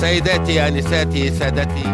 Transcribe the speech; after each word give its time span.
سيداتي 0.00 0.68
انساتي 0.68 1.30
سادتي. 1.30 1.88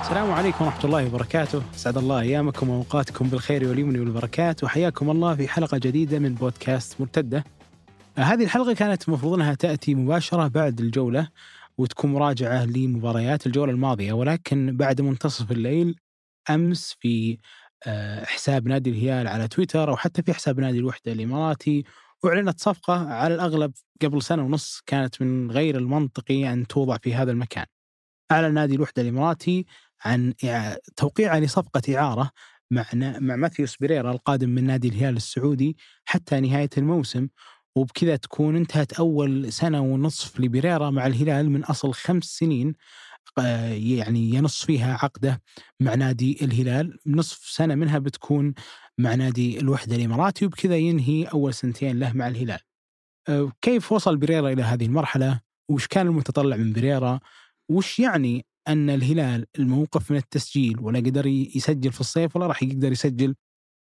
السلام 0.00 0.32
عليكم 0.32 0.64
ورحمة 0.64 0.84
الله 0.84 1.06
وبركاته، 1.06 1.62
أسعد 1.74 1.96
الله 1.96 2.20
أيامكم 2.20 2.70
وأوقاتكم 2.70 3.28
بالخير 3.28 3.68
واليمن 3.68 4.00
والبركات، 4.00 4.64
وحياكم 4.64 5.10
الله 5.10 5.34
في 5.34 5.48
حلقة 5.48 5.78
جديدة 5.78 6.18
من 6.18 6.34
بودكاست 6.34 7.00
مرتدة. 7.00 7.44
هذه 8.18 8.44
الحلقة 8.44 8.72
كانت 8.72 9.08
المفروض 9.08 9.34
أنها 9.34 9.54
تأتي 9.54 9.94
مباشرة 9.94 10.48
بعد 10.48 10.80
الجولة 10.80 11.28
وتكون 11.78 12.12
مراجعة 12.12 12.64
لمباريات 12.64 13.46
الجولة 13.46 13.72
الماضية، 13.72 14.12
ولكن 14.12 14.76
بعد 14.76 15.00
منتصف 15.00 15.52
الليل 15.52 15.96
أمس 16.50 16.96
في 17.00 17.38
حساب 18.24 18.68
نادي 18.68 18.90
الهلال 18.90 19.28
على 19.28 19.48
تويتر 19.48 19.90
أو 19.90 19.96
حتى 19.96 20.22
في 20.22 20.32
حساب 20.34 20.60
نادي 20.60 20.78
الوحدة 20.78 21.12
الإماراتي 21.12 21.84
أعلنت 22.24 22.60
صفقة 22.60 23.08
على 23.14 23.34
الأغلب 23.34 23.72
قبل 24.02 24.22
سنة 24.22 24.44
ونص 24.44 24.82
كانت 24.86 25.22
من 25.22 25.50
غير 25.50 25.78
المنطقي 25.78 26.52
أن 26.52 26.66
توضع 26.66 26.96
في 26.98 27.14
هذا 27.14 27.30
المكان. 27.32 27.66
أعلن 28.32 28.54
نادي 28.54 28.74
الوحدة 28.74 29.02
الإماراتي 29.02 29.66
عن 30.04 30.34
توقيعه 30.96 31.38
لصفقة 31.38 31.98
إعارة 31.98 32.30
مع 32.70 32.84
نا- 32.94 33.18
مع 33.18 33.36
ماثيوس 33.36 33.76
بيريرا 33.76 34.10
القادم 34.12 34.48
من 34.48 34.64
نادي 34.64 34.88
الهلال 34.88 35.16
السعودي 35.16 35.76
حتى 36.04 36.40
نهاية 36.40 36.70
الموسم 36.78 37.28
وبكذا 37.76 38.16
تكون 38.16 38.56
انتهت 38.56 38.92
أول 38.92 39.52
سنة 39.52 39.80
ونصف 39.80 40.40
لبيريرا 40.40 40.90
مع 40.90 41.06
الهلال 41.06 41.50
من 41.50 41.64
أصل 41.64 41.94
خمس 41.94 42.24
سنين 42.24 42.68
آه، 42.68 42.74
يعني 43.70 44.34
ينص 44.34 44.64
فيها 44.64 44.98
عقده 45.02 45.42
مع 45.80 45.94
نادي 45.94 46.38
الهلال. 46.44 46.98
نصف 47.06 47.38
سنة 47.38 47.74
منها 47.74 47.98
بتكون 47.98 48.54
مع 48.98 49.14
نادي 49.14 49.58
الوحدة 49.58 49.96
الإماراتي 49.96 50.46
وبكذا 50.46 50.76
ينهي 50.76 51.24
أول 51.24 51.54
سنتين 51.54 51.98
له 51.98 52.12
مع 52.12 52.28
الهلال. 52.28 52.60
آه، 53.28 53.52
كيف 53.62 53.92
وصل 53.92 54.16
بيريرا 54.16 54.48
إلى 54.48 54.62
هذه 54.62 54.86
المرحلة؟ 54.86 55.40
وش 55.70 55.86
كان 55.86 56.06
المتطلع 56.06 56.56
من 56.56 56.72
بيريرا 56.72 57.20
وش 57.70 57.98
يعني 57.98 58.46
أن 58.68 58.90
الهلال 58.90 59.46
الموقف 59.58 60.10
من 60.10 60.16
التسجيل 60.16 60.80
ولا 60.80 60.98
قدر 60.98 61.26
يسجل 61.26 61.92
في 61.92 62.00
الصيف 62.00 62.36
ولا 62.36 62.46
راح 62.46 62.62
يقدر 62.62 62.92
يسجل 62.92 63.34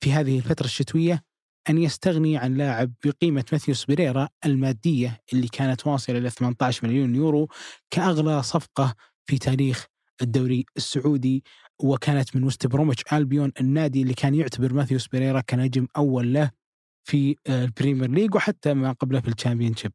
في 0.03 0.11
هذه 0.11 0.37
الفترة 0.37 0.65
الشتوية 0.65 1.23
أن 1.69 1.77
يستغني 1.77 2.37
عن 2.37 2.53
لاعب 2.53 2.93
بقيمة 3.05 3.45
ماثيوس 3.51 3.85
بيريرا 3.85 4.29
المادية 4.45 5.21
اللي 5.33 5.47
كانت 5.47 5.87
واصلة 5.87 6.17
إلى 6.17 6.29
18 6.29 6.87
مليون 6.87 7.15
يورو 7.15 7.49
كأغلى 7.91 8.43
صفقة 8.43 8.95
في 9.25 9.37
تاريخ 9.37 9.85
الدوري 10.21 10.65
السعودي 10.77 11.43
وكانت 11.79 12.35
من 12.35 12.43
وست 12.43 12.67
بروميتش 12.67 13.03
ألبيون 13.13 13.51
النادي 13.61 14.01
اللي 14.01 14.13
كان 14.13 14.35
يعتبر 14.35 14.73
ماثيوس 14.73 15.07
بيريرا 15.07 15.41
كنجم 15.41 15.87
أول 15.97 16.33
له 16.33 16.51
في 17.03 17.35
آه، 17.47 17.65
البريمير 17.65 18.09
ليج 18.09 18.35
وحتى 18.35 18.73
ما 18.73 18.91
قبله 18.91 19.19
في 19.19 19.27
الشامبيونشيب 19.27 19.91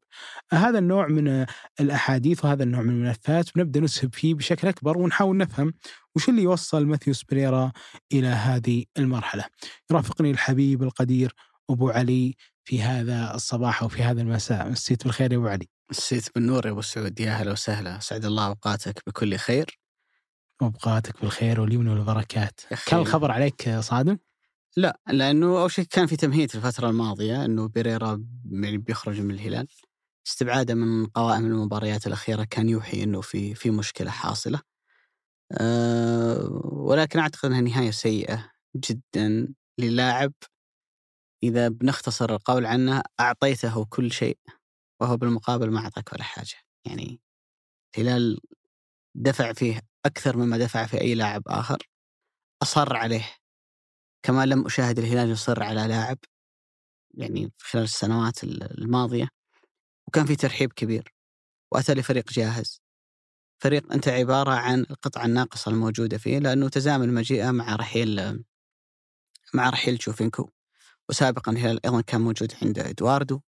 هذا 0.53 0.79
النوع 0.79 1.07
من 1.07 1.29
آه، 1.29 1.47
الأحاديث 1.81 2.45
وهذا 2.45 2.63
النوع 2.63 2.83
من 2.83 2.91
الملفات 2.91 3.55
بنبدا 3.55 3.81
نسهب 3.81 4.15
فيه 4.15 4.35
بشكل 4.35 4.69
أكبر 4.69 4.99
ونحاول 4.99 5.37
نفهم 5.37 5.75
وش 6.17 6.29
اللي 6.29 6.47
وصل 6.47 6.87
ماثيوس 6.87 7.25
بيريرا 7.25 7.73
إلى 8.13 8.27
هذه 8.27 8.85
المرحلة. 8.99 9.45
يرافقني 9.91 10.31
الحبيب 10.31 10.83
القدير 10.83 11.35
أبو 11.71 11.91
علي 11.91 12.35
في 12.65 12.83
هذا 12.83 13.35
الصباح 13.35 13.83
أو 13.83 13.89
في 13.89 14.03
هذا 14.03 14.23
المساء، 14.23 14.69
مسيت 14.71 15.05
بالخير 15.05 15.33
يا 15.33 15.39
أبو 15.39 15.47
علي. 15.47 15.78
مسيت 15.91 16.35
بالنور 16.35 16.67
يا 16.67 16.71
أبو 16.71 16.81
سعود 16.81 17.21
يا 17.21 17.31
أهلا 17.31 17.53
وسهلا. 17.53 17.99
سعد 17.99 18.25
الله 18.25 18.47
أوقاتك 18.47 19.03
بكل 19.07 19.37
خير. 19.37 19.79
وابقاتك 20.63 21.21
بالخير 21.21 21.61
واليمن 21.61 21.89
والبركات. 21.89 22.61
كان 22.87 23.01
الخبر 23.01 23.31
عليك 23.31 23.71
صادم؟ 23.81 24.19
لا 24.77 25.01
لأنه 25.09 25.61
أول 25.61 25.71
شيء 25.71 25.85
كان 25.85 26.07
في 26.07 26.17
تمهيد 26.17 26.51
في 26.51 26.55
الفترة 26.55 26.91
الماضية 26.91 27.45
إنه 27.45 27.69
بيريرا 27.69 28.25
يعني 28.51 28.79
بيخرج 28.79 29.21
من 29.21 29.35
الهلال. 29.35 29.69
استبعاده 30.27 30.75
من 30.75 31.07
قوائم 31.07 31.47
المباريات 31.47 32.07
الأخيرة 32.07 32.45
كان 32.45 32.69
يوحي 32.69 33.03
إنه 33.03 33.21
في 33.21 33.55
في 33.55 33.71
مشكلة 33.71 34.11
حاصلة. 34.11 34.61
أه 35.53 36.49
ولكن 36.73 37.19
أعتقد 37.19 37.45
إنها 37.45 37.61
نهاية 37.61 37.91
سيئة 37.91 38.51
جدا 38.77 39.55
للاعب. 39.79 40.33
إذا 41.43 41.69
بنختصر 41.69 42.35
القول 42.35 42.67
عنه 42.67 43.03
أعطيته 43.21 43.85
كل 43.85 44.13
شيء. 44.13 44.39
وهو 45.01 45.17
بالمقابل 45.17 45.71
ما 45.71 45.81
أعطاك 45.81 46.13
ولا 46.13 46.23
حاجة. 46.23 46.57
يعني 46.85 47.21
الهلال 47.99 48.41
دفع 49.15 49.53
فيه 49.53 49.81
أكثر 50.07 50.37
مما 50.37 50.59
دفع 50.59 50.87
في 50.87 51.01
أي 51.01 51.15
لاعب 51.15 51.43
آخر 51.47 51.89
أصر 52.63 52.97
عليه. 52.97 53.35
كما 54.23 54.47
لم 54.47 54.67
أشاهد 54.67 54.99
الهلال 54.99 55.31
يصر 55.31 55.63
على 55.63 55.87
لاعب 55.89 56.19
يعني 57.15 57.53
خلال 57.59 57.85
السنوات 57.85 58.45
الماضية. 58.45 59.29
وكان 60.09 60.27
في 60.27 60.37
ترحيب 60.37 60.73
كبير 60.73 61.15
وأتى 61.73 61.95
لفريق 61.95 62.31
جاهز. 62.33 62.81
فريق 63.63 63.93
أنت 63.93 64.09
عبارة 64.09 64.53
عن 64.53 64.81
القطعة 64.81 65.25
الناقصة 65.25 65.71
الموجودة 65.71 66.19
فيه 66.19 66.39
لأنه 66.39 66.69
تزامن 66.69 67.15
مجيئة 67.15 67.51
مع 67.51 67.77
رحيل 67.77 68.45
مع 69.55 69.71
رحيل 69.71 69.99
جوفينكو. 69.99 70.51
وسابقا 71.09 71.53
الهلال 71.53 71.87
أيضا 71.87 72.01
كان 72.01 72.21
موجود 72.21 72.55
عند 72.63 72.79
إدواردو. 72.79 73.41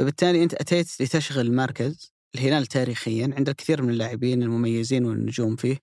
فبالتالي 0.00 0.42
أنت 0.42 0.54
أتيت 0.54 1.02
لتشغل 1.02 1.46
المركز 1.46 2.12
الهلال 2.34 2.66
تاريخيا 2.66 3.34
عند 3.36 3.48
الكثير 3.48 3.82
من 3.82 3.90
اللاعبين 3.90 4.42
المميزين 4.42 5.04
والنجوم 5.04 5.56
فيه 5.56 5.78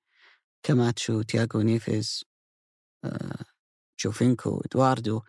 كماتشو 0.64 1.22
تياغو 1.22 1.62
نيفيز 1.62 2.24
آه، 3.04 3.46
جوفينكو 4.00 4.62
إدواردو 4.66 5.22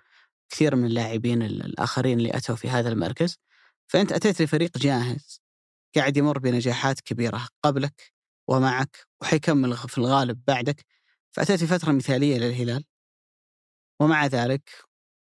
كثير 0.51 0.77
من 0.77 0.87
اللاعبين 0.87 1.43
ال- 1.43 1.65
الآخرين 1.65 2.19
اللي 2.19 2.37
أتوا 2.37 2.57
في 2.57 2.69
هذا 2.69 2.89
المركز. 2.89 3.37
فأنت 3.89 4.13
أتيت 4.13 4.43
لفريق 4.43 4.79
جاهز 4.79 5.41
قاعد 5.97 6.17
يمر 6.17 6.39
بنجاحات 6.39 7.01
كبيرة 7.01 7.49
قبلك 7.63 8.13
ومعك 8.49 9.07
وحيكمل 9.23 9.77
في 9.77 9.99
الغالب 9.99 10.45
بعدك. 10.47 10.85
فأتيت 11.31 11.65
فتره 11.65 11.93
مثالية 11.93 12.39
للهلال 12.39 12.85
ومع 14.01 14.27
ذلك 14.27 14.71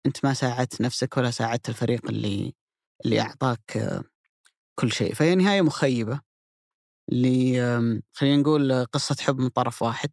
أنت 0.07 0.25
ما 0.25 0.35
ساعدت 0.35 0.81
نفسك 0.81 1.17
ولا 1.17 1.31
ساعدت 1.31 1.69
الفريق 1.69 2.09
اللي 2.11 2.55
اللي 3.05 3.21
أعطاك 3.21 3.77
آه، 3.77 4.05
كل 4.79 4.93
شيء. 4.93 5.15
فهي 5.15 5.35
نهاية 5.35 5.63
مخيبة 5.63 6.21
ل 7.13 7.55
آم، 7.57 8.03
خلينا 8.13 8.37
نقول 8.43 8.85
قصة 8.85 9.17
حب 9.21 9.39
من 9.39 9.49
طرف 9.49 9.83
واحد 9.83 10.11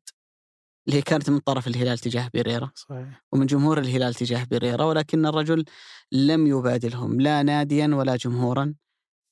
اللي 0.88 0.98
هي 0.98 1.02
كانت 1.02 1.30
من 1.30 1.40
طرف 1.40 1.68
الهلال 1.68 1.98
تجاه 2.00 2.30
بيريرا 2.34 2.72
صحيح. 2.76 3.24
ومن 3.32 3.46
جمهور 3.46 3.80
الهلال 3.80 4.14
تجاه 4.14 4.44
بيريرا 4.44 4.84
ولكن 4.86 5.26
الرجل 5.26 5.66
لم 6.12 6.48
يبادلهم 6.48 7.22
لا 7.22 7.44
ناديا 7.44 7.88
ولا 7.94 8.16
جمهورا. 8.16 8.76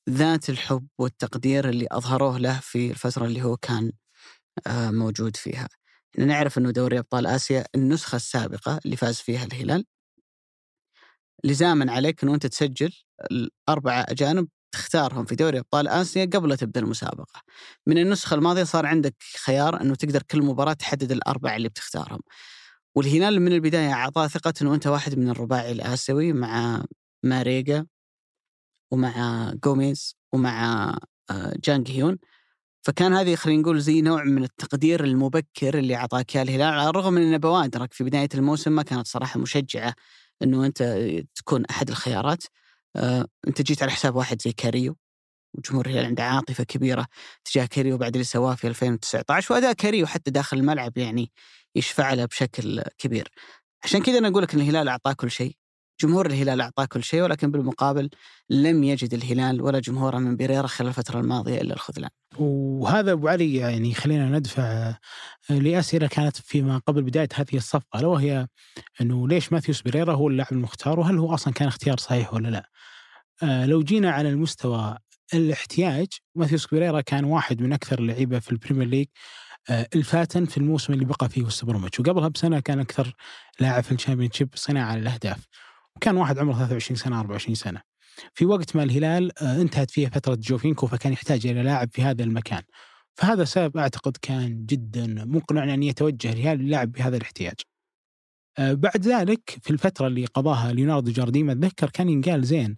ذات 0.10 0.50
الحب 0.50 0.88
والتقدير 1.00 1.70
اللي 1.70 1.88
أظهروه 1.92 2.38
له 2.38 2.60
في 2.60 2.92
الفترة 2.92 3.26
اللي 3.26 3.42
هو 3.44 3.58
كان 3.58 3.92
آه، 4.68 4.92
موجود 4.92 5.36
فيها. 5.38 5.70
إحنا 6.14 6.26
نعرف 6.26 6.58
أنه 6.58 6.72
دوري 6.72 7.00
أبطال 7.00 7.28
آسيا 7.28 7.66
النسخة 7.76 8.16
السابقة 8.16 8.80
اللي 8.86 8.96
فاز 8.98 9.18
فيها 9.20 9.44
الهلال 9.46 9.86
لزاما 11.44 11.92
عليك 11.92 12.24
أنه 12.24 12.36
أنت 12.36 12.46
تسجل 12.46 12.92
الأربعة 13.32 14.06
أجانب 14.10 14.48
تختارهم 14.74 15.26
في 15.26 15.36
دوري 15.36 15.60
أبطال 15.60 15.88
آسيا 15.88 16.26
قبل 16.26 16.50
لا 16.50 16.56
تبدأ 16.56 16.80
المسابقة. 16.80 17.42
من 17.88 17.98
النسخة 17.98 18.36
الماضية 18.36 18.64
صار 18.64 18.86
عندك 18.86 19.16
خيار 19.46 19.82
أنه 19.82 19.96
تقدر 19.96 20.24
كل 20.24 20.42
مباراة 20.42 20.74
تحدد 20.74 21.12
الأربعة 21.12 21.56
اللي 21.56 21.70
بتختارهم. 21.70 22.20
والهلال 22.96 23.42
من 23.42 23.52
البداية 23.54 23.94
أعطاه 23.94 24.28
ثقة 24.28 24.54
أنه 24.62 24.76
أنت 24.76 24.88
واحد 24.88 25.18
من 25.18 25.30
الرباعي 25.30 25.72
الآسيوي 25.72 26.34
مع 26.34 26.84
ماريجا 27.24 27.86
ومع 28.92 29.52
جوميز 29.64 30.16
ومع 30.34 30.90
آه، 31.32 31.54
جانج 31.66 31.92
هيون. 31.92 32.18
فكان 32.86 33.14
هذه 33.14 33.36
خلينا 33.36 33.62
نقول 33.62 33.82
زي 33.82 34.02
نوع 34.02 34.24
من 34.24 34.44
التقدير 34.44 35.04
المبكر 35.04 35.80
اللي 35.80 35.96
أعطاك 35.96 36.36
إياه 36.36 36.44
الهلال 36.44 36.74
على 36.74 36.90
الرغم 36.90 37.14
من 37.14 37.22
أن 37.34 37.38
بوادرك 37.38 37.94
في 37.94 38.04
بداية 38.04 38.30
الموسم 38.36 38.72
ما 38.72 38.84
كانت 38.84 39.08
صراحة 39.08 39.40
مشجعة 39.40 39.94
أنه 40.42 40.66
أنت 40.66 40.84
تكون 41.36 41.66
أحد 41.66 41.90
الخيارات. 41.90 42.44
آه، 42.96 43.28
أنت 43.48 43.62
جيت 43.62 43.84
على 43.84 43.92
حساب 43.92 44.16
واحد 44.16 44.42
زي 44.42 44.52
كاريو 44.54 44.98
وجمهور 45.54 45.86
الهلال 45.86 46.06
عنده 46.06 46.24
عاطفة 46.24 46.64
كبيرة 46.64 47.08
تجاه 47.46 47.66
كاريو 47.66 47.98
بعد 47.98 48.14
اللي 48.14 48.24
سواه 48.24 48.56
في 48.56 48.68
2019 48.68 49.54
وأداء 49.54 49.74
كاريو 49.74 50.08
حتى 50.08 50.32
داخل 50.32 50.58
الملعب 50.58 50.98
يعني 50.98 51.32
يشفع 51.76 52.14
له 52.14 52.26
بشكل 52.26 52.84
كبير. 52.98 53.30
عشان 53.84 54.02
كذا 54.04 54.18
أنا 54.18 54.28
أقول 54.28 54.44
لك 54.44 54.54
أن 54.54 54.62
الهلال 54.62 54.88
أعطاه 54.90 55.14
كل 55.14 55.32
شيء. 55.32 55.56
جمهور 56.04 56.26
الهلال 56.26 56.62
أعطاه 56.62 56.86
كل 56.86 57.04
شيء 57.04 57.22
ولكن 57.22 57.52
بالمقابل 57.52 58.10
لم 58.50 58.84
يجد 58.84 59.14
الهلال 59.14 59.62
ولا 59.62 59.80
جمهوره 59.80 60.18
من 60.18 60.36
بيريرا 60.36 60.68
خلال 60.68 60.90
الفترة 60.90 61.20
الماضية 61.20 61.62
إلا 61.62 61.74
الخذلان 61.74 62.10
وهذا 62.38 63.12
أبو 63.12 63.28
علي 63.28 63.56
يعني 63.56 63.94
خلينا 63.94 64.30
ندفع 64.30 64.64
آه، 64.64 64.98
لأسئلة 65.50 66.08
كانت 66.08 66.38
فيما 66.38 66.78
قبل 66.78 67.02
بداية 67.02 67.30
هذه 67.36 67.58
الصفقة 67.58 68.00
الا 68.00 68.08
وهي 68.08 68.48
إنه 69.02 69.28
ليش 69.28 69.54
ماثيوس 69.54 69.82
بيريرا 69.82 70.14
هو 70.14 70.28
اللاعب 70.28 70.52
المختار 70.52 71.00
وهل 71.00 71.18
هو 71.18 71.34
أصلا 71.34 71.54
كان 71.54 71.68
اختيار 71.68 71.98
صحيح 71.98 72.34
ولا 72.34 72.48
لا؟ 72.48 72.70
آه، 73.44 73.66
لو 73.66 73.84
جينا 73.84 74.12
على 74.12 74.30
المستوى 74.30 74.98
الاحتياج 75.34 76.08
ماثيوس 76.36 76.68
بيريرا 76.68 77.02
كان 77.02 77.24
واحد 77.24 77.62
من 77.62 77.74
أكثر 77.74 78.00
اللعيبة 78.00 78.40
في 78.40 78.52
البريمير 78.52 78.88
ليج 78.88 79.08
آه، 79.70 79.88
الفاتت 79.96 80.46
في 80.46 80.58
الموسم 80.58 80.94
اللي 80.94 81.06
لعب 81.06 81.30
فيه 81.30 81.48
بروميتش 81.64 82.00
وقبلها 82.00 82.28
بسنة 82.28 82.60
كان 82.60 82.80
أكثر 82.80 83.14
لاعب 83.60 83.84
في 83.84 83.92
الشامبيونشيب 83.92 84.50
صناعة 84.56 84.96
للأهداف 84.96 85.48
وكان 85.96 86.18
واحد 86.18 86.40
عمره 86.40 86.54
23 86.54 86.96
سنة 86.96 87.20
24 87.20 87.56
سنة. 87.56 87.82
في 88.34 88.46
وقت 88.46 88.76
ما 88.76 88.84
الهلال 88.84 89.44
آه، 89.44 89.62
انتهت 89.62 89.92
فيه 89.92 90.08
فترة 90.08 90.36
جوفينكو 90.36 90.88
فكان 90.88 91.14
يحتاج 91.14 91.48
إلى 91.48 91.64
لاعب 91.64 91.90
في 91.92 92.02
هذا 92.02 92.24
المكان. 92.24 92.62
فهذا 93.16 93.44
سبب 93.44 93.78
أعتقد 93.78 94.18
كان 94.22 94.66
جدا 94.66 95.26
مقنع 95.26 95.74
ان 95.74 95.84
يتوجه 95.84 96.34
الهلال 96.34 96.60
للاعب 96.60 96.92
بهذا 96.92 97.18
الاحتياج. 97.18 97.56
آه، 98.58 98.74
بعد 98.74 99.08
ذلك 99.08 99.58
في 99.62 99.70
الفترة 99.70 100.08
اللي 100.08 100.26
قضاها 100.26 100.74
ليوناردو 100.74 101.12
جارديم 101.12 101.50
أتذكر 101.50 101.90
كان 101.90 102.10
ينقال 102.10 102.44
زين 102.46 102.78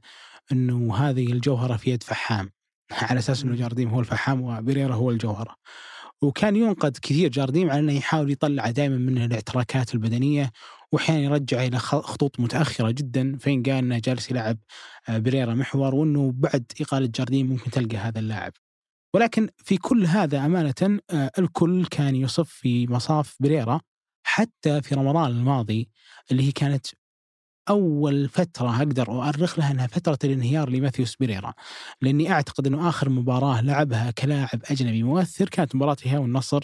إنه 0.52 0.96
هذه 0.96 1.32
الجوهرة 1.32 1.78
في 1.78 1.92
يد 1.92 2.04
فحام. 2.04 2.52
على 2.92 3.20
أساس 3.20 3.44
إنه 3.44 3.56
جارديم 3.56 3.90
هو 3.90 4.00
الفحام 4.00 4.42
وبيريرا 4.42 4.96
هو 4.96 5.12
الجوهرة. 5.12 5.56
وكان 6.22 6.56
ينقد 6.56 6.98
كثير 7.02 7.30
جارديم 7.30 7.70
على 7.70 7.80
إنه 7.80 7.94
يحاول 7.94 8.32
يطلع 8.32 8.72
دائما 8.72 8.98
من 8.98 9.18
الاعتراكات 9.18 9.94
البدنية 9.94 10.52
واحيانا 10.92 11.22
يرجع 11.24 11.64
إلى 11.64 11.80
خطوط 11.80 12.40
متأخرة 12.40 12.92
جدا 12.92 13.38
فين 13.38 13.64
قال 13.64 13.76
إنه 13.76 14.00
جالس 14.00 14.32
يلعب 14.32 14.58
آه، 15.10 15.18
بريرا 15.18 15.54
محور 15.54 15.96
وإنه 15.96 16.32
بعد 16.36 16.72
إقالة 16.82 17.10
جارديم 17.16 17.48
ممكن 17.48 17.72
تلقى 17.72 17.98
هذا 17.98 18.20
اللاعب. 18.20 18.54
ولكن 19.16 19.50
في 19.58 19.78
كل 19.78 20.06
هذا 20.06 20.46
أمانة 20.46 21.00
آه، 21.10 21.32
الكل 21.40 21.86
كان 21.86 22.16
يصف 22.16 22.50
في 22.50 22.88
مصاف 22.88 23.36
بريرا 23.40 23.82
حتى 24.24 24.82
في 24.82 24.96
رمضان 24.96 25.32
الماضي 25.32 25.90
اللي 26.32 26.48
هي 26.48 26.52
كانت 26.52 26.88
أول 27.70 28.30
فترة 28.30 28.78
أقدر 28.78 29.12
أؤرخ 29.12 29.60
لها 29.60 29.72
إنها 29.72 29.88
فترة 29.88 30.20
الانهيار 30.24 30.70
لماثيوس 30.70 31.16
بيريرا 31.16 31.54
لأني 32.02 32.32
أعتقد 32.32 32.68
إنه 32.68 32.90
آخر 32.90 33.10
مباراة 33.10 33.62
لعبها 33.62 34.12
كلاعب 34.12 34.62
أجنبي 34.72 35.04
مؤثر 35.04 35.50
كانت 35.50 35.76
مباراه 35.76 35.98
هي 36.04 36.18
والنصر 36.18 36.64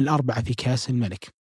الأربعة 0.00 0.42
في 0.42 0.54
كأس 0.54 0.90
الملك. 0.90 1.41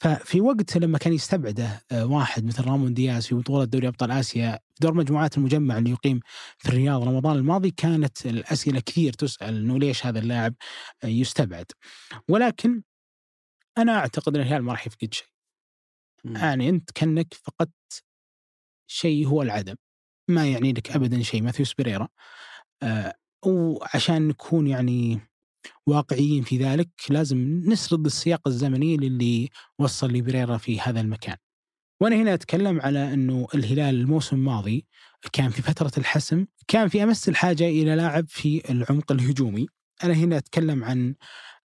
ففي 0.00 0.40
وقت 0.40 0.76
لما 0.76 0.98
كان 0.98 1.12
يستبعده 1.12 1.82
آه، 1.92 2.06
واحد 2.06 2.44
مثل 2.44 2.64
رامون 2.64 2.94
دياز 2.94 3.26
في 3.26 3.34
بطولة 3.34 3.64
دوري 3.64 3.88
أبطال 3.88 4.10
آسيا 4.10 4.52
في 4.74 4.80
دور 4.80 4.94
مجموعات 4.94 5.38
المجمع 5.38 5.78
اللي 5.78 5.90
يقيم 5.90 6.20
في 6.58 6.68
الرياض 6.68 7.08
رمضان 7.08 7.36
الماضي 7.36 7.70
كانت 7.70 8.26
الأسئلة 8.26 8.80
كثير 8.80 9.12
تسأل 9.12 9.56
إنه 9.56 9.78
ليش 9.78 10.06
هذا 10.06 10.18
اللاعب 10.18 10.54
آه، 11.04 11.06
يستبعد. 11.06 11.66
ولكن 12.28 12.82
أنا 13.78 13.92
أعتقد 13.98 14.36
إن 14.36 14.42
الهلال 14.42 14.62
ما 14.62 14.72
راح 14.72 14.86
يفقد 14.86 15.14
شيء. 15.14 15.26
يعني 16.24 16.68
أنت 16.68 16.90
كأنك 16.90 17.34
فقدت 17.34 18.04
شيء 18.86 19.26
هو 19.26 19.42
العدم 19.42 19.74
ما 20.28 20.46
يعني 20.46 20.72
لك 20.72 20.90
ابدا 20.90 21.22
شيء 21.22 21.42
ماثيوس 21.42 21.74
بيريرا 21.74 22.08
آه 22.82 23.14
وعشان 23.46 24.28
نكون 24.28 24.66
يعني 24.66 25.29
واقعيين 25.86 26.42
في 26.42 26.58
ذلك 26.58 26.88
لازم 27.10 27.62
نسرد 27.66 28.06
السياق 28.06 28.48
الزمني 28.48 28.96
للي 28.96 29.48
وصل 29.78 30.12
لبريرا 30.12 30.56
في 30.56 30.80
هذا 30.80 31.00
المكان. 31.00 31.36
وأنا 32.00 32.16
هنا 32.16 32.34
أتكلم 32.34 32.80
على 32.80 33.14
إنه 33.14 33.46
الهلال 33.54 33.94
الموسم 33.94 34.36
الماضي 34.36 34.86
كان 35.32 35.50
في 35.50 35.62
فترة 35.62 35.92
الحسم 35.98 36.46
كان 36.68 36.88
في 36.88 37.02
أمس 37.02 37.28
الحاجة 37.28 37.64
إلى 37.64 37.94
لاعب 37.96 38.28
في 38.28 38.70
العمق 38.70 39.12
الهجومي. 39.12 39.66
أنا 40.04 40.14
هنا 40.14 40.36
أتكلم 40.36 40.84
عن 40.84 41.14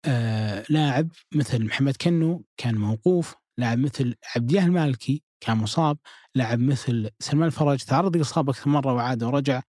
آه 0.06 0.66
لاعب 0.70 1.10
مثل 1.36 1.66
محمد 1.66 1.96
كنو 2.02 2.46
كان 2.58 2.76
موقوف 2.76 3.36
لاعب 3.58 3.80
مثل 3.80 4.16
عبد 4.36 4.56
المالكي 4.56 5.24
كان 5.40 5.58
مصاب 5.58 5.98
لاعب 6.36 6.60
مثل 6.60 7.10
سلمان 7.20 7.48
الفرج 7.48 7.84
تعرض 7.84 8.18
لإصابة 8.18 8.52
أكثر 8.52 8.70
مرة 8.70 8.94
وعاد 8.94 9.24
ورجع. 9.24 9.62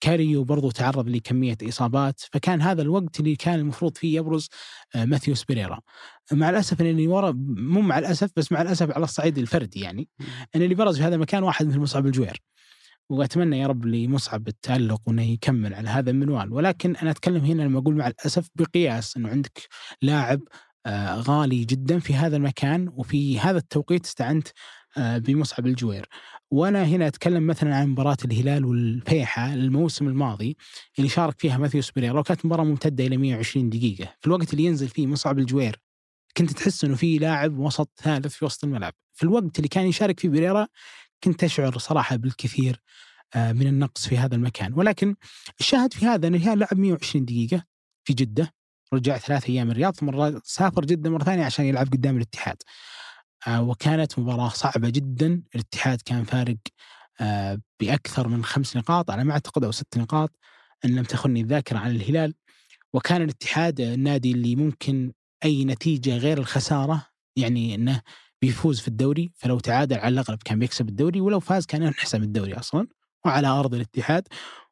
كاريو 0.00 0.44
برضو 0.44 0.70
تعرض 0.70 1.08
لكمية 1.08 1.56
إصابات 1.62 2.20
فكان 2.32 2.62
هذا 2.62 2.82
الوقت 2.82 3.20
اللي 3.20 3.36
كان 3.36 3.58
المفروض 3.58 3.96
فيه 3.96 4.16
يبرز 4.16 4.48
آه، 4.94 5.04
ماثيوس 5.04 5.44
بيريرا. 5.44 5.80
مع 6.32 6.50
الأسف 6.50 6.80
أن 6.80 6.86
اللي 6.86 7.06
ورا 7.06 7.32
مو 7.56 7.80
مع 7.80 7.98
الأسف 7.98 8.30
بس 8.36 8.52
مع 8.52 8.62
الأسف 8.62 8.90
على 8.90 9.04
الصعيد 9.04 9.38
الفردي 9.38 9.80
يعني 9.80 10.08
أن 10.56 10.62
اللي 10.62 10.74
برز 10.74 10.98
في 10.98 11.04
هذا 11.04 11.14
المكان 11.14 11.42
واحد 11.42 11.66
مثل 11.66 11.78
مصعب 11.78 12.06
الجوير. 12.06 12.42
وأتمنى 13.10 13.58
يا 13.58 13.66
رب 13.66 13.86
لمصعب 13.86 14.48
التألق 14.48 15.00
وإنه 15.06 15.22
يكمل 15.22 15.74
على 15.74 15.88
هذا 15.88 16.10
المنوال. 16.10 16.52
ولكن 16.52 16.96
أنا 16.96 17.10
أتكلم 17.10 17.44
هنا 17.44 17.62
لما 17.62 17.78
أقول 17.78 17.94
مع 17.96 18.06
الأسف 18.06 18.48
بقياس 18.54 19.16
إنه 19.16 19.28
عندك 19.28 19.68
لاعب 20.02 20.40
آه، 20.86 21.14
غالي 21.14 21.64
جدا 21.64 21.98
في 21.98 22.14
هذا 22.14 22.36
المكان 22.36 22.88
وفي 22.88 23.40
هذا 23.40 23.58
التوقيت 23.58 24.04
استعنت 24.04 24.48
بمصعب 24.98 25.66
الجوير. 25.66 26.08
وأنا 26.50 26.84
هنا 26.84 27.06
أتكلم 27.06 27.46
مثلا 27.46 27.76
عن 27.76 27.88
مباراة 27.88 28.16
الهلال 28.24 28.64
والفيحة 28.64 29.52
الموسم 29.54 30.08
الماضي 30.08 30.56
اللي 30.98 31.08
شارك 31.08 31.40
فيها 31.40 31.58
ماثيوس 31.58 31.90
بيريرا 31.90 32.20
وكانت 32.20 32.46
مباراة 32.46 32.64
ممتدة 32.64 33.06
إلى 33.06 33.16
120 33.16 33.70
دقيقة. 33.70 34.14
في 34.20 34.26
الوقت 34.26 34.52
اللي 34.52 34.64
ينزل 34.64 34.88
فيه 34.88 35.06
مصعب 35.06 35.38
الجوير 35.38 35.80
كنت 36.36 36.50
تحس 36.50 36.84
إنه 36.84 36.96
في 36.96 37.18
لاعب 37.18 37.58
وسط 37.58 37.90
ثالث 38.02 38.34
في 38.34 38.44
وسط 38.44 38.64
الملعب. 38.64 38.92
في 39.14 39.22
الوقت 39.22 39.56
اللي 39.58 39.68
كان 39.68 39.86
يشارك 39.86 40.20
فيه 40.20 40.28
بيريرا 40.28 40.68
كنت 41.24 41.44
أشعر 41.44 41.78
صراحة 41.78 42.16
بالكثير 42.16 42.82
آه، 43.34 43.52
من 43.52 43.66
النقص 43.66 44.08
في 44.08 44.18
هذا 44.18 44.34
المكان. 44.34 44.72
ولكن 44.74 45.16
الشاهد 45.60 45.92
في 45.92 46.06
هذا 46.06 46.28
ان 46.28 46.34
الهلال 46.34 46.58
لعب 46.58 46.78
120 46.78 47.24
دقيقة 47.24 47.64
في 48.04 48.12
جدة 48.12 48.54
رجع 48.92 49.18
ثلاث 49.18 49.50
أيام 49.50 49.70
الرياض 49.70 49.94
ثم 49.94 50.38
سافر 50.44 50.84
جدة 50.84 51.10
مرة 51.10 51.24
ثانية 51.24 51.44
عشان 51.44 51.64
يلعب 51.64 51.86
قدام 51.86 52.16
الاتحاد. 52.16 52.56
آه، 52.56 52.66
وكانت 53.48 54.18
مباراة 54.18 54.48
صعبة 54.48 54.88
جدا. 54.90 55.42
الاتحاد 55.54 56.02
كان 56.04 56.24
فارق 56.24 56.56
آه، 57.20 57.60
بأكثر 57.80 58.28
من 58.28 58.44
خمس 58.44 58.76
نقاط 58.76 59.10
على 59.10 59.24
ما 59.24 59.32
أعتقد 59.32 59.64
أو 59.64 59.72
ست 59.72 59.98
نقاط 59.98 60.30
إن 60.84 60.94
لم 60.94 61.04
تخني 61.04 61.40
الذاكرة 61.40 61.78
عن 61.78 61.90
الهلال. 61.90 62.34
وكان 62.92 63.22
الاتحاد 63.22 63.80
النادي 63.80 64.32
اللي 64.32 64.56
ممكن 64.56 65.12
أي 65.44 65.64
نتيجة 65.64 66.16
غير 66.16 66.38
الخسارة 66.38 67.06
يعني 67.36 67.74
أنه 67.74 68.02
بيفوز 68.42 68.80
في 68.80 68.88
الدوري. 68.88 69.32
فلو 69.36 69.58
تعادل 69.58 69.98
على 69.98 70.12
الأغلب 70.12 70.42
كان 70.44 70.58
بيكسب 70.58 70.88
الدوري 70.88 71.20
ولو 71.20 71.40
فاز 71.40 71.66
كان 71.66 71.82
ينحسم 71.82 72.22
الدوري 72.22 72.54
أصلا 72.54 72.88
وعلى 73.24 73.46
أرض 73.46 73.74
الاتحاد. 73.74 74.28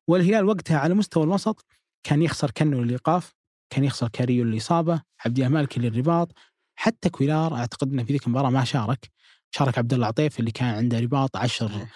والهلال 0.09 0.45
وقتها 0.45 0.79
على 0.79 0.95
مستوى 0.95 1.25
الوسط 1.25 1.67
كان 2.03 2.23
يخسر 2.23 2.51
كنو 2.51 2.83
للإيقاف 2.83 3.35
كان 3.71 3.85
يخسر 3.85 4.09
كاريو 4.09 4.45
للإصابة 4.45 5.03
عبد 5.25 5.39
الإله 5.39 5.49
المالكي 5.49 5.81
للرباط 5.81 6.33
حتى 6.75 7.11
كويلار 7.11 7.55
أعتقد 7.55 7.93
إنه 7.93 8.05
في 8.05 8.13
ذيك 8.13 8.27
المباراة 8.27 8.51
ما 8.51 8.65
شارك. 8.65 9.11
شارك 9.51 9.79
عبد 9.79 9.93
الله 9.93 10.07
عطيف 10.07 10.41
اللي 10.41 10.51
كان 10.51 10.75
عنده 10.75 11.01
رباط 11.01 11.37
عشر 11.37 11.87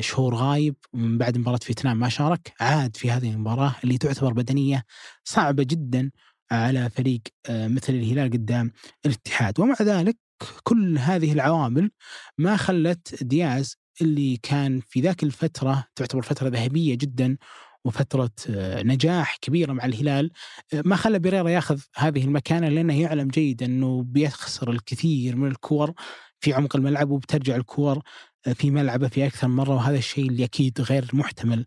شهور 0.00 0.34
غايب 0.34 0.76
ومن 0.92 1.18
بعد 1.18 1.38
مباراة 1.38 1.58
فيتنام 1.62 1.96
ما 1.96 2.08
شارك. 2.08 2.52
عاد 2.60 2.96
في 2.96 3.10
هذه 3.10 3.30
المباراة 3.30 3.74
اللي 3.84 3.98
تعتبر 3.98 4.32
بدنية 4.32 4.84
صعبة 5.24 5.62
جدا 5.62 6.10
على 6.50 6.90
فريق 6.90 7.20
آه، 7.46 7.68
مثل 7.68 7.92
الهلال 7.92 8.30
قدام 8.32 8.72
الاتحاد. 9.06 9.60
ومع 9.60 9.76
ذلك 9.82 10.16
كل 10.62 10.98
هذه 10.98 11.32
العوامل 11.32 11.90
ما 12.38 12.56
خلت 12.56 13.24
دياز 13.24 13.76
اللي 14.00 14.36
كان 14.36 14.80
في 14.88 15.00
ذاك 15.00 15.22
الفترة 15.22 15.84
تعتبر 15.94 16.22
فترة 16.22 16.48
ذهبية 16.48 16.94
جدا 16.94 17.36
وفترة 17.84 18.30
آه، 18.50 18.82
نجاح 18.82 19.36
كبيرة 19.36 19.72
مع 19.72 19.84
الهلال 19.84 20.30
آه، 20.74 20.82
ما 20.84 20.96
خلى 20.96 21.18
بيريرا 21.18 21.48
ياخذ 21.48 21.80
هذه 21.96 22.24
المكانة 22.24 22.68
لأنه 22.68 23.00
يعلم 23.00 23.28
جيدا 23.28 23.66
أنه 23.66 24.02
بيخسر 24.02 24.70
الكثير 24.70 25.36
من 25.36 25.48
الكور 25.48 25.92
في 26.40 26.52
عمق 26.52 26.76
الملعب 26.76 27.10
وبترجع 27.10 27.56
الكور 27.56 28.02
آه، 28.46 28.52
في 28.52 28.70
ملعبه 28.70 29.08
في 29.08 29.26
أكثر 29.26 29.48
من 29.48 29.56
مرة 29.56 29.74
وهذا 29.74 29.98
الشيء 29.98 30.28
اللي 30.28 30.44
أكيد 30.44 30.80
غير 30.80 31.10
محتمل 31.12 31.64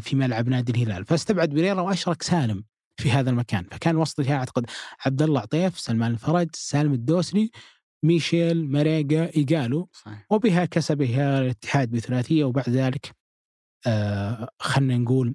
في 0.00 0.16
ملعب 0.16 0.48
نادي 0.48 0.72
الهلال 0.72 1.04
فاستبعد 1.04 1.48
بيريرا 1.48 1.80
وأشرك 1.80 2.22
سالم 2.22 2.64
في 2.96 3.10
هذا 3.10 3.30
المكان 3.30 3.64
فكان 3.70 3.96
وسط 3.96 4.20
الهلال 4.20 4.38
أعتقد 4.38 4.66
عبد 5.06 5.22
الله 5.22 5.40
عطيف 5.40 5.80
سلمان 5.80 6.12
الفرج 6.12 6.48
سالم 6.54 6.92
الدوسري 6.92 7.50
ميشيل 8.02 8.70
ماريجا 8.70 9.30
إيجالو. 9.36 9.88
وبها 10.30 10.64
كسب 10.64 11.02
الاتحاد 11.02 11.90
بثلاثية 11.90 12.44
وبعد 12.44 12.68
ذلك 12.68 13.19
خلينا 14.60 14.98
نقول 14.98 15.34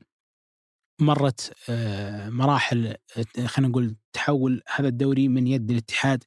مرت 1.02 1.54
آه 1.70 2.30
مراحل 2.30 2.88
آه، 3.18 3.46
خلينا 3.46 3.70
نقول 3.70 3.96
تحول 4.14 4.62
هذا 4.76 4.88
الدوري 4.88 5.28
من 5.28 5.48
يد 5.48 5.72
الاتحاد 5.72 6.24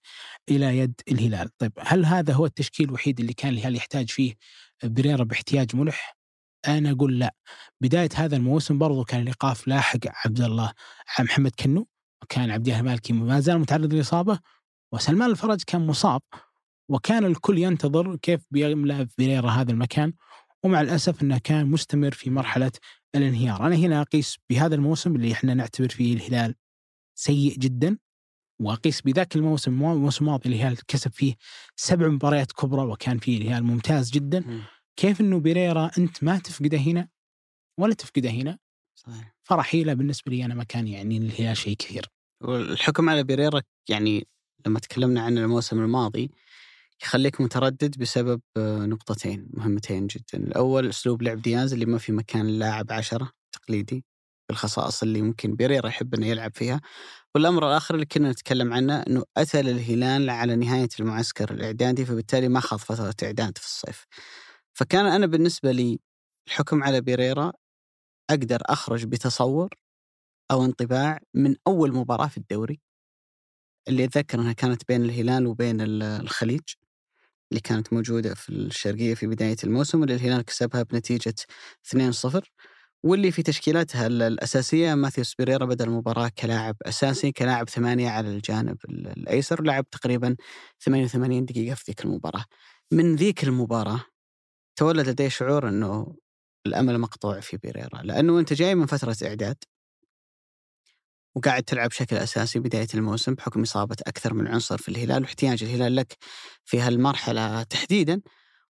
إلى 0.51 0.79
يد 0.79 1.01
الهلال، 1.09 1.49
طيب 1.59 1.73
هل 1.81 2.05
هذا 2.05 2.33
هو 2.35 2.47
التشكيل 2.47 2.89
الوحيد 2.89 3.21
اللي 3.21 3.33
كان 3.33 3.53
الهلال 3.53 3.77
يحتاج 3.77 4.11
فيه 4.11 4.35
بريرا 4.85 5.25
باحتياج 5.25 5.77
ملح؟ 5.77 6.19
أنا 6.69 6.91
أقول 6.91 7.19
لا، 7.19 7.35
بداية 7.81 8.09
هذا 8.15 8.37
الموسم 8.37 8.79
برضو 8.79 9.05
كان 9.05 9.21
الإيقاف 9.21 9.69
لاحق 9.69 9.99
عبد 10.27 10.41
الله 10.41 10.73
محمد 11.21 11.53
كنو 11.59 11.89
وكان 12.23 12.51
عبد 12.51 12.67
الله 12.69 12.81
المالكي 12.81 13.13
ما 13.13 13.41
زال 13.41 13.59
متعرض 13.59 13.95
للإصابة 13.95 14.41
وسلمان 14.93 15.31
الفرج 15.31 15.63
كان 15.67 15.87
مصاب 15.87 16.23
وكان 16.91 17.25
الكل 17.25 17.59
ينتظر 17.59 18.17
كيف 18.17 18.41
بيملأ 18.51 19.09
بريرا 19.19 19.51
هذا 19.51 19.71
المكان. 19.73 20.13
ومع 20.65 20.81
الأسف 20.81 21.23
أنه 21.23 21.39
كان 21.39 21.67
مستمر 21.67 22.11
في 22.11 22.31
مرحلة 22.31 22.73
الانهيار، 23.15 23.67
أنا 23.67 23.77
هنا 23.77 24.01
أقيس 24.01 24.39
بهذا 24.51 24.75
الموسم 24.75 25.17
اللي 25.17 25.33
إحنا 25.33 25.55
نعتبر 25.55 25.89
فيه 25.89 26.15
الهلال 26.15 26.55
سيء 27.15 27.59
جدا 27.59 27.99
وأقيس 28.61 29.01
بذاك 29.01 29.37
الموسم 29.37 29.71
الموسم 29.73 30.25
الماضي 30.25 30.49
الهلال 30.49 30.87
كسب 30.87 31.13
فيه 31.13 31.35
سبع 31.77 32.09
مباريات 32.09 32.53
كبرى 32.53 32.83
وكان 32.83 33.19
فيه 33.19 33.39
الهلال 33.39 33.65
ممتاز 33.65 34.11
جدا. 34.11 34.41
م. 34.41 34.63
كيف 34.97 35.21
إنه 35.21 35.41
بيريرا 35.41 35.91
أنت 35.99 36.25
ما 36.25 36.39
تفقده 36.39 36.79
هنا 36.79 37.09
ولا 37.81 37.95
تفقده 37.95 38.31
هنا 38.31 38.59
صحيح. 38.95 39.37
فرحيله 39.43 39.95
بالنسبة 39.95 40.33
لي 40.33 40.45
أنا 40.45 40.55
ما 40.55 40.65
كان 40.65 40.89
يعني 40.89 41.17
الهلال 41.17 41.57
شيء 41.57 41.77
كثير. 41.77 42.07
والحكم 42.41 43.11
على 43.11 43.25
بيريرا 43.25 43.63
يعني 43.89 44.27
لما 44.67 44.79
تكلمنا 44.79 45.23
عن 45.23 45.39
الموسم 45.39 45.79
الماضي 45.79 46.31
يخليك 47.03 47.41
متردد 47.41 47.99
بسبب 47.99 48.41
آه، 48.57 48.79
نقطتين 48.87 49.49
مهمتين 49.55 50.07
جدا. 50.07 50.39
الأول 50.39 50.89
أسلوب 50.89 51.23
لعب 51.23 51.43
دياز 51.43 51.73
اللي 51.73 51.87
ما 51.87 51.99
في 51.99 52.13
مكان 52.13 52.47
اللاعب 52.47 52.93
عشرة 52.93 53.33
تقليدي 53.53 54.05
بالخصائص 54.49 55.03
اللي 55.03 55.23
ممكن 55.23 55.55
بيريرا 55.57 55.89
يحب 55.89 56.15
إنه 56.15 56.27
يلعب 56.27 56.53
فيها. 56.55 56.81
والأمر 57.35 57.69
الآخر 57.69 57.95
اللي 57.95 58.07
كنا 58.07 58.31
نتكلم 58.31 58.73
عنه 58.73 59.03
إنه 59.03 59.25
أتى 59.37 59.63
للهلال 59.63 60.31
على 60.31 60.57
نهاية 60.57 60.89
المعسكر 61.01 61.51
الإعدادي 61.55 62.05
فبالتالي 62.07 62.49
ما 62.49 62.61
خاض 62.61 62.79
فترة 62.79 63.15
إعداد 63.23 63.59
في 63.59 63.65
الصيف. 63.67 64.07
فكان 64.75 65.07
أنا 65.07 65.27
بالنسبة 65.27 65.73
لي 65.73 66.01
الحكم 66.49 66.83
على 66.83 67.01
بيريرا 67.01 67.53
أقدر 68.31 68.63
أخرج 68.67 69.05
بتصور 69.07 69.69
أو 70.51 70.65
انطباع 70.65 71.21
من 71.35 71.57
أول 71.67 71.95
مباراة 71.95 72.27
في 72.29 72.37
الدوري 72.39 72.81
اللي 73.89 74.05
أتذكر 74.05 74.41
إنها 74.41 74.53
كانت 74.53 74.89
بين 74.89 75.05
الهلال 75.05 75.47
وبين 75.47 75.77
الخليج. 76.03 76.63
اللي 77.51 77.61
كانت 77.61 77.93
موجودة 77.93 78.35
في 78.35 78.49
الشرقية 78.49 79.15
في 79.15 79.27
بداية 79.27 79.57
الموسم 79.65 80.01
واللي 80.01 80.15
الهلال 80.15 80.43
كسبها 80.43 80.83
بنتيجة 80.83 81.35
2-0 81.97 82.41
واللي 83.05 83.31
في 83.31 83.43
تشكيلاتها 83.43 84.07
الأساسية 84.07 84.95
ماثيوس 84.95 85.35
بيريرا 85.35 85.67
بدأ 85.67 85.85
المباراة 85.85 86.31
كلاعب 86.39 86.77
أساسي 86.83 87.33
كلاعب 87.33 87.69
ثمانية 87.69 88.11
على 88.11 88.29
الجانب 88.29 88.77
الأيسر 88.89 89.63
لعب 89.63 89.91
تقريبا 89.91 90.37
88 90.81 91.45
دقيقة 91.45 91.75
في 91.75 91.85
ذيك 91.89 92.05
المباراة. 92.05 92.45
من 92.93 93.17
ذيك 93.17 93.45
المباراة 93.45 94.05
تولد 94.77 95.09
لدي 95.09 95.31
شعور 95.31 95.69
أنه 95.69 96.17
الأمل 96.67 96.99
مقطوع 96.99 97.41
في 97.41 97.57
بيريرا 97.57 98.03
لأنه 98.03 98.39
أنت 98.41 98.53
جاي 98.53 98.75
من 98.75 98.87
فترة 98.87 99.17
إعداد 99.23 99.57
وقاعد 101.35 101.63
تلعب 101.63 101.89
بشكل 101.89 102.17
أساسي 102.17 102.59
بداية 102.59 102.87
الموسم 102.95 103.35
بحكم 103.35 103.63
إصابة 103.63 103.97
أكثر 104.07 104.35
من 104.35 104.49
عنصر 104.49 104.79
في 104.79 104.89
الهلال 104.89 105.23
واحتياج 105.23 105.63
الهلال 105.63 105.97
لك 105.97 106.17
في 106.65 106.81
هالمرحلة 106.81 107.63
تحديدا. 107.63 108.21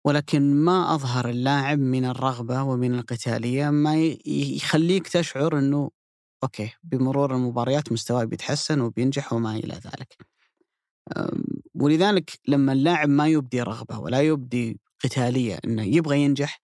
ولكن 0.05 0.55
ما 0.55 0.95
أظهر 0.95 1.29
اللاعب 1.29 1.79
من 1.79 2.05
الرغبة 2.05 2.63
ومن 2.63 2.93
القتالية 2.93 3.69
ما 3.69 3.95
يخليك 4.25 5.07
تشعر 5.07 5.59
أنه 5.59 5.91
أوكي 6.43 6.71
بمرور 6.83 7.35
المباريات 7.35 7.91
مستواه 7.91 8.23
بيتحسن 8.23 8.81
وبينجح 8.81 9.33
وما 9.33 9.55
إلى 9.55 9.73
ذلك. 9.73 10.17
ولذلك 11.75 12.31
لما 12.47 12.73
اللاعب 12.73 13.09
ما 13.09 13.27
يبدي 13.27 13.61
رغبة 13.61 13.99
ولا 13.99 14.21
يبدي 14.21 14.79
قتالية 15.03 15.59
أنه 15.65 15.83
يبغى 15.83 16.21
ينجح 16.21 16.61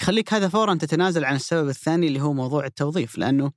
يخليك 0.00 0.34
هذا 0.34 0.48
فورا 0.48 0.74
تتنازل 0.74 1.24
عن 1.24 1.36
السبب 1.36 1.68
الثاني 1.68 2.06
اللي 2.06 2.20
هو 2.20 2.32
موضوع 2.32 2.66
التوظيف 2.66 3.18
لأنه 3.18 3.52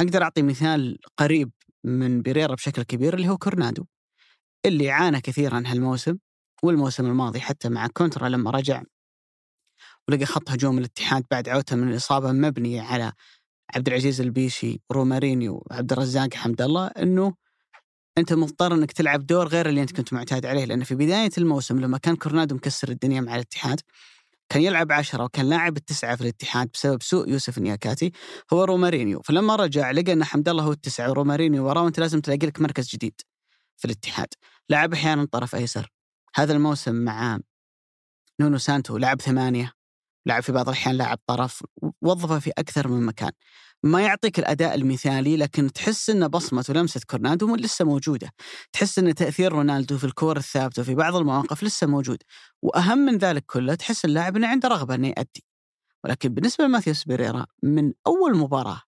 أقدر 0.00 0.22
أعطي 0.22 0.42
مثال 0.42 0.98
قريب 1.16 1.50
من 1.84 2.22
بيريرا 2.22 2.54
بشكل 2.54 2.82
كبير 2.82 3.14
اللي 3.14 3.28
هو 3.28 3.38
كورنادو 3.38 3.84
اللي 4.66 4.90
عانى 4.90 5.20
كثيرا 5.20 5.62
هالموسم 5.66 6.18
والموسم 6.62 7.06
الماضي 7.06 7.40
حتى 7.40 7.68
مع 7.68 7.86
كونترا 7.86 8.28
لما 8.28 8.50
رجع 8.50 8.82
ولقى 10.08 10.26
خط 10.26 10.50
هجوم 10.50 10.78
الاتحاد 10.78 11.24
بعد 11.30 11.48
عودته 11.48 11.76
من 11.76 11.90
الإصابة 11.90 12.32
مبنية 12.32 12.82
على 12.82 13.12
عبد 13.76 13.88
العزيز 13.88 14.20
البيشي 14.20 14.80
رومارينيو 14.92 15.66
وعبد 15.70 15.92
الرزاق 15.92 16.34
حمد 16.34 16.62
الله 16.62 16.86
إنه 16.86 17.34
أنت 18.18 18.32
مضطر 18.32 18.74
إنك 18.74 18.92
تلعب 18.92 19.26
دور 19.26 19.48
غير 19.48 19.68
اللي 19.68 19.82
أنت 19.82 19.96
كنت 19.96 20.12
معتاد 20.12 20.46
عليه 20.46 20.64
لأن 20.64 20.84
في 20.84 20.94
بداية 20.94 21.30
الموسم 21.38 21.80
لما 21.80 21.98
كان 21.98 22.16
كورنادو 22.16 22.54
مكسر 22.54 22.88
الدنيا 22.88 23.20
مع 23.20 23.34
الاتحاد 23.34 23.80
كان 24.48 24.62
يلعب 24.62 24.92
عشرة 24.92 25.24
وكان 25.24 25.48
لاعب 25.48 25.76
التسعة 25.76 26.16
في 26.16 26.22
الاتحاد 26.22 26.70
بسبب 26.74 27.02
سوء 27.02 27.28
يوسف 27.28 27.58
نياكاتي 27.58 28.12
هو 28.52 28.64
رومارينيو. 28.64 29.22
فلما 29.22 29.56
رجع 29.56 29.90
لقى 29.90 30.12
ان 30.12 30.24
حمد 30.24 30.48
الله 30.48 30.64
هو 30.64 30.72
التسعة 30.72 31.10
ورومارينيو 31.10 31.66
وراه 31.66 31.82
وأنت 31.82 32.00
لازم 32.00 32.20
تلاقي 32.20 32.46
لك 32.46 32.60
مركز 32.60 32.88
جديد 32.88 33.20
في 33.76 33.84
الاتحاد. 33.84 34.28
لعب 34.70 34.92
أحيانا 34.94 35.24
طرف 35.32 35.54
أيسر. 35.54 35.92
هذا 36.34 36.52
الموسم 36.52 36.94
مع 36.94 37.38
نونو 38.40 38.58
سانتو 38.58 38.96
لعب 38.98 39.20
ثمانية. 39.20 39.77
لعب 40.28 40.42
في 40.42 40.52
بعض 40.52 40.68
الأحيان 40.68 40.96
لاعب 40.96 41.18
طرف 41.26 41.62
وظفه 42.02 42.38
في 42.38 42.50
أكثر 42.58 42.88
من 42.88 43.06
مكان. 43.06 43.30
ما 43.82 44.02
يعطيك 44.02 44.38
الأداء 44.38 44.74
المثالي 44.74 45.36
لكن 45.36 45.72
تحس 45.72 46.10
أن 46.10 46.28
بصمة 46.28 46.64
ولمسة 46.68 47.00
كورنادو 47.06 47.56
لسه 47.56 47.84
موجودة. 47.84 48.30
تحس 48.72 48.98
أن 48.98 49.14
تأثير 49.14 49.52
كورنادو 49.52 49.98
في 49.98 50.04
الكور 50.04 50.36
الثابتة 50.36 50.82
وفي 50.82 50.94
بعض 50.94 51.16
المواقف 51.16 51.62
لسه 51.62 51.86
موجود. 51.86 52.18
وأهم 52.62 52.98
من 52.98 53.18
ذلك 53.18 53.44
كله 53.46 53.74
تحس 53.74 54.04
اللاعب 54.04 54.36
أنه 54.36 54.48
عنده 54.48 54.68
رغبة 54.68 54.94
أنه 54.94 55.08
يأدي. 55.08 55.44
ولكن 56.04 56.28
بالنسبة 56.34 56.64
لماثيوس 56.64 57.04
بيريرا 57.04 57.46
من 57.62 57.92
أول 58.06 58.36
مباراة 58.36 58.82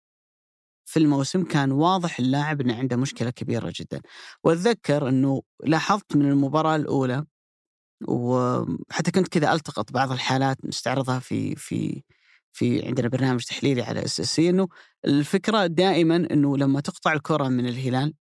في 0.86 0.98
الموسم 0.98 1.44
كان 1.44 1.72
واضح 1.72 2.18
اللاعب 2.18 2.60
انه 2.60 2.78
عنده 2.78 2.96
مشكلة 2.96 3.30
كبيرة 3.30 3.72
جدا. 3.80 4.00
وأتذكر 4.44 5.08
إنه 5.08 5.42
لاحظت 5.64 6.16
من 6.16 6.30
المباراة 6.30 6.76
الأولى 6.76 7.24
وحتى 8.08 9.10
كنت 9.10 9.28
كذا 9.28 9.52
ألتقط 9.52 9.92
بعض 9.92 10.12
الحالات 10.12 10.64
نستعرضها 10.64 11.18
في 11.18 11.56
في 11.56 12.02
في 12.52 12.86
عندنا 12.86 13.08
برنامج 13.08 13.44
تحليلي 13.44 13.82
على 13.82 14.04
SSC 14.04 14.38
إنه 14.38 14.68
الفكرة 15.04 15.66
دائما 15.66 16.16
إنه 16.16 16.56
لما 16.56 16.80
تقطع 16.80 17.12
الكرة 17.12 17.48
من 17.48 17.66
الهلال 17.66 18.14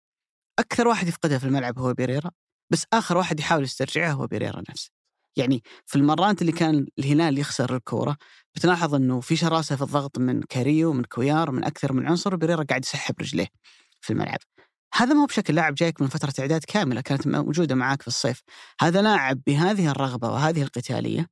أكثر 0.60 0.88
واحد 0.88 1.08
يفقدها 1.08 1.38
في 1.38 1.46
الملعب 1.46 1.80
هو 1.80 1.94
بيريرا 1.94 2.32
بس 2.72 2.86
آخر 2.94 3.18
واحد 3.18 3.40
يحاول 3.40 3.64
يسترجعها 3.64 4.12
هو 4.12 4.28
بيريرا 4.28 4.64
نفسه. 4.70 4.92
يعني 5.38 5.64
في 5.86 5.96
المرات 5.96 6.42
اللي 6.42 6.52
كان 6.52 6.88
الهلال 7.00 7.40
يخسر 7.40 7.76
الكورة 7.76 8.18
بتلاحظ 8.56 8.96
إنه 8.96 9.22
في 9.22 9.36
شراسة 9.36 9.76
في 9.76 9.82
الضغط 9.82 10.20
من 10.20 10.42
كاريو 10.44 10.94
من 10.94 11.04
كويار 11.04 11.52
من 11.52 11.64
أكثر 11.64 11.94
من 11.94 12.08
عنصر 12.08 12.34
وبيريرا 12.36 12.64
قاعد 12.64 12.86
يسحب 12.86 13.16
رجليه 13.22 13.48
في 14.02 14.14
الملعب. 14.14 14.40
هذا 14.94 15.14
ما 15.14 15.22
هو 15.22 15.26
بشكل 15.26 15.56
لاعب 15.56 15.76
جايك 15.76 16.02
من 16.02 16.08
فترة 16.08 16.34
إعداد 16.40 16.64
كاملة 16.64 17.02
كانت 17.02 17.28
موجودة 17.28 17.76
معاك 17.76 18.02
في 18.02 18.08
الصيف. 18.08 18.42
هذا 18.82 19.02
لاعب 19.02 19.42
بهذه 19.48 19.92
الرغبة 19.92 20.30
وهذه 20.32 20.64
القتالية. 20.64 21.28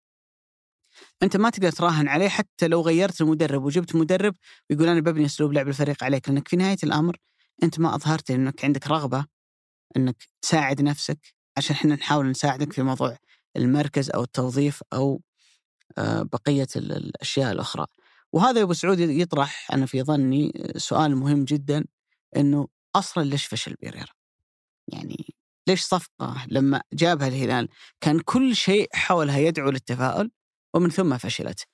أنت 1.23 1.37
ما 1.37 1.49
تقدر 1.49 1.71
تراهن 1.71 2.07
عليه 2.07 2.29
حتى 2.29 2.67
لو 2.67 2.81
غيرت 2.81 3.21
المدرب 3.21 3.63
وجبت 3.63 3.95
مدرب 3.95 4.35
ويقول 4.69 4.89
أنا 4.89 4.99
ببني 4.99 5.25
أسلوب 5.25 5.53
لعب 5.53 5.67
الفريق 5.67 6.03
عليك 6.03 6.29
لأنك 6.29 6.47
في 6.47 6.55
نهاية 6.55 6.77
الأمر 6.83 7.17
أنت 7.63 7.79
ما 7.79 7.95
أظهرت 7.95 8.31
أنك 8.31 8.65
عندك 8.65 8.87
رغبة 8.87 9.25
أنك 9.97 10.15
تساعد 10.41 10.81
نفسك 10.81 11.19
عشان 11.57 11.75
إحنا 11.75 11.95
نحاول 11.95 12.29
نساعدك 12.29 12.73
في 12.73 12.83
موضوع 12.83 13.17
المركز 13.57 14.09
أو 14.09 14.23
التوظيف 14.23 14.83
أو 14.93 15.21
آه، 15.97 16.21
بقية 16.21 16.67
الأشياء 16.75 17.51
الأخرى. 17.51 17.85
وهذا 18.33 18.59
يا 18.59 18.63
أبو 18.63 18.73
سعود 18.73 18.99
يطرح 18.99 19.67
أنا 19.73 19.85
في 19.85 20.03
ظني 20.03 20.51
سؤال 20.77 21.15
مهم 21.15 21.43
جدا 21.45 21.85
أنه 22.37 22.67
أصلا 22.95 23.23
ليش 23.23 23.45
فشل 23.45 23.73
بيريرا؟ 23.81 24.13
يعني 24.93 25.25
ليش 25.67 25.81
صفقة 25.81 26.45
لما 26.47 26.81
جابها 26.93 27.27
الهلال 27.27 27.69
كان 28.01 28.19
كل 28.19 28.55
شيء 28.55 28.89
حولها 28.93 29.37
يدعو 29.37 29.69
للتفاؤل 29.69 30.31
ومن 30.73 30.89
ثم 30.89 31.17
فشلت. 31.17 31.67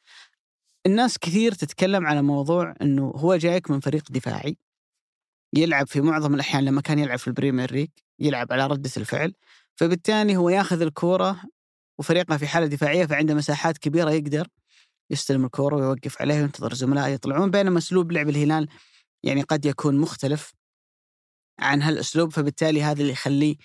الناس 0.86 1.18
كثير 1.18 1.52
تتكلم 1.52 2.06
على 2.06 2.22
موضوع 2.22 2.76
إنه 2.82 3.10
هو 3.16 3.36
جايك 3.36 3.72
من 3.72 3.80
فريق 3.80 4.12
دفاعي 4.12 4.58
يلعب 5.56 5.88
في 5.88 6.02
معظم 6.02 6.34
الأحيان 6.34 6.66
لما 6.66 6.82
كان 6.82 7.00
يلعب 7.00 7.18
في 7.18 7.28
البريمير 7.28 7.72
ليج 7.72 7.90
يلعب 8.20 8.54
على 8.54 8.68
ردة 8.68 8.92
الفعل 8.98 9.34
فبالتالي 9.76 10.36
هو 10.36 10.50
ياخذ 10.50 10.82
الكورة 10.82 11.42
وفريقه 12.00 12.38
في 12.38 12.48
حالة 12.48 12.68
دفاعية 12.68 13.06
فعنده 13.06 13.34
مساحات 13.34 13.78
كبيرة 13.78 14.12
يقدر 14.12 14.48
يستلم 15.12 15.46
الكورة 15.46 15.76
ويوقف 15.76 16.22
عليها 16.22 16.42
وينتظر 16.42 16.74
زملائه 16.74 17.14
يطلعون 17.14 17.52
بينما 17.52 17.78
أسلوب 17.78 18.12
لعب 18.12 18.30
الهلال 18.30 18.68
يعني 19.24 19.42
قد 19.42 19.66
يكون 19.66 19.98
مختلف 19.98 20.54
عن 21.60 21.82
هالأسلوب 21.82 22.32
فبالتالي 22.32 22.84
هذا 22.84 23.02
اللي 23.02 23.12
يخليه 23.12 23.56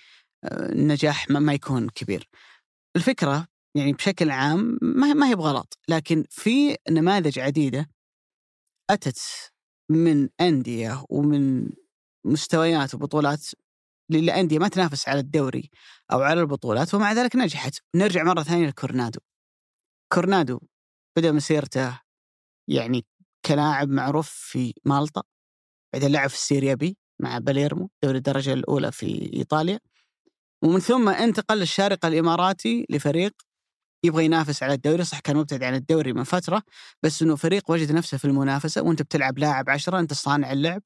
آه، 0.45 0.73
النجاح 0.73 1.31
ما 1.31 1.53
يكون 1.55 1.89
كبير. 1.89 2.29
الفكرة 2.97 3.49
يعني 3.75 3.93
بشكل 3.93 4.31
عام 4.31 4.79
ما 4.83 5.29
هي 5.29 5.35
بغلط 5.35 5.79
لكن 5.89 6.25
في 6.31 6.77
نماذج 6.91 7.39
عديدة 7.39 7.91
أتت 8.91 9.19
من 9.91 10.29
أندية 10.41 11.05
ومن 11.11 11.71
مستويات 12.27 12.95
وبطولات 12.95 13.47
للانديه 14.11 14.59
ما 14.59 14.69
تنافس 14.69 15.09
على 15.09 15.21
الدوري 15.21 15.71
أو 16.13 16.21
على 16.21 16.41
البطولات 16.41 16.95
ومع 16.95 17.13
ذلك 17.13 17.37
نجحت. 17.37 17.75
نرجع 17.95 18.23
مرة 18.23 18.43
ثانية 18.43 18.67
لكورنادو. 18.67 19.21
كورنادو 20.13 20.61
بدأ 21.17 21.33
مسيرته 21.33 22.01
يعني 22.69 23.07
كلاعب 23.47 23.89
معروف 23.89 24.29
في 24.31 24.75
مالطا 24.85 25.23
بعدين 25.93 26.13
لعب 26.13 26.29
في 26.29 26.35
السيريا 26.35 26.75
بي 26.75 26.97
مع 27.21 27.39
باليرمو 27.39 27.91
دوري 28.03 28.19
الدرجة 28.19 28.53
الأولى 28.53 28.93
في 28.93 29.31
إيطاليا. 29.35 29.81
ومن 30.63 30.81
ثم 30.81 31.09
انتقل 31.09 31.59
للشارقة 31.59 32.09
الإماراتي 32.09 32.87
لفريق 32.91 33.33
يبغى 34.05 34.25
ينافس 34.25 34.63
على 34.63 34.75
الدوري. 34.75 35.05
صح 35.05 35.21
كان 35.21 35.37
مبتعد 35.37 35.63
عن 35.63 35.75
الدوري 35.75 36.13
من 36.13 36.25
فترة 36.25 36.63
بس 37.03 37.23
إنه 37.23 37.37
فريق 37.37 37.71
وجد 37.71 37.93
نفسه 37.93 38.19
في 38.19 38.25
المنافسة. 38.25 38.83
وأنت 38.83 39.03
بتلعب 39.03 39.39
لاعب 39.39 39.71
عشرة 39.71 39.99
أنت 40.01 40.13
صانع 40.15 40.53
اللعب 40.53 40.83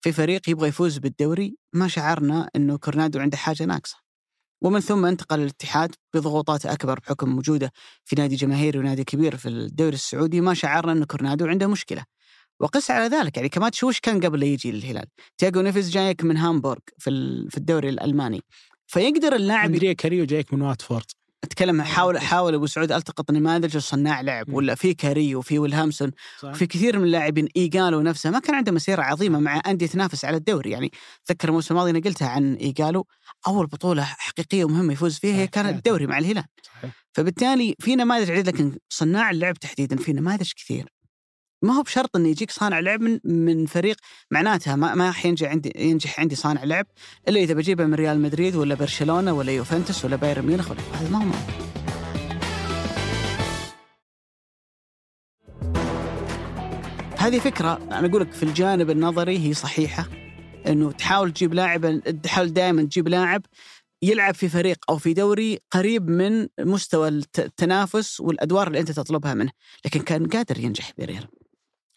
في 0.00 0.12
فريق 0.12 0.48
يبغى 0.48 0.68
يفوز 0.68 0.98
بالدوري. 0.98 1.56
ما 1.72 1.88
شعرنا 1.88 2.50
إنه 2.56 2.78
كورنادو 2.78 3.18
عنده 3.18 3.36
حاجة 3.36 3.64
ناقصة. 3.64 3.96
ومن 4.62 4.80
ثم 4.80 5.06
انتقل 5.06 5.38
للاتحاد 5.38 5.94
بضغوطات 6.14 6.66
أكبر 6.66 6.98
بحكم 6.98 7.38
وجوده 7.38 7.72
في 8.04 8.16
نادي 8.16 8.36
جماهيري 8.36 8.78
ونادي 8.78 9.04
كبير 9.04 9.36
في 9.36 9.48
الدوري 9.48 9.94
السعودي. 9.94 10.40
ما 10.40 10.54
شعرنا 10.54 10.92
إنه 10.92 11.06
كورنادو 11.06 11.46
عنده 11.46 11.66
مشكلة. 11.66 12.04
وقس 12.60 12.90
على 12.90 13.16
ذلك. 13.16 13.36
يعني 13.36 13.48
كمان 13.48 13.70
وش 13.82 14.00
كان 14.00 14.20
قبل 14.20 14.40
لا 14.40 14.46
يجي 14.46 14.72
للهلال؟ 14.72 15.06
تياجو 15.38 15.60
نيفيز 15.60 15.90
جايك 15.90 16.24
من 16.24 16.36
هامبورغ 16.36 16.80
في 16.98 17.10
في 17.50 17.56
الدوري 17.56 17.88
الألماني. 17.88 18.42
فيقدر 18.86 19.36
اللاعب 19.36 19.70
أندريا 19.70 19.92
كاريو 19.92 20.24
جايك 20.24 20.54
من 20.54 20.62
واتفورد. 20.62 21.04
أتكلم 21.44 21.82
حاول 21.82 22.18
حاول 22.18 22.54
أبو 22.54 22.66
سعود 22.66 22.92
ألتقط 22.92 23.30
نماذج 23.30 23.76
صناع 23.76 24.20
لعب. 24.20 24.52
ولا 24.52 24.74
في 24.74 24.94
كاري 24.94 25.34
وفي 25.34 25.58
ويلهامسون؟ 25.58 26.10
في 26.54 26.66
كثير 26.66 26.98
من 26.98 27.04
اللاعبين 27.04 27.48
ايجالو 27.56 28.00
نفسه. 28.00 28.30
ما 28.30 28.38
كان 28.38 28.54
عنده 28.54 28.72
مسيرة 28.72 29.02
عظيمة 29.02 29.38
مع 29.38 29.60
أندية 29.66 29.86
تنافس 29.86 30.24
على 30.24 30.36
الدوري. 30.36 30.70
يعني 30.70 30.90
اتذكر 31.24 31.48
الموسم 31.48 31.74
الماضي 31.74 31.90
أنا 31.90 32.00
قلتها 32.00 32.28
عن 32.28 32.54
ايجالو 32.54 33.06
أول 33.46 33.66
بطولة 33.66 34.04
حقيقية 34.04 34.64
ومهمه 34.64 34.92
يفوز 34.92 35.18
فيها 35.18 35.36
هي 35.36 35.46
كانت. 35.46 35.76
الدوري 35.76 36.06
مع 36.06 36.18
الهلال. 36.18 36.44
صحيح. 36.62 36.90
فبالتالي 37.12 37.74
في 37.80 37.96
نماذج 37.96 38.30
عديدة 38.30 38.52
لكن 38.52 38.78
صناع 38.88 39.30
اللعب 39.30 39.54
تحديدا 39.54 39.96
في 39.96 40.12
نماذج 40.12 40.52
كثير. 40.56 40.88
ما 41.62 41.74
هو 41.74 41.82
بشرط 41.82 42.16
إنه 42.16 42.28
يجيك 42.28 42.50
صانع 42.50 42.80
لعب 42.80 43.00
من 43.00 43.20
من 43.24 43.66
فريق 43.66 43.96
معناتها 44.30 44.76
ما 44.76 44.94
ما 44.94 45.12
حينجح 45.12 45.48
عندي 45.50 45.72
ينجح 45.76 46.20
عندي 46.20 46.34
صانع 46.34 46.64
لعب 46.64 46.86
إلا 47.28 47.40
إذا 47.40 47.54
بجيبه 47.54 47.84
من 47.84 47.94
ريال 47.94 48.20
مدريد 48.20 48.56
ولا 48.56 48.74
برشلونة 48.74 49.32
ولا 49.32 49.52
يوفنتوس 49.52 50.04
ولا 50.04 50.16
بايرن 50.16 50.46
ميونخ 50.46 50.70
ولا 50.70 50.80
هذا 50.94 51.08
ما 51.08 51.18
هو. 51.24 51.32
هذه 57.18 57.38
فكرة 57.38 57.76
أنا 57.76 58.06
أقول 58.06 58.20
لك 58.22 58.32
في 58.32 58.42
الجانب 58.42 58.90
النظري 58.90 59.38
هي 59.38 59.54
صحيحة 59.54 60.08
إنه 60.66 60.92
تحاول 60.92 61.32
تجيب 61.32 61.54
لاعب 61.54 62.00
تحاول 62.22 62.52
دائما 62.52 62.82
تجيب 62.82 63.08
لاعب 63.08 63.42
يلعب 64.02 64.34
في 64.34 64.48
فريق 64.48 64.78
أو 64.90 64.98
في 64.98 65.14
دوري 65.14 65.58
قريب 65.70 66.08
من 66.10 66.46
مستوى 66.60 67.08
الت- 67.08 67.38
التنافس 67.40 68.20
والأدوار 68.20 68.66
اللي 68.66 68.80
أنت 68.80 68.90
تطلبها 68.92 69.34
منه، 69.34 69.50
لكن 69.84 70.00
كان 70.00 70.26
قادر 70.26 70.60
ينجح 70.60 70.92
بيريرا 70.98 71.26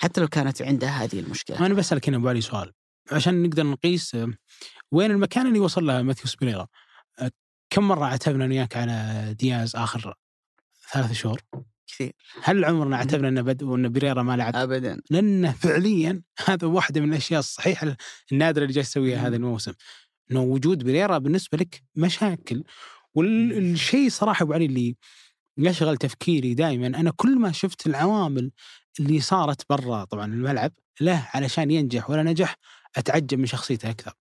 حتى 0.01 0.21
لو 0.21 0.27
كانت 0.27 0.61
عنده 0.61 0.87
هذه 0.87 1.19
المشكلة. 1.19 1.65
أنا 1.65 1.73
بسألك 1.73 2.09
هنا 2.09 2.17
ابو 2.17 2.29
علي 2.29 2.41
سؤال. 2.41 2.71
عشان 3.11 3.43
نقدر 3.43 3.65
نقيس 3.65 4.17
وين 4.91 5.11
المكان 5.11 5.47
اللي 5.47 5.59
وصل 5.59 5.85
له 5.85 6.01
ماثيوس 6.01 6.35
بيريرا؟ 6.35 6.67
آه، 7.19 7.31
كم 7.69 7.87
مرة 7.87 8.05
عتبنا 8.05 8.45
أنا 8.45 8.53
وياك 8.53 8.77
على 8.77 9.35
دياز 9.39 9.75
آخر 9.75 10.15
ثلاث 10.93 11.11
شهور؟ 11.11 11.41
كثير. 11.87 12.11
هل 12.43 12.65
عمرنا 12.65 12.97
عتبنا 12.97 13.27
انه 13.27 13.41
بد 13.41 13.63
وان 13.63 13.89
بيريرا 13.89 14.23
ما 14.23 14.37
لعب؟ 14.37 14.55
ابدا. 14.55 15.01
لأنه 15.09 15.51
فعليا 15.51 16.21
هذا 16.45 16.67
واحدة 16.67 17.01
من 17.01 17.09
الأشياء 17.09 17.39
الصحيحة 17.39 17.95
النادرة 18.31 18.63
اللي 18.63 18.73
جالس 18.73 18.89
يسويها 18.89 19.27
هذا 19.27 19.35
الموسم. 19.35 19.73
إنه 20.31 20.41
وجود 20.41 20.83
بريرا 20.83 21.17
بالنسبة 21.17 21.57
لك 21.57 21.83
مشاكل. 21.95 22.63
والشيء 23.13 24.09
صراحة 24.09 24.43
أبو 24.43 24.53
علي 24.53 24.65
اللي 24.65 24.95
يشغل 25.57 25.97
تفكيري 25.97 26.53
دائما 26.53 26.87
أنا 26.87 27.11
كل 27.11 27.39
ما 27.39 27.51
شفت 27.51 27.87
العوامل 27.87 28.51
اللي 28.99 29.19
صارت 29.19 29.65
برا 29.69 30.03
طبعا 30.03 30.25
الملعب 30.25 30.71
له 31.01 31.27
علشان 31.33 31.71
ينجح 31.71 32.09
ولا 32.09 32.23
نجح 32.23 32.55
أتعجب 32.95 33.39
من 33.39 33.45
شخصيته 33.45 33.89
أكثر. 33.89 34.13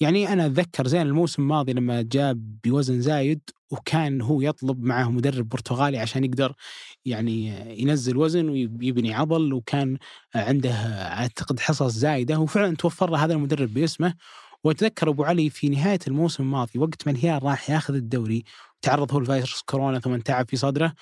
يعني 0.00 0.32
أنا 0.32 0.46
أتذكر 0.46 0.86
زين 0.86 1.02
الموسم 1.02 1.42
الماضي 1.42 1.72
لما 1.72 2.02
جاب 2.02 2.60
بوزن 2.64 3.00
زايد 3.00 3.40
وكان 3.70 4.20
هو 4.20 4.40
يطلب 4.40 4.82
معه 4.84 5.10
مدرب 5.10 5.48
برتغالي 5.48 5.98
عشان 5.98 6.24
يقدر 6.24 6.54
يعني 7.04 7.46
ينزل 7.82 8.16
وزن 8.16 8.48
ويبني 8.48 9.14
عضل 9.14 9.52
وكان 9.52 9.98
عنده 10.34 10.70
أعتقد 10.72 11.60
حصص 11.60 11.92
زايدة 11.92 12.38
وفعلا 12.38 12.76
توفر 12.76 13.10
له 13.10 13.24
هذا 13.24 13.32
المدرب 13.34 13.74
باسمه 13.74 14.14
وأتذكر 14.64 15.08
أبو 15.08 15.24
علي 15.24 15.50
في 15.50 15.68
نهاية 15.68 15.98
الموسم 16.08 16.42
الماضي 16.42 16.78
وقت 16.78 17.06
ما 17.06 17.12
الهلال 17.12 17.42
راح 17.42 17.70
ياخذ 17.70 17.94
الدوري 17.94 18.44
تعرض 18.82 19.12
هو 19.12 19.20
لفيروس 19.20 19.62
كورونا 19.62 20.00
ثم 20.00 20.16
تعب 20.16 20.48
في 20.48 20.56
صدره 20.56 20.94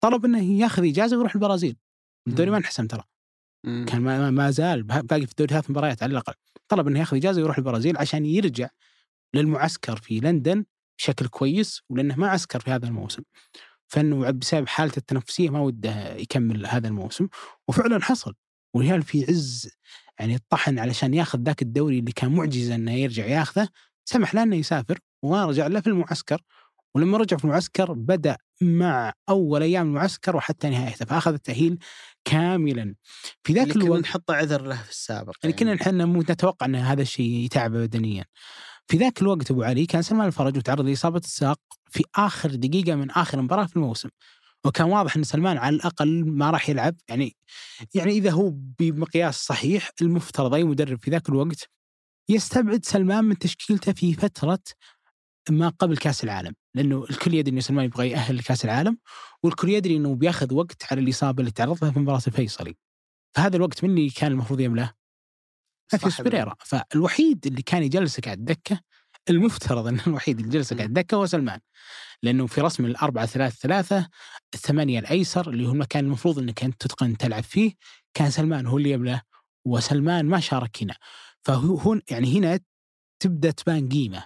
طلب 0.00 0.24
إنه 0.24 0.42
ياخذ 0.60 0.84
إجازة 0.84 1.16
ويروح 1.16 1.34
البرازيل 1.34 1.76
الدوري 2.26 2.50
ما 2.50 2.56
انحسم 2.56 2.86
ترى. 2.86 3.02
كان 3.64 4.00
ما, 4.00 4.30
ما 4.30 4.50
زال 4.50 4.82
باقي 4.82 5.26
في 5.26 5.32
الدوري 5.32 5.48
ثلاث 5.48 5.70
مباريات 5.70 6.02
على 6.02 6.12
الأقل. 6.12 6.34
طلب 6.68 6.88
إنه 6.88 6.98
ياخذ 7.00 7.16
إجازة 7.16 7.40
ويروح 7.40 7.58
البرازيل 7.58 7.96
عشان 7.96 8.26
يرجع 8.26 8.68
للمعسكر 9.34 9.96
في 9.96 10.20
لندن 10.20 10.64
بشكل 10.98 11.26
كويس 11.26 11.82
ولأنه 11.90 12.16
ما 12.16 12.28
عسكر 12.28 12.60
في 12.60 12.70
هذا 12.70 12.86
الموسم. 12.86 13.22
فإنه 13.88 14.30
بسبب 14.30 14.68
حالته 14.68 14.98
التنفسية 14.98 15.50
ما 15.50 15.60
وده 15.60 16.14
يكمل 16.14 16.66
هذا 16.66 16.88
الموسم. 16.88 17.28
وفعلا 17.68 18.02
حصل. 18.02 18.34
والهلال 18.74 19.02
في 19.02 19.24
عز 19.28 19.70
يعني 20.18 20.34
الطحن 20.34 20.78
علشان 20.78 21.14
ياخذ 21.14 21.38
ذاك 21.38 21.62
الدوري 21.62 21.98
اللي 21.98 22.12
كان 22.12 22.32
معجزة 22.32 22.74
إنه 22.74 22.92
يرجع 22.92 23.26
ياخذه 23.26 23.68
سمح 24.04 24.34
له 24.34 24.42
إنه 24.42 24.56
يسافر 24.56 24.98
ورجع 25.22 25.66
له 25.66 25.80
في 25.80 25.86
المعسكر. 25.86 26.42
ولما 26.94 27.18
رجع 27.18 27.36
في 27.36 27.44
المعسكر 27.44 27.92
بدأ 27.92 28.36
مع 28.62 29.12
أول 29.28 29.62
أيام 29.62 29.86
المعسكر 29.86 30.36
وحتى 30.36 30.70
نهايته 30.70 31.04
فأخذ 31.04 31.32
التأهيل 31.32 31.78
كاملا 32.24 32.94
في 33.44 33.52
ذاك 33.52 33.62
اللي 33.62 33.74
كنا 33.74 33.84
الوقت 33.84 34.00
نحط 34.00 34.30
عذر 34.30 34.62
له 34.62 34.82
في 34.82 34.90
السابق 34.90 35.34
يعني 35.42 35.56
كنا 35.56 35.74
إحنا 35.74 36.04
نتوقع 36.04 36.66
إن 36.66 36.74
هذا 36.74 37.02
الشيء 37.02 37.30
يتعبه 37.30 37.86
بدنيا. 37.86 38.24
في 38.86 38.96
ذاك 38.96 39.22
الوقت 39.22 39.50
أبو 39.50 39.62
علي 39.62 39.86
كان 39.86 40.02
سلمان 40.02 40.26
الفرج 40.26 40.56
متعرض 40.56 40.86
لإصابة 40.86 41.18
الساق 41.18 41.60
في 41.90 42.04
آخر 42.14 42.54
دقيقة 42.54 42.94
من 42.94 43.10
آخر 43.10 43.42
مباراة 43.42 43.66
في 43.66 43.76
الموسم. 43.76 44.08
وكان 44.64 44.86
واضح 44.86 45.16
إن 45.16 45.22
سلمان 45.22 45.58
على 45.58 45.76
الأقل 45.76 46.24
ما 46.24 46.50
راح 46.50 46.68
يلعب 46.68 46.96
يعني 47.08 47.36
يعني 47.94 48.12
إذا 48.12 48.30
هو 48.30 48.50
بمقياس 48.50 49.34
صحيح 49.44 49.90
المفترض 50.02 50.54
أي 50.54 50.64
مدرب 50.64 50.98
في 51.02 51.10
ذاك 51.10 51.28
الوقت 51.28 51.70
يستبعد 52.28 52.84
سلمان 52.84 53.24
من 53.24 53.38
تشكيلته 53.38 53.92
في 53.92 54.14
فترة 54.14 54.58
ما 55.50 55.68
قبل 55.68 55.96
كأس 55.96 56.24
العالم 56.24 56.54
لأنه 56.76 57.04
الكل 57.10 57.34
يدري 57.34 57.56
إن 57.56 57.60
سلمان 57.60 57.84
يبغى 57.84 58.10
يأهل 58.10 58.36
لكأس 58.36 58.64
العالم 58.64 58.98
والكل 59.42 59.68
يدري 59.68 59.96
إنه 59.96 60.14
بياخذ 60.14 60.54
وقت 60.54 60.92
على 60.92 61.00
الإصابة 61.00 61.40
اللي 61.40 61.50
تعرض 61.50 61.84
لها 61.84 61.92
في 61.92 61.98
مباراة 61.98 62.22
الفيصلي. 62.26 62.76
فهذا 63.36 63.56
الوقت 63.56 63.84
من 63.84 63.90
اللي 63.90 64.10
كان 64.10 64.32
المفروض 64.32 64.60
يملاه؟ 64.60 64.94
ماثيوس 65.92 66.12
صاحب 66.12 66.24
بيريرا 66.24 66.54
فالوحيد 66.60 67.46
اللي 67.46 67.62
كان 67.62 67.82
يجلسك 67.82 68.28
على 68.28 68.38
الدكة 68.38 68.80
المفترض 69.30 69.86
إن 69.86 70.00
الوحيد 70.06 70.38
اللي 70.38 70.50
جلسك 70.50 70.80
على 70.80 70.88
الدكة 70.88 71.14
هو 71.14 71.26
سلمان 71.26 71.60
لأنه 72.22 72.46
في 72.46 72.60
رسم 72.60 72.84
الأربعة 72.84 73.26
ثلاثة 73.26 73.56
ثلاثة 73.56 74.08
الثمانية 74.54 74.98
الأيسر 74.98 75.50
اللي 75.50 75.66
هو 75.66 75.72
المكان 75.72 76.04
المفروض 76.04 76.38
أنك 76.38 76.64
أنت 76.64 76.80
تتقن 76.80 77.16
تلعب 77.16 77.42
فيه 77.42 77.72
كان 78.14 78.30
سلمان 78.30 78.66
هو 78.66 78.78
اللي 78.78 78.90
يملاه 78.90 79.22
وسلمان 79.64 80.26
ما 80.26 80.40
شارك 80.40 80.82
هنا 80.82 80.96
فهو 81.42 81.74
هون 81.76 82.02
يعني 82.10 82.38
هنا 82.38 82.60
تبدأ 83.20 83.50
تبان 83.50 83.88
قيمة 83.88 84.24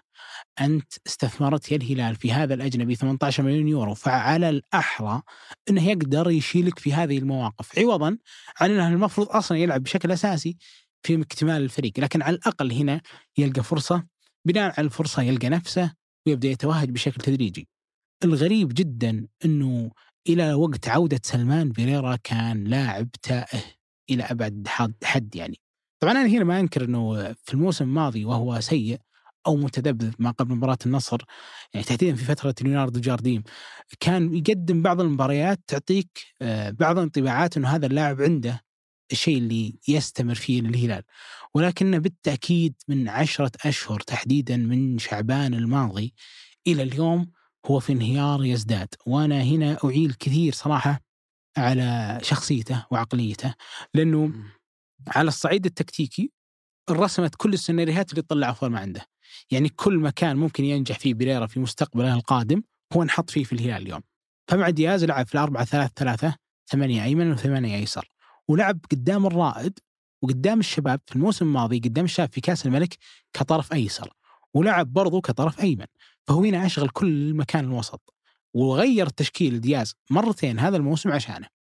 أنت 0.61 0.92
استثمرت 1.07 1.73
يا 1.73 1.77
الهلال 1.77 2.16
في 2.16 2.33
هذا 2.33 2.55
الأجنبي 2.55 2.94
18 2.94 3.42
مليون 3.42 3.68
يورو 3.68 3.94
فعلى 3.94 4.49
الأحرى 4.51 5.23
أنه 5.70 5.88
يقدر 5.88 6.31
يشيلك 6.31 6.79
في 6.79 6.92
هذه 6.94 7.18
المواقف. 7.18 7.79
عوضا 7.79 8.18
عن 8.61 8.70
أنه 8.70 8.88
المفروض 8.88 9.29
أصلا 9.29 9.59
يلعب 9.59 9.83
بشكل 9.83 10.12
أساسي 10.12 10.57
في 11.03 11.20
اكتمال 11.23 11.62
الفريق 11.62 11.92
لكن 12.01 12.23
على 12.23 12.37
الأقل 12.37 12.73
هنا 12.73 13.01
يلقى 13.38 13.62
فرصة 13.62 14.07
بناء 14.44 14.75
على 14.79 14.85
الفرصة 14.85 15.23
يلقى 15.23 15.49
نفسه 15.49 15.94
ويبدأ 16.27 16.49
يتوهج 16.49 16.90
بشكل 16.90 17.20
تدريجي. 17.20 17.68
الغريب 18.25 18.68
جدا 18.75 19.27
أنه 19.44 19.90
إلى 20.29 20.55
وقت 20.55 20.88
عودة 20.88 21.20
سلمان 21.23 21.68
بيريرا 21.68 22.16
كان 22.16 22.64
لاعب 22.64 23.11
تائه 23.23 23.62
إلى 24.11 24.23
أبعد 24.23 24.64
حد- 24.68 25.05
حد 25.05 25.37
يعني. 25.37 25.61
طبعا 26.01 26.12
أنا 26.12 26.27
هنا 26.27 26.44
ما 26.44 26.61
أنكر 26.61 26.85
أنه 26.85 27.33
في 27.33 27.55
الموسم 27.55 27.85
الماضي 27.85 28.25
وهو 28.25 28.61
سيء 28.61 29.01
أو 29.46 29.57
متذبذب 29.57 30.14
ما 30.18 30.31
قبل 30.31 30.55
مباراة 30.55 30.79
النصر 30.87 31.18
يعني 31.74 31.87
تحديدا 31.87 32.16
في 32.16 32.24
فترة 32.24 32.55
ليوناردو 32.61 33.00
جارديم 33.00 33.42
كان 34.00 34.35
يقدم 34.35 34.83
بعض 34.83 35.00
المباريات 35.00 35.61
تعطيك 35.66 36.09
آه، 36.42 36.70
بعض 36.70 36.98
الانطباعات 36.98 37.57
أنه 37.57 37.68
هذا 37.68 37.87
اللاعب 37.87 38.22
عنده 38.22 38.62
الشيء 39.12 39.38
اللي 39.38 39.79
يستمر 39.88 40.35
فيه 40.35 40.61
للهلال. 40.61 41.03
ولكنه 41.55 41.98
بالتأكيد 41.98 42.74
من 42.88 43.09
عشرة 43.09 43.50
أشهر 43.64 44.00
تحديدا 44.00 44.57
من 44.57 44.98
شعبان 44.98 45.55
الماضي 45.55 46.14
إلى 46.66 46.83
اليوم 46.83 47.31
هو 47.66 47.81
في 47.81 47.92
انهيار 47.92 48.44
يزداد. 48.44 48.88
وأنا 49.07 49.42
هنا 49.42 49.79
أعيل 49.85 50.12
كثير 50.12 50.53
صراحة 50.53 51.00
على 51.57 52.18
شخصيته 52.22 52.87
وعقليته 52.90 53.55
لأنه 53.94 54.26
مم. 54.26 54.53
على 55.09 55.29
الصعيد 55.29 55.66
التكتيكي 55.66 56.33
رسمت 56.90 57.35
كل 57.35 57.53
السيناريوهات 57.53 58.11
اللي 58.11 58.22
تطلع 58.22 58.50
أفضل 58.50 58.70
ما 58.70 58.81
عنده. 58.81 59.07
يعني 59.51 59.69
كل 59.69 59.99
مكان 59.99 60.37
ممكن 60.37 60.64
ينجح 60.64 60.99
فيه 60.99 61.14
بيريرا 61.14 61.47
في 61.47 61.61
مستقبله 61.61 62.14
القادم 62.14 62.62
هو 62.93 63.03
انحط 63.03 63.31
فيه 63.31 63.45
في 63.45 63.53
الهلال 63.53 63.83
اليوم. 63.83 64.01
فمع 64.49 64.71
دياز 64.71 65.05
لعب 65.05 65.27
في 65.27 65.35
الأربعة 65.35 65.64
ثلاثة 65.64 65.93
ثلاثة 65.97 66.37
ثمانية 66.71 67.05
أيمن 67.05 67.33
وثمانية 67.33 67.77
أيسر 67.77 68.11
ولعب 68.49 68.79
قدام 68.90 69.27
الرائد 69.27 69.79
وقدام 70.23 70.61
الشباب 70.61 71.01
في 71.07 71.16
الموسم 71.16 71.47
الماضي 71.47 71.79
قدام 71.79 72.05
الشباب 72.05 72.33
في 72.33 72.40
كأس 72.40 72.66
الملك 72.66 72.97
كطرف 73.33 73.73
أيسر. 73.73 74.12
ولعب 74.55 74.93
برضو 74.93 75.21
كطرف 75.21 75.61
أيمن. 75.61 75.87
فهو 76.27 76.45
هنا 76.45 76.66
أشغل 76.66 76.88
كل 76.88 77.35
مكان 77.35 77.64
الوسط. 77.64 78.14
وغير 78.55 79.09
تشكيل 79.09 79.61
دياز 79.61 79.95
مرتين 80.11 80.59
هذا 80.59 80.77
الموسم 80.77 81.12
عشانه. 81.12 81.60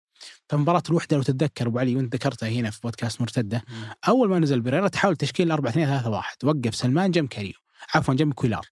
فمباراة 0.48 0.82
الوحدة 0.90 1.16
لو 1.16 1.22
تتذكر 1.22 1.66
أبو 1.66 1.78
علي 1.78 1.96
وأنت 1.96 2.14
ذكرتها 2.14 2.48
هنا 2.48 2.70
في 2.70 2.80
بودكاست 2.80 3.20
مرتدة. 3.20 3.62
مم. 3.68 3.84
أول 4.08 4.28
ما 4.28 4.38
نزل 4.38 4.60
بريرا 4.60 4.88
تحاول 4.88 5.16
تشكيل 5.16 5.50
4 5.50 5.70
2 5.70 5.86
3 5.86 6.10
1 6.10 6.36
وقف 6.44 6.74
سلمان 6.74 7.10
جنب 7.10 7.28
كاريو. 7.28 7.52
عفوا 7.94 8.14
جنب 8.14 8.32
كويلار 8.32 8.66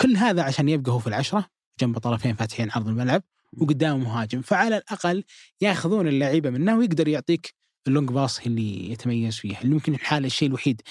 كل 0.00 0.16
هذا 0.16 0.42
عشان 0.42 0.68
يبقى 0.68 0.92
هو 0.92 0.98
في 0.98 1.06
العشرة 1.06 1.46
جنب 1.80 1.98
طرفين 1.98 2.34
فاتحين 2.34 2.70
عرض 2.70 2.88
الملعب 2.88 3.22
وقدامه 3.58 4.04
مهاجم. 4.04 4.40
فعلى 4.42 4.76
الأقل 4.76 5.24
ياخذون 5.60 6.08
اللعيبة 6.08 6.50
منه 6.50 6.76
ويقدر 6.76 7.08
يعطيك 7.08 7.54
ال 7.86 7.90
long 7.90 8.08
pass 8.10 8.40
اللي 8.40 8.90
يتميز 8.90 9.36
فيه 9.36 9.60
اللي 9.60 9.74
ممكن 9.74 9.94
الحال 9.94 10.24
الشيء 10.24 10.48
الوحيد 10.48 10.82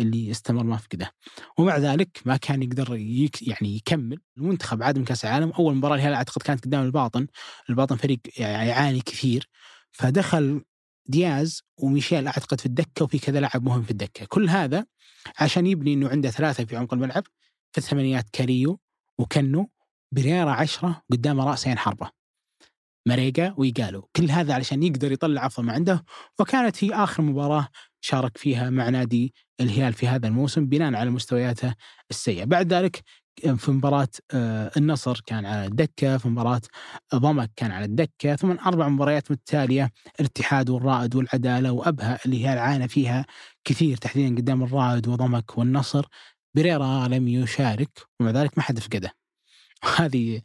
اللي 0.00 0.30
استمر 0.30 0.64
ما 0.64 0.76
فقده 0.76 1.12
ومع 1.58 1.76
ذلك 1.78 2.20
ما 2.24 2.36
كان 2.36 2.62
يقدر 2.62 2.96
يك 2.96 3.48
يعني 3.48 3.76
يكمل 3.76 4.18
المنتخب 4.38 4.82
عاد 4.82 4.98
من 4.98 5.04
كأس 5.04 5.24
العالم. 5.24 5.50
أول 5.50 5.74
مباراة 5.74 5.94
الهلال 5.94 6.14
أعتقد 6.14 6.42
كانت 6.42 6.64
قدام 6.64 6.84
الباطن. 6.84 7.26
الباطن 7.70 7.96
فريق 7.96 8.18
يعاني 8.38 9.00
كثير. 9.00 9.48
فدخل 9.92 10.64
دياز 11.06 11.62
وميشيل 11.78 12.26
أعتقد 12.26 12.60
في 12.60 12.66
الدكة 12.66 13.04
وفي 13.04 13.18
كذا 13.18 13.40
لاعب 13.40 13.64
مهم 13.64 13.82
في 13.82 13.90
الدكة. 13.90 14.26
كل 14.26 14.48
هذا 14.48 14.86
عشان 15.38 15.66
يبني 15.66 15.94
إنه 15.94 16.08
عنده 16.08 16.30
ثلاثة 16.30 16.64
في 16.64 16.76
عمق 16.76 16.94
الملعب 16.94 17.24
في 17.72 17.78
الثمانينات 17.78 18.30
كاريو 18.32 18.80
وكنو 19.18 19.70
بريرا 20.12 20.50
عشرة 20.50 21.02
قدام 21.12 21.40
راسين 21.40 21.78
حربة. 21.78 22.10
مريقا 23.06 23.54
ويقالو 23.56 24.02
كل 24.16 24.30
هذا 24.30 24.54
علشان 24.54 24.82
يقدر 24.82 25.12
يطلع 25.12 25.46
أفضل 25.46 25.66
ما 25.66 25.72
عنده. 25.72 26.04
وكانت 26.40 26.84
هي 26.84 26.94
آخر 26.94 27.22
مباراة 27.22 27.68
شارك 28.00 28.38
فيها 28.38 28.70
مع 28.70 28.88
نادي 28.88 29.34
الهلال 29.60 29.92
في 29.92 30.08
هذا 30.08 30.26
الموسم 30.28 30.66
بناء 30.66 30.94
على 30.94 31.10
مستوياته 31.10 31.74
السيئة. 32.10 32.44
بعد 32.44 32.72
ذلك 32.72 33.02
في 33.56 33.70
مباراة 33.70 34.08
آه، 34.34 34.70
النصر 34.76 35.20
كان 35.26 35.46
على 35.46 35.66
الدكة 35.66 36.18
في 36.18 36.28
مباراة 36.28 36.60
ضمك 37.14 37.50
كان 37.56 37.70
على 37.70 37.84
الدكة 37.84 38.36
ثم 38.36 38.50
أربع 38.50 38.88
مباريات 38.88 39.30
متتالية 39.30 39.90
الاتحاد 40.20 40.70
والرائد 40.70 41.14
والعدالة 41.16 41.72
وأبها 41.72 42.18
اللي 42.26 42.44
هي 42.44 42.48
عانى 42.48 42.88
فيها 42.88 43.26
كثير 43.64 43.96
تحديدا 43.96 44.36
قدام 44.36 44.62
الرائد 44.62 45.08
وضمك 45.08 45.58
والنصر. 45.58 46.06
بريرا 46.54 47.08
لم 47.08 47.28
يشارك 47.28 47.90
ومع 48.20 48.30
ذلك 48.30 48.58
ما 48.58 48.62
حد 48.64 48.78
فقده 48.78 49.12
وهذه 49.84 50.42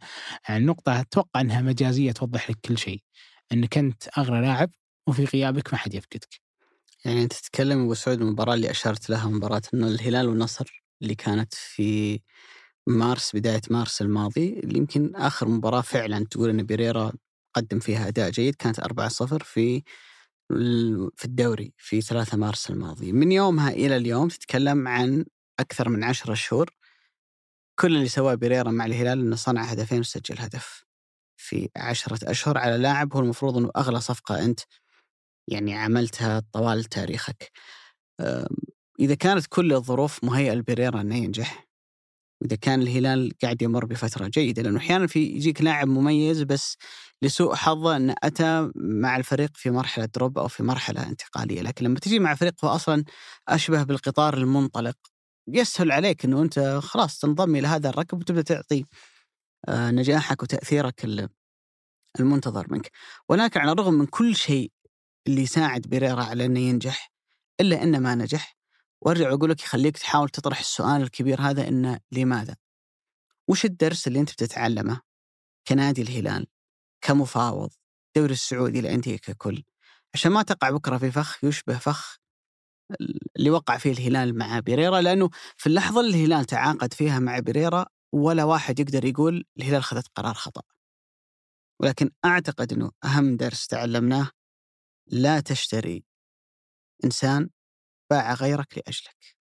يعني 0.48 0.64
نقطة 0.66 1.00
أتوقع 1.00 1.40
أنها 1.40 1.62
مجازية 1.62 2.12
توضح 2.12 2.50
لك 2.50 2.56
كل 2.64 2.78
شيء 2.78 3.02
أنك 3.52 3.78
أنت 3.78 4.02
أغلى 4.18 4.40
لاعب 4.40 4.70
وفي 5.08 5.24
غيابك 5.24 5.72
ما 5.74 5.78
حد 5.78 5.94
يفقدك. 5.94 6.43
يعني 7.04 7.22
أنت 7.22 7.32
تتكلم 7.32 7.82
أبو 7.82 7.94
سعود 7.94 8.20
المباراة 8.20 8.54
اللي 8.54 8.70
أشرت 8.70 9.10
لها 9.10 9.28
مباراة 9.28 9.62
أنه 9.74 9.86
الهلال 9.88 10.28
والنصر 10.28 10.84
اللي 11.02 11.14
كانت 11.14 11.54
في 11.54 12.20
مارس 12.86 13.36
بداية 13.36 13.60
مارس 13.70 14.02
الماضي 14.02 14.60
اللي 14.60 14.78
يمكن 14.78 15.16
آخر 15.16 15.48
مباراة 15.48 15.80
فعلا 15.80 16.26
تقول 16.30 16.50
أن 16.50 16.62
بيريرا 16.62 17.12
قدم 17.54 17.78
فيها 17.78 18.08
أداء 18.08 18.30
جيد 18.30 18.54
كانت 18.54 18.80
4-0 18.80 19.44
في 19.44 19.82
في 21.16 21.24
الدوري 21.24 21.74
في 21.78 22.00
3 22.00 22.36
مارس 22.36 22.70
الماضي. 22.70 23.12
من 23.12 23.32
يومها 23.32 23.70
إلى 23.70 23.96
اليوم 23.96 24.28
تتكلم 24.28 24.88
عن 24.88 25.24
أكثر 25.60 25.88
من 25.88 26.04
10 26.04 26.34
شهور 26.34 26.70
كل 27.80 27.96
اللي 27.96 28.08
سواه 28.08 28.34
بيريرا 28.34 28.70
مع 28.70 28.86
الهلال 28.86 29.20
أنه 29.20 29.36
صنع 29.36 29.62
هدفين 29.62 30.00
وسجل 30.00 30.38
هدف 30.38 30.84
في 31.36 31.68
عشرة 31.76 32.30
أشهر 32.30 32.58
على 32.58 32.76
لاعب 32.78 33.14
هو 33.14 33.20
المفروض 33.20 33.56
أنه 33.56 33.70
أغلى 33.76 34.00
صفقة 34.00 34.44
أنت 34.44 34.60
يعني 35.48 35.74
عملتها 35.74 36.42
طوال 36.52 36.84
تاريخك. 36.84 37.50
إذا 39.00 39.14
كانت 39.14 39.46
كل 39.46 39.72
الظروف 39.72 40.24
مهيئة 40.24 40.54
لبيريرا 40.54 41.00
أنه 41.00 41.16
ينجح 41.16 41.64
واذا 42.42 42.56
كان 42.56 42.82
الهلال 42.82 43.32
قاعد 43.42 43.62
يمر 43.62 43.84
بفترة 43.84 44.28
جيدة 44.28 44.62
لأنه 44.62 44.78
أحيانا 44.78 45.06
في 45.06 45.20
يجيك 45.20 45.62
لاعب 45.62 45.88
مميز 45.88 46.42
بس 46.42 46.76
لسوء 47.22 47.54
حظه 47.54 47.96
إنه 47.96 48.14
أتى 48.22 48.70
مع 48.76 49.16
الفريق 49.16 49.50
في 49.54 49.70
مرحلة 49.70 50.04
دروب 50.04 50.38
أو 50.38 50.48
في 50.48 50.62
مرحلة 50.62 51.08
انتقالية، 51.08 51.62
لكن 51.62 51.84
لما 51.84 51.98
تجي 51.98 52.18
مع 52.18 52.34
فريق 52.34 52.64
هو 52.64 52.68
أصلا 52.70 53.04
أشبه 53.48 53.82
بالقطار 53.82 54.34
المنطلق 54.36 54.96
يسهل 55.48 55.92
عليك 55.92 56.24
إنه 56.24 56.42
أنت 56.42 56.58
خلاص 56.82 57.18
تنضم 57.18 57.56
إلى 57.56 57.68
هذا 57.68 57.88
الركب 57.90 58.18
وتبدأ 58.20 58.42
تعطي 58.42 58.84
آه، 59.68 59.90
نجاحك 59.90 60.42
وتأثيرك 60.42 61.28
المنتظر 62.20 62.66
منك، 62.70 62.90
ولكن 63.28 63.60
على 63.60 63.72
الرغم 63.72 63.94
من 63.94 64.06
كل 64.06 64.36
شيء 64.36 64.72
اللي 65.26 65.42
يساعد 65.42 65.82
بيريرا 65.82 66.24
على 66.24 66.46
إنه 66.46 66.60
ينجح 66.60 67.12
إلا 67.60 67.82
إنه 67.82 67.98
ما 67.98 68.14
نجح 68.14 68.56
وأرجع 69.00 69.32
أقول 69.32 69.50
لك 69.50 69.62
يخليك 69.62 69.98
تحاول 69.98 70.28
تطرح 70.28 70.58
السؤال 70.58 71.02
الكبير 71.02 71.40
هذا 71.40 71.68
إنه 71.68 72.00
لماذا؟ 72.12 72.56
وش 73.48 73.64
الدرس 73.64 74.06
اللي 74.06 74.20
أنت 74.20 74.32
بتتعلمه 74.32 75.00
كنادي 75.68 76.02
الهلال 76.02 76.46
كمفاوض 77.00 77.70
الدوري 78.06 78.32
السعودي 78.32 78.80
الانديه 78.80 79.16
ككل 79.16 79.62
عشان 80.14 80.32
ما 80.32 80.42
تقع 80.42 80.70
بكرة 80.70 80.98
في 80.98 81.10
فخ 81.10 81.44
يشبه 81.44 81.78
فخ 81.78 82.18
اللي 83.36 83.50
وقع 83.50 83.78
فيه 83.78 83.92
الهلال 83.92 84.38
مع 84.38 84.58
بيريرا 84.58 85.00
لأنه 85.00 85.30
في 85.56 85.66
اللحظة 85.66 86.00
اللي 86.00 86.10
الهلال 86.10 86.44
تعاقد 86.44 86.94
فيها 86.94 87.18
مع 87.18 87.38
بيريرا 87.38 87.86
ولا 88.12 88.44
واحد 88.44 88.80
يقدر 88.80 89.04
يقول 89.04 89.44
الهلال 89.58 89.84
خذت 89.84 90.08
قرار 90.14 90.34
خطأ. 90.34 90.62
ولكن 91.80 92.10
أعتقد 92.24 92.72
إنه 92.72 92.90
أهم 93.04 93.36
درس 93.36 93.66
تعلمناه 93.66 94.30
لا 95.06 95.40
تشتري 95.40 96.04
إنسان 97.04 97.50
باع 98.10 98.34
غيرك 98.34 98.78
لأجلك 98.78 99.36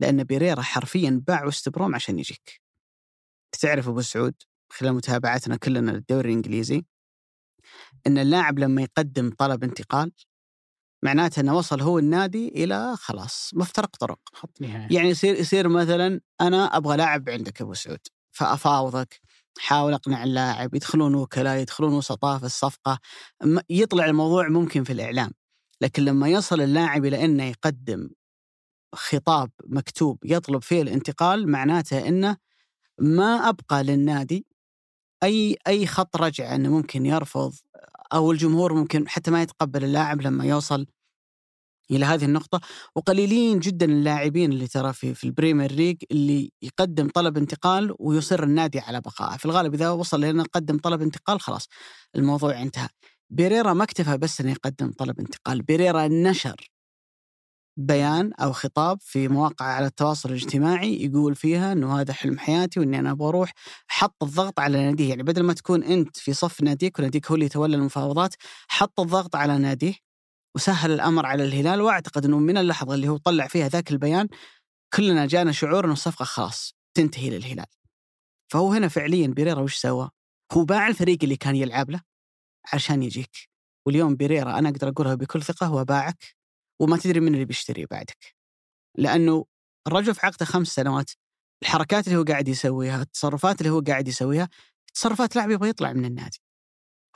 لأن 0.00 0.24
بيريرا 0.24 0.62
حرفيا 0.62 1.22
باع 1.26 1.44
وستبروم 1.44 1.94
عشان 1.94 2.18
يجيك. 2.18 2.60
تعرف 3.60 3.88
أبو 3.88 4.00
سعود 4.00 4.34
خلال 4.72 4.92
متابعتنا 4.92 5.56
كلنا 5.56 5.90
للدوري 5.90 6.28
الإنجليزي؟ 6.28 6.84
أن 8.06 8.18
اللاعب 8.18 8.58
لما 8.58 8.82
يقدم 8.82 9.30
طلب 9.38 9.64
انتقال 9.64 10.12
معناته 11.04 11.40
إنه 11.40 11.56
وصل 11.56 11.80
هو 11.80 11.98
النادي 11.98 12.48
إلى 12.48 12.96
خلاص 12.96 13.50
مفترق 13.54 13.96
طرق. 13.96 14.20
خط 14.32 14.60
نهاية. 14.60 14.96
يعني 14.96 15.08
يصير 15.08 15.34
يصير 15.34 15.68
مثلا 15.68 16.20
أنا 16.40 16.76
أبغى 16.76 16.96
لاعب 16.96 17.28
عندك 17.28 17.62
أبو 17.62 17.74
سعود 17.74 18.06
فأفاوضك. 18.30 19.20
حاول 19.58 19.94
أقنع 19.94 20.24
اللاعب 20.24 20.74
يدخلون 20.74 21.14
وكلاء 21.14 21.56
يدخلون 21.58 21.92
وسطاء 21.92 22.38
في 22.38 22.46
الصفقة 22.46 22.98
يطلع 23.70 24.04
الموضوع 24.06 24.48
ممكن 24.48 24.84
في 24.84 24.92
الإعلام. 24.92 25.30
لكن 25.80 26.04
لما 26.04 26.28
يصل 26.28 26.60
اللاعب 26.60 27.04
إلى 27.04 27.24
إنه 27.24 27.44
يقدم 27.44 28.10
خطاب 28.94 29.50
مكتوب 29.66 30.18
يطلب 30.24 30.62
فيه 30.62 30.82
الانتقال 30.82 31.50
معناته 31.50 32.08
إنه 32.08 32.36
ما 33.00 33.48
أبقى 33.48 33.84
للنادي. 33.84 34.46
أي 35.22 35.56
أي 35.66 35.86
خط 35.86 36.16
رجعه 36.16 36.54
إنه 36.54 36.68
ممكن 36.70 37.06
يرفض 37.06 37.54
أو 38.12 38.32
الجمهور 38.32 38.74
ممكن 38.74 39.08
حتى 39.08 39.30
ما 39.30 39.42
يتقبل 39.42 39.84
اللاعب 39.84 40.22
لما 40.22 40.44
يوصل 40.44 40.86
إلى 41.90 42.04
هذه 42.04 42.24
النقطة 42.24 42.60
وقليلين 42.96 43.58
جدا 43.58 43.86
اللاعبين 43.86 44.52
اللي 44.52 44.66
ترى 44.66 44.92
في 44.92 45.14
في 45.14 45.24
ال 45.24 45.30
Premier 45.30 45.72
League 45.72 45.96
اللي 46.10 46.52
يقدم 46.62 47.08
طلب 47.08 47.36
انتقال 47.36 47.94
ويصر 47.98 48.42
النادي 48.42 48.80
على 48.80 49.00
بقائه. 49.00 49.36
في 49.36 49.44
الغالب 49.44 49.74
إذا 49.74 49.90
وصل 49.90 50.20
لنا 50.20 50.44
قدم 50.52 50.78
طلب 50.78 51.02
انتقال 51.02 51.40
خلاص 51.40 51.68
الموضوع 52.16 52.62
انتهى. 52.62 52.88
بيريرا 53.30 53.72
ما 53.72 53.84
اكتفى 53.84 54.18
بس 54.18 54.40
إنه 54.40 54.50
يقدم 54.50 54.92
طلب 54.92 55.20
انتقال 55.20 55.62
بيريرا 55.62 56.08
نشر 56.08 56.70
بيان 57.76 58.32
أو 58.32 58.52
خطاب 58.52 58.98
في 59.00 59.28
مواقع 59.28 59.64
على 59.66 59.86
التواصل 59.86 60.28
الاجتماعي 60.28 61.04
يقول 61.04 61.34
فيها 61.34 61.72
إنه 61.72 62.00
هذا 62.00 62.12
حلم 62.12 62.38
حياتي 62.38 62.80
وإني 62.80 62.98
أنا 62.98 63.10
أبغى 63.10 63.28
أروح 63.28 63.52
حط 63.88 64.22
الضغط 64.22 64.60
على 64.60 64.78
ناديه. 64.82 65.08
يعني 65.08 65.22
بدل 65.22 65.42
ما 65.42 65.52
تكون 65.52 65.82
أنت 65.84 66.16
في 66.16 66.32
صف 66.32 66.62
ناديك 66.62 66.98
وناديك 66.98 67.26
هو 67.28 67.34
اللي 67.34 67.46
يتولى 67.46 67.76
المفاوضات 67.76 68.34
حط 68.68 69.00
الضغط 69.00 69.36
على 69.36 69.58
ناديه. 69.58 70.09
وسهل 70.56 70.92
الأمر 70.92 71.26
على 71.26 71.44
الهلال 71.44 71.80
وأعتقد 71.80 72.24
إنه 72.24 72.38
من 72.38 72.56
اللحظة 72.58 72.94
اللي 72.94 73.08
هو 73.08 73.16
طلع 73.16 73.46
فيها 73.46 73.68
ذاك 73.68 73.90
البيان 73.90 74.28
كلنا 74.94 75.26
جانا 75.26 75.52
شعور 75.52 75.84
إنه 75.84 75.92
الصفقة 75.92 76.24
خلاص 76.24 76.74
تنتهي 76.94 77.30
للهلال. 77.30 77.66
فهو 78.52 78.72
هنا 78.72 78.88
فعليا 78.88 79.26
بيريرا 79.26 79.60
وش 79.60 79.76
سوى؟ 79.76 80.10
هو 80.52 80.64
باع 80.64 80.88
الفريق 80.88 81.18
اللي 81.22 81.36
كان 81.36 81.56
يلعب 81.56 81.90
له 81.90 82.02
عشان 82.72 83.02
يجيك. 83.02 83.36
واليوم 83.86 84.16
بيريرا 84.16 84.58
أنا 84.58 84.68
أقدر 84.68 84.88
أقولها 84.88 85.14
بكل 85.14 85.42
ثقة 85.42 85.66
هو 85.66 85.84
باعك 85.84 86.24
وما 86.80 86.96
تدري 86.96 87.20
من 87.20 87.34
اللي 87.34 87.44
بيشتري 87.44 87.86
بعدك. 87.86 88.34
لأنه 88.98 89.44
الرجل 89.86 90.14
في 90.14 90.26
عقده 90.26 90.46
خمس 90.46 90.68
سنوات 90.68 91.10
الحركات 91.62 92.06
اللي 92.06 92.18
هو 92.18 92.24
قاعد 92.24 92.48
يسويها 92.48 93.02
التصرفات 93.02 93.60
اللي 93.60 93.70
هو 93.72 93.80
قاعد 93.80 94.08
يسويها 94.08 94.48
تصرفات 94.94 95.36
لاعب 95.36 95.50
يبغى 95.50 95.68
يطلع 95.68 95.92
من 95.92 96.04
النادي. 96.04 96.38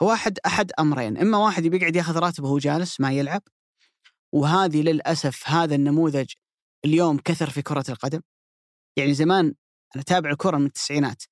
هو 0.03 0.13
احد 0.13 0.39
أحد 0.45 0.71
أمرين 0.79 1.17
إما 1.17 1.37
واحد 1.37 1.63
بيقعد 1.63 1.95
ياخذ 1.95 2.17
راتبه 2.17 2.47
وهو 2.47 2.57
جالس 2.57 3.01
ما 3.01 3.11
يلعب 3.11 3.41
وهذه 4.33 4.81
للأسف 4.81 5.49
هذا 5.49 5.75
النموذج 5.75 6.33
اليوم 6.85 7.17
كثر 7.17 7.49
في 7.49 7.61
كرة 7.61 7.85
القدم 7.89 8.21
يعني 8.97 9.13
زمان 9.13 9.45
أنا 9.95 10.01
أتابع 10.03 10.29
الكرة 10.29 10.57
من 10.57 10.65
التسعينات 10.65 11.23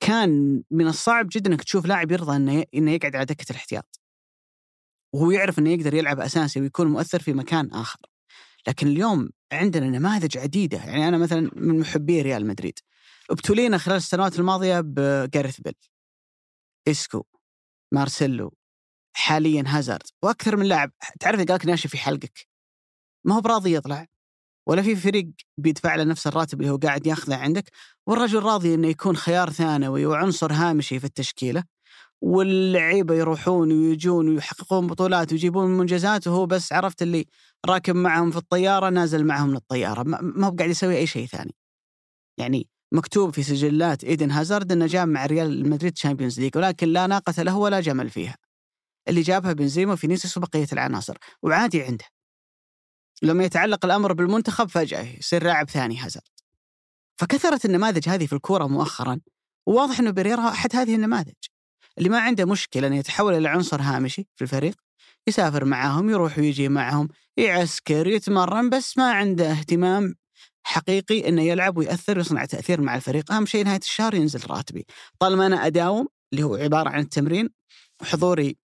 كان 0.00 0.62
من 0.70 0.86
الصعب 0.86 1.26
جدا 1.32 1.50
إنك 1.50 1.64
تشوف 1.64 1.86
لاعب 1.86 2.12
يرضى 2.12 2.36
إنه 2.36 2.64
إنه 2.74 2.90
يقعد 2.90 3.16
على 3.16 3.24
دكة 3.24 3.50
الاحتياط. 3.50 4.00
وهو 5.14 5.30
يعرف 5.30 5.58
إنه 5.58 5.70
يقدر 5.70 5.94
يلعب 5.94 6.20
أساسي 6.20 6.60
ويكون 6.60 6.86
مؤثر 6.86 7.18
في 7.18 7.32
مكان 7.32 7.70
آخر. 7.72 7.98
لكن 8.68 8.86
اليوم 8.86 9.30
عندنا 9.52 9.86
نماذج 9.90 10.38
عديدة، 10.38 10.78
يعني 10.78 11.08
أنا 11.08 11.18
مثلا 11.18 11.50
من 11.56 11.80
محبي 11.80 12.22
ريال 12.22 12.46
مدريد. 12.46 12.78
ابتلينا 13.30 13.78
خلال 13.78 13.96
السنوات 13.96 14.38
الماضية 14.38 14.80
بجاريث 14.80 15.60
بيل. 15.60 15.74
إسكو 16.88 17.24
مارسيلو 17.96 18.52
حاليا 19.16 19.64
هازارد 19.66 20.06
وأكثر 20.22 20.56
من 20.56 20.66
لاعب 20.66 20.92
تعرف 21.20 21.38
قال 21.38 21.54
لك 21.54 21.66
ناشف 21.66 21.90
في 21.90 21.98
حلقك 21.98 22.48
ما 23.24 23.34
هو 23.34 23.40
براضي 23.40 23.74
يطلع 23.74 24.06
ولا 24.68 24.82
في 24.82 24.96
فريق 24.96 25.28
بيدفع 25.58 25.94
له 25.94 26.04
نفس 26.04 26.26
الراتب 26.26 26.60
اللي 26.60 26.72
هو 26.72 26.76
قاعد 26.76 27.06
ياخذه 27.06 27.36
عندك 27.36 27.70
والرجل 28.06 28.42
راضي 28.42 28.74
إنه 28.74 28.88
يكون 28.88 29.16
خيار 29.16 29.50
ثانوي 29.50 30.06
وعنصر 30.06 30.52
هامشي 30.52 30.98
في 31.00 31.04
التشكيلة 31.04 31.64
واللعيبة 32.20 33.14
يروحون 33.14 33.72
ويجون 33.72 34.28
ويحققون 34.28 34.86
بطولات 34.86 35.32
ويجيبون 35.32 35.70
منجزات 35.70 36.26
وهو 36.26 36.46
بس 36.46 36.72
عرفت 36.72 37.02
اللي 37.02 37.26
راكب 37.66 37.96
معهم 37.96 38.30
في 38.30 38.36
الطيارة 38.36 38.88
نازل 38.90 39.24
معهم 39.24 39.48
من 39.50 39.56
الطياره 39.56 40.02
ما 40.02 40.46
هو 40.46 40.50
قاعد 40.50 40.70
يسوي 40.70 40.96
أي 40.96 41.06
شيء 41.06 41.26
ثاني. 41.26 41.54
يعني 42.38 42.68
مكتوب 42.92 43.34
في 43.34 43.42
سجلات 43.42 44.04
إيدن 44.04 44.30
هازارد 44.30 44.72
إنه 44.72 44.86
جاب 44.86 45.08
مع 45.08 45.26
ريال 45.26 45.70
مدريد 45.70 45.92
Champions 45.92 46.40
League 46.40 46.56
ولكن 46.56 46.88
لا 46.88 47.06
ناقة 47.06 47.42
له 47.42 47.56
ولا 47.56 47.80
جمل 47.80 48.10
فيها. 48.10 48.36
اللي 49.08 49.22
جابها 49.22 49.52
بنزيما 49.52 49.92
وفينيسيوس 49.92 50.36
وبقية 50.36 50.66
العناصر 50.72 51.16
وعادي 51.42 51.82
عنده. 51.82 52.04
لما 53.22 53.44
يتعلق 53.44 53.84
الأمر 53.84 54.12
بالمنتخب 54.12 54.68
فجأة 54.68 55.18
يصير 55.18 55.44
لاعب 55.44 55.70
ثاني 55.70 55.98
هازارد. 55.98 56.28
فكثرت 57.16 57.64
النماذج 57.64 58.08
هذه 58.08 58.26
في 58.26 58.32
الكورة 58.32 58.66
مؤخرا 58.66 59.20
وواضح 59.66 60.00
إنه 60.00 60.10
بيريرا 60.10 60.48
أحد 60.48 60.76
هذه 60.76 60.94
النماذج. 60.94 61.34
اللي 61.98 62.08
ما 62.08 62.20
عنده 62.20 62.44
مشكلة 62.44 62.86
إنه 62.86 62.96
يتحول 62.96 63.34
إلى 63.34 63.48
عنصر 63.48 63.80
هامشي 63.80 64.26
في 64.36 64.42
الفريق 64.42 64.74
يسافر 65.28 65.64
معاهم 65.64 66.10
يروح 66.10 66.38
ويجي 66.38 66.68
معهم 66.68 67.08
يعسكر 67.36 68.06
يتمرن 68.06 68.70
بس 68.70 68.98
ما 68.98 69.12
عنده 69.12 69.50
اهتمام 69.50 70.14
حقيقي 70.66 71.28
إنه 71.28 71.42
يلعب 71.42 71.76
ويأثر 71.76 72.18
ويصنع 72.18 72.44
تأثير 72.44 72.80
مع 72.80 72.96
الفريق، 72.96 73.32
أهم 73.32 73.46
شيء 73.46 73.64
نهاية 73.64 73.78
الشهر 73.78 74.14
ينزل 74.14 74.50
راتبي، 74.50 74.86
طالما 75.18 75.46
أنا 75.46 75.66
أداوم 75.66 76.08
اللي 76.32 76.42
هو 76.42 76.54
عبارة 76.54 76.88
عن 76.88 77.00
التمرين 77.00 77.50
وحضوري 78.00 78.56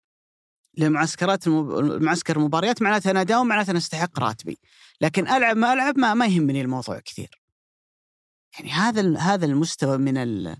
لمعسكرات 0.78 1.46
المعسكر 1.46 2.36
المباريات 2.36 2.82
معناته 2.82 3.10
أنا 3.10 3.20
أداوم 3.20 3.48
معناته 3.48 3.70
أنا 3.70 3.78
أستحق 3.78 4.18
راتبي، 4.18 4.58
لكن 5.00 5.28
ألعب 5.28 5.56
ما 5.56 5.72
ألعب 5.72 5.98
ما, 5.98 6.14
ما 6.14 6.26
يهمني 6.26 6.60
الموضوع 6.60 6.98
كثير. 6.98 7.42
يعني 8.54 8.70
هذا 8.70 9.18
هذا 9.18 9.46
المستوى 9.46 9.98
من 9.98 10.16
ال 10.16 10.56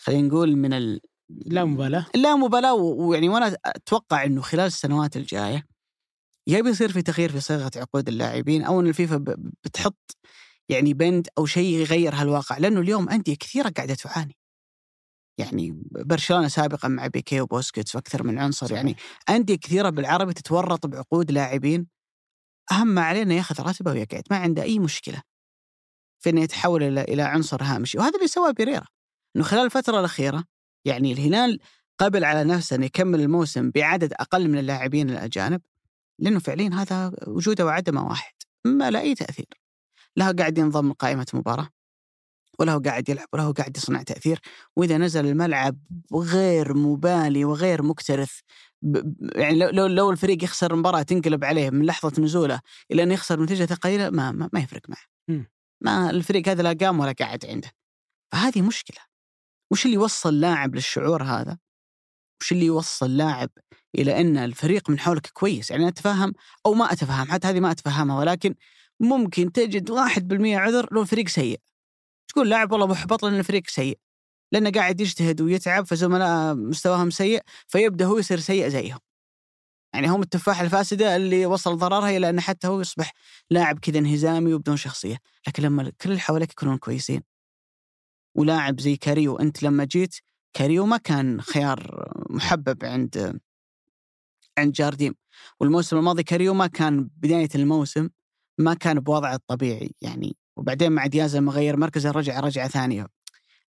خلينا 0.00 0.28
نقول 0.28 0.56
من 0.56 0.72
ال 0.72 1.00
لا 1.28 1.64
مبالاة. 1.64 2.06
لا 2.14 2.36
مبالاة 2.36 2.74
ويعني 2.74 3.28
وأنا 3.28 3.56
أتوقع 3.64 4.24
إنه 4.24 4.42
خلال 4.42 4.66
السنوات 4.66 5.16
الجاية 5.16 5.66
يا 6.46 6.60
بيصير 6.60 6.92
في 6.92 7.02
تغيير 7.02 7.32
في 7.32 7.40
صيغة 7.40 7.70
عقود 7.76 8.08
اللاعبين 8.08 8.62
أو 8.62 8.80
إن 8.80 8.86
الفيفا 8.86 9.24
بتحط 9.64 10.16
يعني 10.68 10.94
بند 10.94 11.28
أو 11.38 11.46
شيء 11.46 11.78
يغير 11.78 12.14
هالواقع 12.14 12.58
لأنه 12.58 12.80
اليوم 12.80 13.08
أندية 13.08 13.34
كثيرة 13.34 13.68
قاعدة 13.68 13.94
تعاني. 13.94 14.36
يعني 15.38 15.82
برشلونة 15.90 16.48
سابقا 16.48 16.88
مع 16.88 17.06
بيكي 17.06 17.40
وبوسكيتس 17.40 17.94
وأكثر 17.96 18.22
من 18.22 18.38
عنصر 18.38 18.72
يعني 18.72 18.96
أندية 19.28 19.56
كثيرة 19.56 19.90
بالعربي 19.90 20.32
تتورط 20.32 20.86
بعقود 20.86 21.30
لاعبين 21.30 21.86
أهم 22.72 22.86
ما 22.86 23.02
عليه 23.02 23.22
انه 23.22 23.34
ياخذ 23.34 23.62
راتبه 23.62 23.90
ويقعد 23.90 24.22
ما 24.30 24.36
عنده 24.36 24.62
أي 24.62 24.78
مشكلة 24.78 25.22
في 26.22 26.30
إنه 26.30 26.40
يتحول 26.40 26.82
إلى 26.82 27.02
إلى 27.02 27.22
عنصر 27.22 27.62
هامشي 27.62 27.98
وهذا 27.98 28.16
اللي 28.16 28.28
سواه 28.28 28.50
بيريرا 28.50 28.86
إنه 29.36 29.44
خلال 29.44 29.64
الفترة 29.64 30.00
الأخيرة 30.00 30.44
يعني 30.84 31.12
الهلال 31.12 31.60
قبل 31.98 32.24
على 32.24 32.44
نفسه 32.44 32.76
إنه 32.76 32.86
يكمل 32.86 33.20
الموسم 33.20 33.70
بعدد 33.70 34.12
أقل 34.12 34.48
من 34.48 34.58
اللاعبين 34.58 35.10
الأجانب 35.10 35.60
لأنه 36.18 36.38
فعليا 36.38 36.70
هذا 36.74 37.12
وجوده 37.26 37.66
وعدمه 37.66 38.08
واحد 38.08 38.34
ما 38.66 38.90
له 38.90 39.00
أي 39.00 39.14
تأثير 39.14 39.61
لا 40.16 40.30
قاعد 40.38 40.58
ينضم 40.58 40.92
قائمه 40.92 41.26
مباراه 41.34 41.68
ولا 42.58 42.72
هو 42.72 42.78
قاعد 42.78 43.08
يلعب 43.08 43.26
ولا 43.32 43.42
هو 43.42 43.52
قاعد 43.52 43.76
يصنع 43.76 44.02
تأثير 44.02 44.40
وإذا 44.76 44.98
نزل 44.98 45.26
الملعب 45.26 45.78
غير 46.14 46.74
مبالي 46.74 47.44
وغير 47.44 47.82
مكترث 47.82 48.40
يعني 49.34 49.58
لو 49.58 49.86
لو 49.86 50.10
الفريق 50.10 50.44
يخسر 50.44 50.74
المباراة 50.74 51.02
تنقلب 51.02 51.44
عليه 51.44 51.70
من 51.70 51.86
لحظة 51.86 52.22
نزوله 52.22 52.60
إلى 52.90 53.02
انه 53.02 53.14
يخسر 53.14 53.42
نتيجة 53.42 53.74
قليله 53.74 54.10
ما 54.10 54.32
ما, 54.32 54.50
ما 54.52 54.60
يفرق 54.60 54.82
معه. 54.88 55.04
ما 55.80 56.10
الفريق 56.10 56.48
هذا 56.48 56.62
لا 56.62 56.86
قام 56.86 57.00
ولا 57.00 57.12
قاعد 57.12 57.46
عنده. 57.46 57.70
فهذه 58.32 58.62
مشكلة. 58.62 58.98
وش 59.72 59.84
اللي 59.86 59.94
يوصل 59.96 60.40
لاعب 60.40 60.74
للشعور 60.74 61.22
هذا؟ 61.22 61.58
وش 62.40 62.52
اللي 62.52 62.66
يوصل 62.66 63.16
لاعب 63.16 63.50
إلى 63.94 64.20
أن 64.20 64.36
الفريق 64.36 64.90
من 64.90 64.98
حولك 64.98 65.26
كويس؟ 65.26 65.70
يعني 65.70 65.88
أتفهم 65.88 66.32
أو 66.66 66.74
ما 66.74 66.92
أتفهم 66.92 67.30
حتى 67.30 67.48
هذه 67.48 67.60
ما 67.60 67.70
أتفهمها 67.70 68.18
ولكن 68.18 68.54
ممكن 69.00 69.52
تجد 69.52 69.90
1% 69.90 70.56
عذر 70.56 70.88
لو 70.92 71.02
الفريق 71.02 71.28
سيء. 71.28 71.60
تقول 72.28 72.50
لاعب 72.50 72.72
والله 72.72 72.86
محبط 72.86 73.24
لأن 73.24 73.38
الفريق 73.38 73.68
سيء. 73.68 73.98
لأنه 74.52 74.70
قاعد 74.70 75.00
يجتهد 75.00 75.40
ويتعب 75.40 75.86
فزملاء 75.86 76.54
مستواهم 76.54 77.10
سيء 77.10 77.42
فيبدأ 77.68 78.06
هو 78.06 78.18
يصير 78.18 78.38
سيء 78.40 78.68
زيهم. 78.68 78.98
يعني 79.94 80.08
هم 80.08 80.22
التفاحة 80.22 80.64
الفاسدة 80.64 81.16
اللي 81.16 81.46
وصل 81.46 81.78
ضررها 81.78 82.16
إلى 82.16 82.28
أن 82.30 82.40
حتى 82.40 82.66
هو 82.66 82.80
يصبح 82.80 83.12
لاعب 83.50 83.78
كذا 83.78 83.98
انهزامي 83.98 84.54
وبدون 84.54 84.76
شخصية 84.76 85.18
لكن 85.48 85.62
لما 85.62 85.92
كل 86.00 86.10
اللي 86.10 86.20
حواليك 86.20 86.50
يكونون 86.52 86.78
كويسين 86.78 87.22
ولاعب 88.36 88.80
زي 88.80 88.96
كاريو 88.96 89.36
أنت 89.36 89.62
لما 89.62 89.84
جيت 89.84 90.14
كاريو 90.52 90.86
ما 90.86 90.96
كان 90.96 91.40
خيار 91.40 92.08
محبب 92.30 92.84
عند 92.84 93.40
عند 94.58 94.72
جارديم 94.72 95.14
والموسم 95.60 95.96
الماضي 95.96 96.22
كاريو 96.22 96.54
ما 96.54 96.66
كان 96.66 97.10
بداية 97.16 97.48
الموسم 97.54 98.08
ما 98.58 98.74
كان 98.74 99.00
بوضعه 99.00 99.34
الطبيعي 99.34 99.90
يعني 100.00 100.36
وبعدين 100.56 100.92
مع 100.92 101.06
دياز 101.06 101.36
لما 101.36 101.52
غير 101.52 101.76
مركزه 101.76 102.10
رجع 102.10 102.40
رجعة 102.40 102.68
ثانية 102.68 103.06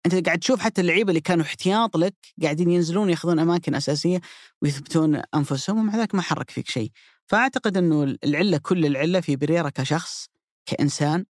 أنت 0.05 0.25
قاعد 0.25 0.39
تشوف 0.39 0.59
حتى 0.59 0.81
اللعيبة 0.81 1.09
اللي 1.09 1.21
كانوا 1.21 1.45
احتياط 1.45 1.97
لك 1.97 2.15
قاعدين 2.41 2.71
ينزلون 2.71 3.09
ياخذون 3.09 3.39
أماكن 3.39 3.75
أساسية 3.75 4.21
ويثبتون 4.61 5.21
أنفسهم 5.35 5.79
ومع 5.79 5.95
ذلك 5.95 6.15
ما 6.15 6.21
حرك 6.21 6.49
فيك 6.49 6.67
شيء. 6.69 6.91
فأعتقد 7.27 7.77
إنه 7.77 8.03
العلة 8.23 8.57
كل 8.57 8.85
العلة 8.85 9.19
في 9.19 9.35
بيريرا 9.35 9.69
كشخص 9.69 10.29
كإنسان 10.65 11.25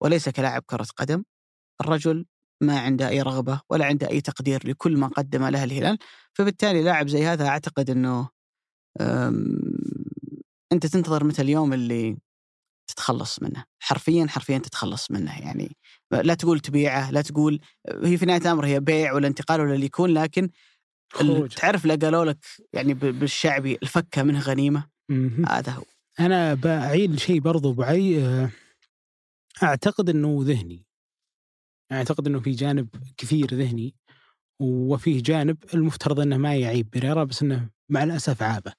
وليس 0.00 0.28
كلاعب 0.28 0.62
كرة 0.66 0.86
قدم. 0.96 1.24
الرجل 1.80 2.26
ما 2.60 2.78
عنده 2.80 3.08
أي 3.08 3.22
رغبة 3.22 3.60
ولا 3.70 3.84
عنده 3.84 4.10
أي 4.10 4.20
تقدير 4.20 4.68
لكل 4.68 4.96
ما 4.96 5.06
قدم 5.06 5.44
له 5.44 5.64
الهلال، 5.64 5.98
فبالتالي 6.32 6.82
لاعب 6.82 7.08
زي 7.08 7.26
هذا 7.26 7.48
أعتقد 7.48 7.90
إنه 7.90 8.28
أنت 10.72 10.86
تنتظر 10.86 11.24
متى 11.24 11.42
اليوم 11.42 11.72
اللي 11.72 12.16
تتخلص 12.86 13.42
منه. 13.42 13.64
حرفيا 13.80 14.26
حرفيا 14.26 14.58
تتخلص 14.58 15.10
منه. 15.10 15.40
يعني 15.40 15.76
لا 16.10 16.34
تقول 16.34 16.60
تبيعه 16.60 17.10
لا 17.10 17.22
تقول 17.22 17.60
هي 18.04 18.16
في 18.16 18.26
نهاية 18.26 18.40
الأمر 18.40 18.66
هي 18.66 18.80
بيع 18.80 19.12
ولا 19.12 19.28
انتقال 19.28 19.60
ولا 19.60 19.74
اللي 19.74 19.86
يكون 19.86 20.10
لكن 20.10 20.50
خروج. 21.12 21.48
تعرف 21.54 21.84
لا 21.84 21.94
قالوا 21.94 22.24
لك 22.24 22.38
يعني 22.72 22.94
بالشعبي 22.94 23.78
الفكة 23.82 24.22
منه 24.22 24.40
غنيمة. 24.40 24.86
هذا 25.48 25.72
هو. 25.72 25.84
أنا 26.20 26.54
بعيد 26.54 27.18
شيء 27.18 27.40
برضو 27.40 27.72
بعي 27.72 28.24
آه، 28.24 28.50
أعتقد 29.62 30.10
إنه 30.10 30.38
ذهني. 30.42 30.86
أعتقد 31.92 32.26
إنه 32.26 32.40
في 32.40 32.50
جانب 32.50 32.88
كثير 33.16 33.54
ذهني 33.54 33.94
وفيه 34.60 35.22
جانب 35.22 35.56
المفترض 35.74 36.20
إنه 36.20 36.36
ما 36.36 36.56
يعيب 36.56 36.90
بريرا 36.90 37.24
بس 37.24 37.42
إنه 37.42 37.70
مع 37.88 38.02
الأسف 38.02 38.42
عابه. 38.42 38.70
آه، 38.70 38.74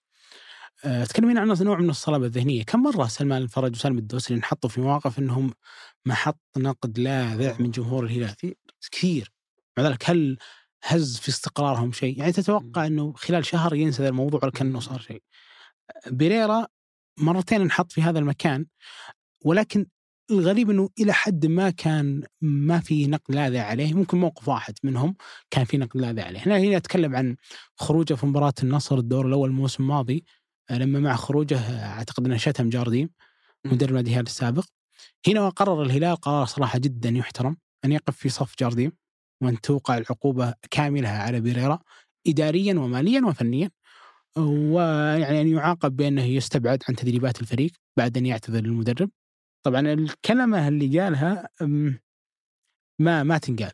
تكلمين 0.85 1.37
عن 1.37 1.47
نوع 1.61 1.79
من 1.79 1.89
الصلابة 1.89 2.25
الذهنية، 2.25 2.63
كم 2.63 2.83
مرة 2.83 3.07
سلمان 3.07 3.41
الفرج 3.41 3.75
وسالم 3.75 3.97
الدوسري 3.97 4.37
انحطوا 4.37 4.69
في 4.69 4.81
مواقف 4.81 5.19
إنهم 5.19 5.53
محط 6.05 6.41
نقد 6.57 6.99
لاذع 6.99 7.55
من 7.59 7.71
جمهور 7.71 8.05
الهلال؟ 8.05 8.35
كثير 8.35 8.57
كثير 8.91 9.31
مع 9.77 9.83
ذلك 9.83 10.09
هل 10.09 10.37
هز 10.83 11.17
في 11.17 11.29
استقرارهم 11.29 11.91
شيء؟ 11.91 12.19
يعني 12.19 12.31
تتوقع 12.31 12.85
إنه 12.87 13.13
خلال 13.13 13.45
شهر 13.45 13.75
ينسى 13.75 14.07
الموضوع 14.07 14.39
ولا 14.43 14.51
كأنه 14.51 14.79
صار 14.79 14.99
شيء. 14.99 15.23
بيريرا 16.07 16.67
مرتين 17.17 17.61
انحط 17.61 17.91
في 17.91 18.01
هذا 18.01 18.19
المكان 18.19 18.65
ولكن 19.45 19.85
الغريب 20.31 20.69
إنه 20.69 20.89
إلى 20.99 21.13
حد 21.13 21.45
ما 21.45 21.69
كان 21.69 22.23
ما 22.41 22.79
في 22.79 23.07
نقد 23.07 23.35
لاذع 23.35 23.63
عليه 23.63 23.93
ممكن 23.93 24.17
موقف 24.17 24.47
واحد 24.47 24.73
منهم 24.83 25.15
كان 25.49 25.65
في 25.65 25.77
نقد 25.77 26.01
لاذع 26.01 26.23
عليه 26.23 26.39
هنا 26.39 26.57
هنا 26.57 26.77
أتكلم 26.77 27.15
عن 27.15 27.35
خروجه 27.75 28.13
في 28.13 28.25
مباراة 28.25 28.53
النصر 28.63 28.97
الدور 28.97 29.27
الأول 29.27 29.49
الموسم 29.49 29.83
الماضي 29.83 30.25
لما 30.71 30.99
مع 30.99 31.15
خروجه 31.15 31.85
أعتقد 31.85 32.25
إنه 32.25 32.37
شتم 32.37 32.69
جارديم 32.69 33.09
مدرب 33.65 33.93
نادي 33.93 34.09
الهلال 34.09 34.25
السابق. 34.25 34.65
هنا 35.27 35.49
قرر 35.49 35.83
الهلال 35.83 36.15
قرار 36.15 36.45
صراحة 36.45 36.79
جدا 36.79 37.09
يحترم 37.09 37.57
أن 37.85 37.91
يقف 37.91 38.17
في 38.17 38.29
صف 38.29 38.55
جارديم 38.59 38.91
وأن 39.43 39.61
توقع 39.61 39.97
العقوبة 39.97 40.53
كاملة 40.71 41.09
على 41.09 41.41
بيريرا 41.41 41.79
اداريا 42.27 42.73
وماليا 42.73 43.21
وفنيا. 43.25 43.71
ويعني 44.37 45.41
أن 45.41 45.47
يعاقب 45.47 45.95
بأنه 45.95 46.23
يستبعد 46.23 46.83
عن 46.89 46.95
تدريبات 46.95 47.41
الفريق 47.41 47.71
بعد 47.97 48.17
أن 48.17 48.25
يعتذر 48.25 48.61
للمدرب. 48.61 49.09
طبعا 49.63 49.79
الكلمة 49.79 50.67
اللي 50.67 50.99
قالها 50.99 51.49
ما 52.99 53.23
ما 53.23 53.37
تنقال 53.37 53.71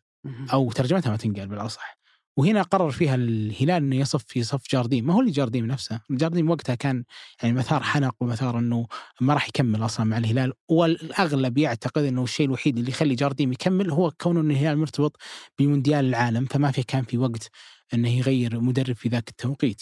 أو 0.54 0.72
ترجمتها 0.72 1.10
ما 1.10 1.18
تنقال 1.18 1.48
بالأصح. 1.48 2.01
وهنا 2.38 2.62
قرر 2.62 2.92
فيها 2.92 3.16
الهلال 3.16 3.84
إنه 3.84 3.96
يصف 3.96 4.24
في 4.28 4.44
صف 4.44 4.64
جارديم. 4.72 5.06
ما 5.06 5.14
هو 5.14 5.20
اللي 5.22 5.32
جارديم 5.32 5.66
نفسه. 5.66 6.02
جارديم 6.12 6.50
وقتها 6.50 6.76
كان 6.76 7.04
يعني 7.44 7.56
مثار 7.56 7.84
حنق 7.84 8.16
ومثار 8.20 8.60
إنه 8.60 8.88
ما 9.22 9.34
راح 9.34 9.48
يكمل 9.48 9.86
أصلا 9.86 10.06
مع 10.06 10.18
الهلال. 10.18 10.54
والأغلب 10.70 11.58
يعتقد 11.58 12.04
إنه 12.04 12.24
الشيء 12.24 12.46
الوحيد 12.46 12.78
اللي 12.78 12.90
يخلي 12.90 13.16
جارديم 13.16 13.52
يكمل 13.54 13.92
هو 13.92 14.12
كونه 14.12 14.42
ان 14.42 14.52
الهلال 14.52 14.78
مرتبط 14.78 15.18
بمونديال 15.60 16.06
العالم. 16.06 16.46
فما 16.46 16.72
في 16.72 16.84
كان 16.84 17.04
في 17.04 17.18
وقت 17.18 17.50
إنه 17.94 18.10
يغير 18.10 18.60
مدرب 18.60 18.96
في 18.96 19.10
ذاك 19.10 19.30
التوقيت. 19.30 19.82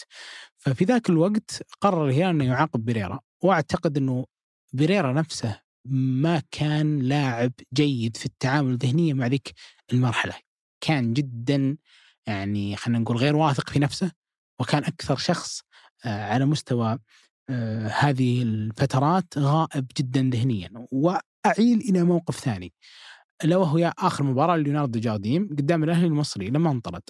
ففي 0.58 0.84
ذاك 0.84 1.10
الوقت 1.10 1.62
قرر 1.80 2.08
الهلال 2.08 2.28
إنه 2.28 2.44
يعاقب 2.44 2.84
بيريرا. 2.84 3.20
وأعتقد 3.42 3.96
إنه 3.96 4.26
بيريرا 4.72 5.12
نفسه 5.12 5.60
ما 5.88 6.42
كان 6.50 6.98
لاعب 6.98 7.52
جيد 7.74 8.16
في 8.16 8.26
التعامل 8.26 8.76
ذهنيا 8.76 9.14
مع 9.14 9.26
ذيك 9.26 9.52
المرحلة. 9.92 10.34
كان 10.80 11.12
جدا 11.12 11.76
يعني 12.26 12.76
خلينا 12.76 12.98
نقول 12.98 13.16
غير 13.16 13.36
واثق 13.36 13.70
في 13.70 13.78
نفسه 13.78 14.12
وكان 14.60 14.84
أكثر 14.84 15.16
شخص 15.16 15.62
آه، 16.04 16.32
على 16.32 16.44
مستوى 16.46 16.98
آه، 17.50 17.88
هذه 17.88 18.42
الفترات 18.42 19.38
غائب 19.38 19.86
جدا 19.98 20.30
ذهنيا 20.32 20.86
وأعيل 20.92 21.80
إلى 21.80 22.02
موقف 22.02 22.40
ثاني. 22.40 22.72
الا 23.44 23.56
وهو 23.56 23.78
يا 23.78 23.92
آخر 23.98 24.24
مباراة 24.24 24.56
ليوناردو 24.56 25.00
جارديم 25.00 25.48
قدام 25.48 25.84
الأهلي 25.84 26.06
المصري 26.06 26.50
لما 26.50 26.70
انطرد. 26.70 27.02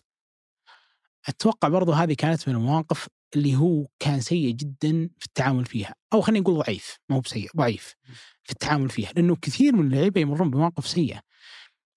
أتوقع 1.29 1.68
برضو 1.68 1.92
هذه 1.92 2.14
كانت 2.14 2.49
من 2.49 2.55
المواقف 2.55 3.09
اللي 3.37 3.57
هو 3.57 3.87
كان 3.99 4.20
سيء 4.20 4.51
جدا 4.51 5.11
في 5.18 5.27
التعامل 5.27 5.64
فيها 5.64 5.94
أو 6.12 6.20
خلينا 6.20 6.40
نقول 6.40 6.59
ضعيف 6.59 6.99
ما 7.09 7.16
هو 7.16 7.20
بسيء 7.20 7.51
ضعيف 7.57 7.94
في 8.42 8.53
التعامل 8.53 8.88
فيها 8.88 9.12
لأنه 9.12 9.37
كثير 9.37 9.77
من 9.77 9.87
اللعيبة 9.87 10.20
يمرون 10.20 10.51
بمواقف 10.51 10.88
سيئة. 10.88 11.20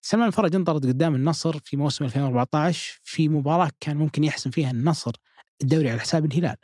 سلمان 0.05 0.27
الفرج 0.27 0.55
انطرد 0.55 0.85
قدام 0.85 1.15
النصر 1.15 1.59
في 1.59 1.77
موسم 1.77 2.05
2014 2.05 2.99
في 3.03 3.29
مباراة 3.29 3.71
كان 3.79 3.97
ممكن 3.97 4.23
يحسم 4.23 4.49
فيها 4.49 4.71
النصر 4.71 5.11
الدوري 5.61 5.89
على 5.89 5.99
حساب 5.99 6.25
الهلال. 6.25 6.55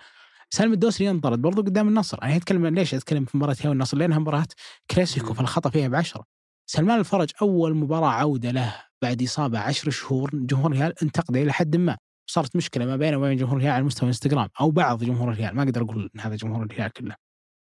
سالم 0.50 0.74
الدوسري 0.74 1.10
انطرد 1.10 1.42
برضو 1.42 1.62
قدام 1.62 1.88
النصر. 1.88 2.24
أنا 2.24 2.36
أتكلم 2.36 2.68
ليش 2.68 2.94
أتكلم 2.94 3.26
في 3.26 3.38
مباراة 3.38 3.54
الهلال 3.54 3.70
والنصر 3.70 3.98
لأنها 3.98 4.20
مباراة 4.20 4.48
كلاسيكو 4.92 5.34
فالخطأ 5.34 5.70
فيها 5.70 5.88
بعشرة. 5.88 6.24
سلمان 6.66 7.00
الفرج 7.00 7.32
أول 7.42 7.76
مباراة 7.76 8.10
عودة 8.10 8.52
له 8.52 8.76
بعد 9.02 9.24
إصابة 9.24 9.60
عشر 9.60 9.90
شهور 9.90 10.30
جمهور 10.34 10.72
الهلال 10.72 10.94
انتقده 11.04 11.42
إلى 11.42 11.54
حد 11.54 11.76
ما. 11.76 11.98
صارت 12.30 12.56
مشكلة 12.56 12.86
ما 12.86 12.96
بينه 12.96 13.18
وبين 13.18 13.38
جمهور 13.38 13.58
الهلال 13.58 13.74
على 13.74 13.84
مستوى 13.84 14.08
انستغرام 14.08 14.50
أو 14.62 14.72
بعض 14.72 15.04
جمهور 15.04 15.32
الهلال. 15.32 15.56
ما 15.56 15.64
أقدر 15.64 15.82
أقول 15.82 16.10
إن 16.16 16.20
هذا 16.20 16.36
جمهور 16.36 16.64
الهلال 16.64 16.92
كله. 16.94 17.29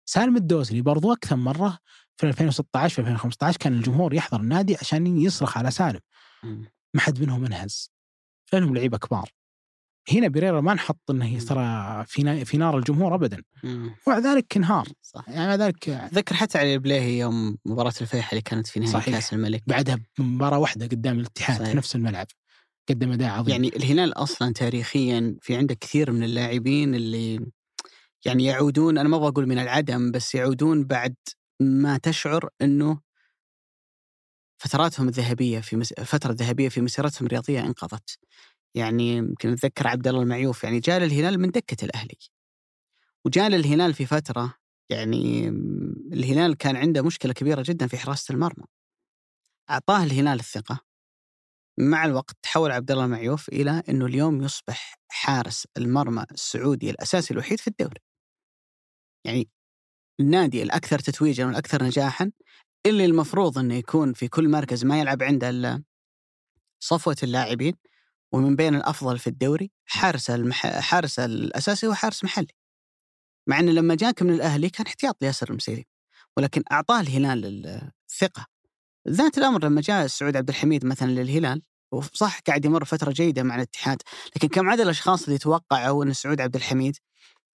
سالم 0.05 0.35
الدوسري 0.37 0.81
برضو 0.81 1.13
أكثر 1.13 1.35
مرة 1.35 1.77
في 2.17 2.27
2016 2.27 2.95
في 2.95 3.01
2015 3.01 3.57
كان 3.57 3.73
الجمهور 3.73 4.13
يحضر 4.13 4.39
النادي 4.39 4.75
عشان 4.75 5.17
يصرخ 5.17 5.57
على 5.57 5.71
سالم. 5.71 5.99
ما 6.93 7.01
حد 7.01 7.21
منهم 7.21 7.45
انهز. 7.45 7.91
لانهم 8.53 8.75
لعيبة 8.75 8.97
كبار. 8.97 9.29
هنا 10.11 10.27
بريرا 10.27 10.61
ما 10.61 10.73
نحط 10.73 11.11
إنه 11.11 11.39
ترى 11.39 12.05
في 12.07 12.45
في 12.45 12.57
نار 12.57 12.77
الجمهور 12.77 13.15
ابدا. 13.15 13.43
ومع 14.07 14.17
ذلك 14.19 14.57
انهار. 14.57 14.87
صح. 15.01 15.29
يعني 15.29 15.47
مع 15.47 15.55
ذلك 15.55 15.89
ذكر 15.89 16.35
حتى 16.35 16.57
علي 16.57 16.73
البليهي 16.73 17.19
يوم 17.19 17.57
مباراة 17.65 17.93
الفيحة 18.01 18.29
اللي 18.31 18.41
كانت 18.41 18.67
في 18.67 18.79
نهائي. 18.79 19.11
كأس 19.11 19.33
الملك. 19.33 19.63
بعدها 19.67 19.99
بمباراه 20.17 20.57
واحدة 20.57 20.85
قدام 20.85 21.19
الاتحاد 21.19 21.57
صحيح. 21.57 21.69
في 21.71 21.77
نفس 21.77 21.95
الملعب. 21.95 22.27
قدم 22.89 23.11
أداء 23.11 23.29
عظيم. 23.29 23.51
يعني 23.51 23.67
الهلال 23.67 24.13
أصلا 24.13 24.53
تاريخيا 24.53 25.35
في 25.41 25.57
عنده 25.57 25.75
كثير 25.75 26.11
من 26.11 26.23
اللاعبين 26.23 26.95
اللي 26.95 27.51
يعني 28.25 28.45
يعودون 28.45 28.97
أنا 28.97 29.09
ما 29.09 29.17
أبغى 29.17 29.27
أقول 29.27 29.47
من 29.47 29.59
العدم 29.59 30.11
بس 30.11 30.35
يعودون 30.35 30.83
بعد 30.83 31.15
ما 31.59 31.97
تشعر 31.97 32.49
إنه 32.61 33.01
فتراتهم 34.57 35.07
الذهبية 35.07 35.59
في 35.59 35.75
مس... 35.75 35.91
الفترة 35.91 36.31
الذهبيه 36.31 36.69
في 36.69 36.81
مسيرتهم 36.81 37.25
الرياضية 37.25 37.59
انقضت. 37.59 38.19
يعني 38.75 39.17
يمكن 39.17 39.49
أتذكر 39.49 39.87
عبد 39.87 40.07
الله 40.07 40.21
المعيوف 40.21 40.63
يعني 40.63 40.79
جاء 40.79 40.99
للهلال 40.99 41.39
من 41.39 41.51
دكة 41.51 41.85
الأهلي. 41.85 42.17
وجاء 43.25 43.49
للهلال 43.49 43.93
في 43.93 44.05
فترة 44.05 44.53
يعني 44.89 45.47
الهلال 46.13 46.57
كان 46.57 46.75
عنده 46.75 47.01
مشكلة 47.01 47.33
كبيرة 47.33 47.63
جدا 47.67 47.87
في 47.87 47.97
حراسة 47.97 48.33
المرمى. 48.33 48.65
أعطاه 49.69 50.03
الهلال 50.03 50.39
الثقة 50.39 50.79
مع 51.79 52.05
الوقت 52.05 52.35
تحول 52.41 52.71
عبد 52.71 52.91
الله 52.91 53.05
المعيوف 53.05 53.49
إلى 53.49 53.83
إنه 53.89 54.05
اليوم 54.05 54.43
يصبح 54.43 54.95
حارس 55.07 55.67
المرمى 55.77 56.25
السعودي 56.31 56.89
الأساسي 56.89 57.33
الوحيد 57.33 57.59
في 57.59 57.67
الدوري. 57.67 58.12
يعني 59.25 59.49
النادي 60.19 60.63
الأكثر 60.63 60.99
تتويجا 60.99 61.45
والأكثر 61.45 61.83
نجاحا 61.83 62.31
اللي 62.85 63.05
المفروض 63.05 63.57
إنه 63.57 63.75
يكون 63.75 64.13
في 64.13 64.27
كل 64.27 64.49
مركز 64.49 64.85
ما 64.85 64.99
يلعب 64.99 65.23
عنده 65.23 65.49
إلا 65.49 65.83
صفوة 66.79 67.15
اللاعبين 67.23 67.73
ومن 68.31 68.55
بين 68.55 68.75
الأفضل 68.75 69.19
في 69.19 69.27
الدوري 69.27 69.71
حارس 69.85 70.29
المح... 70.29 70.67
حارس 70.79 71.19
الأساسي 71.19 71.87
وحارس 71.87 72.23
محلي. 72.23 72.53
مع 73.47 73.59
إنه 73.59 73.71
لما 73.71 73.95
جاك 73.95 74.21
من 74.21 74.33
الأهلي 74.33 74.69
كان 74.69 74.85
احتياط 74.85 75.17
لياسر 75.21 75.49
المسيليم 75.49 75.87
ولكن 76.37 76.63
أعطاه 76.71 76.99
الهلال 76.99 77.65
الثقة. 78.11 78.45
ذات 79.09 79.37
الأمر 79.37 79.65
لما 79.65 79.81
جاء 79.81 80.07
سعود 80.07 80.37
عبد 80.37 80.49
الحميد 80.49 80.85
مثلا 80.85 81.07
للهلال 81.11 81.61
وصح 81.91 82.39
قاعد 82.39 82.65
يمر 82.65 82.85
فترة 82.85 83.11
جيدة 83.11 83.43
مع 83.43 83.55
الاتحاد 83.55 84.01
لكن 84.35 84.47
كم 84.47 84.69
عدد 84.69 84.81
الأشخاص 84.81 85.23
اللي 85.23 85.37
توقعوا 85.37 86.03
إن 86.03 86.13
سعود 86.13 86.41
عبد 86.41 86.55
الحميد 86.55 86.97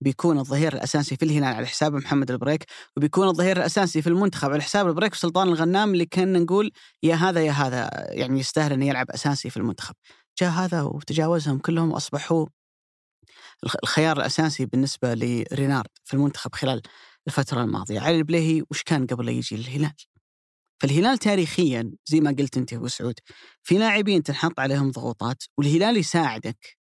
بيكون 0.02 0.40
الظهير 0.40 0.74
الأساسي 0.74 1.16
في 1.16 1.26
الهلال 1.26 1.56
على 1.56 1.68
حساب 1.68 1.94
محمد 1.94 2.32
البريك 2.32 2.66
وبيكون 2.98 3.28
الظهير 3.28 3.58
الأساسي 3.58 4.02
في 4.02 4.08
المنتخب 4.08 4.52
على 4.52 4.62
حساب 4.62 4.88
البريك 4.88 5.14
وسلطان 5.14 5.48
الغنام 5.48 5.94
اللي 5.94 6.06
كنا 6.06 6.40
نقول 6.40 6.72
يا 7.04 7.16
هذا 7.16 7.42
يا 7.42 7.52
هذا 7.52 7.90
يعني 8.10 8.40
يستاهل 8.40 8.74
إنه 8.74 8.88
يلعب 8.88 9.12
أساسي 9.12 9.50
في 9.50 9.58
المنتخب. 9.58 9.96
جاء 10.42 10.50
هذا 10.50 10.82
وتجاوزهم 10.82 11.60
كلهم 11.60 11.92
وأصبحوا 11.92 12.46
الخيار 13.84 14.18
الأساسي 14.18 14.66
بالنسبة 14.66 15.14
لرينارد 15.14 15.90
في 16.06 16.14
المنتخب 16.14 16.56
خلال 16.56 16.82
الفترة 17.28 17.62
الماضية. 17.64 18.00
علي 18.00 18.18
البليهي 18.18 18.64
وش 18.72 18.84
كان 18.84 19.08
قبل 19.08 19.26
لا 19.26 19.32
يجي 19.32 19.58
للهلال؟ 19.58 19.94
فالهلال 20.82 21.18
تاريخيا 21.18 21.92
زي 22.06 22.20
ما 22.20 22.36
قلت 22.40 22.58
أنت 22.58 22.74
أبو 22.74 22.88
سعود 22.88 23.20
في 23.64 23.78
لاعبين 23.78 24.24
تنحط 24.24 24.60
عليهم 24.60 24.92
ضغوطات 24.92 25.44
والهلال 25.58 25.98
يساعدك 25.98 26.77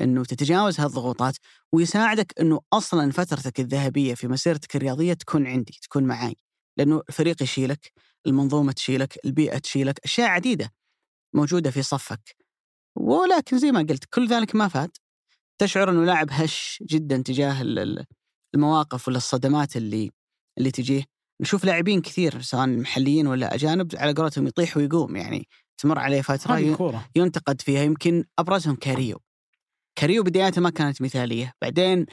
إنه 0.00 0.24
تتجاوز 0.24 0.80
هالضغوطات 0.80 1.36
ويساعدك 1.72 2.32
إنه 2.40 2.60
أصلا 2.72 3.12
فترتك 3.12 3.60
الذهبية 3.60 4.14
في 4.14 4.28
مسيرتك 4.28 4.76
الرياضية 4.76 5.12
تكون 5.12 5.46
عندي، 5.46 5.78
تكون 5.82 6.04
معي. 6.04 6.36
لأنه 6.78 7.02
الفريق 7.08 7.42
يشيلك، 7.42 7.92
المنظومة 8.26 8.72
تشيلك، 8.72 9.18
البيئة 9.24 9.58
تشيلك، 9.58 10.00
أشياء 10.04 10.28
عديدة 10.28 10.72
موجودة 11.34 11.70
في 11.70 11.82
صفك. 11.82 12.36
ولكن 12.96 13.58
زي 13.58 13.72
ما 13.72 13.80
قلت 13.80 14.04
كل 14.04 14.28
ذلك 14.28 14.54
ما 14.54 14.68
فات. 14.68 14.96
تشعر 15.58 15.90
إنه 15.90 16.04
لاعب 16.04 16.28
هش 16.30 16.82
جدا 16.86 17.22
تجاه 17.22 17.62
المواقف 18.54 19.08
ولا 19.08 19.16
الصدمات 19.16 19.76
اللي 19.76 20.10
اللي 20.58 20.70
تجيه. 20.70 21.04
نشوف 21.40 21.64
لاعبين 21.64 22.00
كثير 22.00 22.40
سواء 22.42 22.66
محليين 22.66 23.26
ولا 23.26 23.54
أجانب 23.54 23.96
على 23.96 24.12
قولتهم 24.12 24.46
يطيح 24.46 24.76
ويقوم 24.76 25.16
يعني 25.16 25.48
تمر 25.78 25.98
عليه 25.98 26.22
فترة 26.22 26.52
ينتقد 27.16 27.60
فيها 27.60 27.82
يمكن 27.82 28.24
أبرزهم 28.38 28.76
كاريو. 28.76 29.18
كاريو 29.96 30.22
بداياته 30.22 30.60
ما 30.60 30.70
كانت 30.70 31.02
مثالية، 31.02 31.52
بعدين 31.62 32.06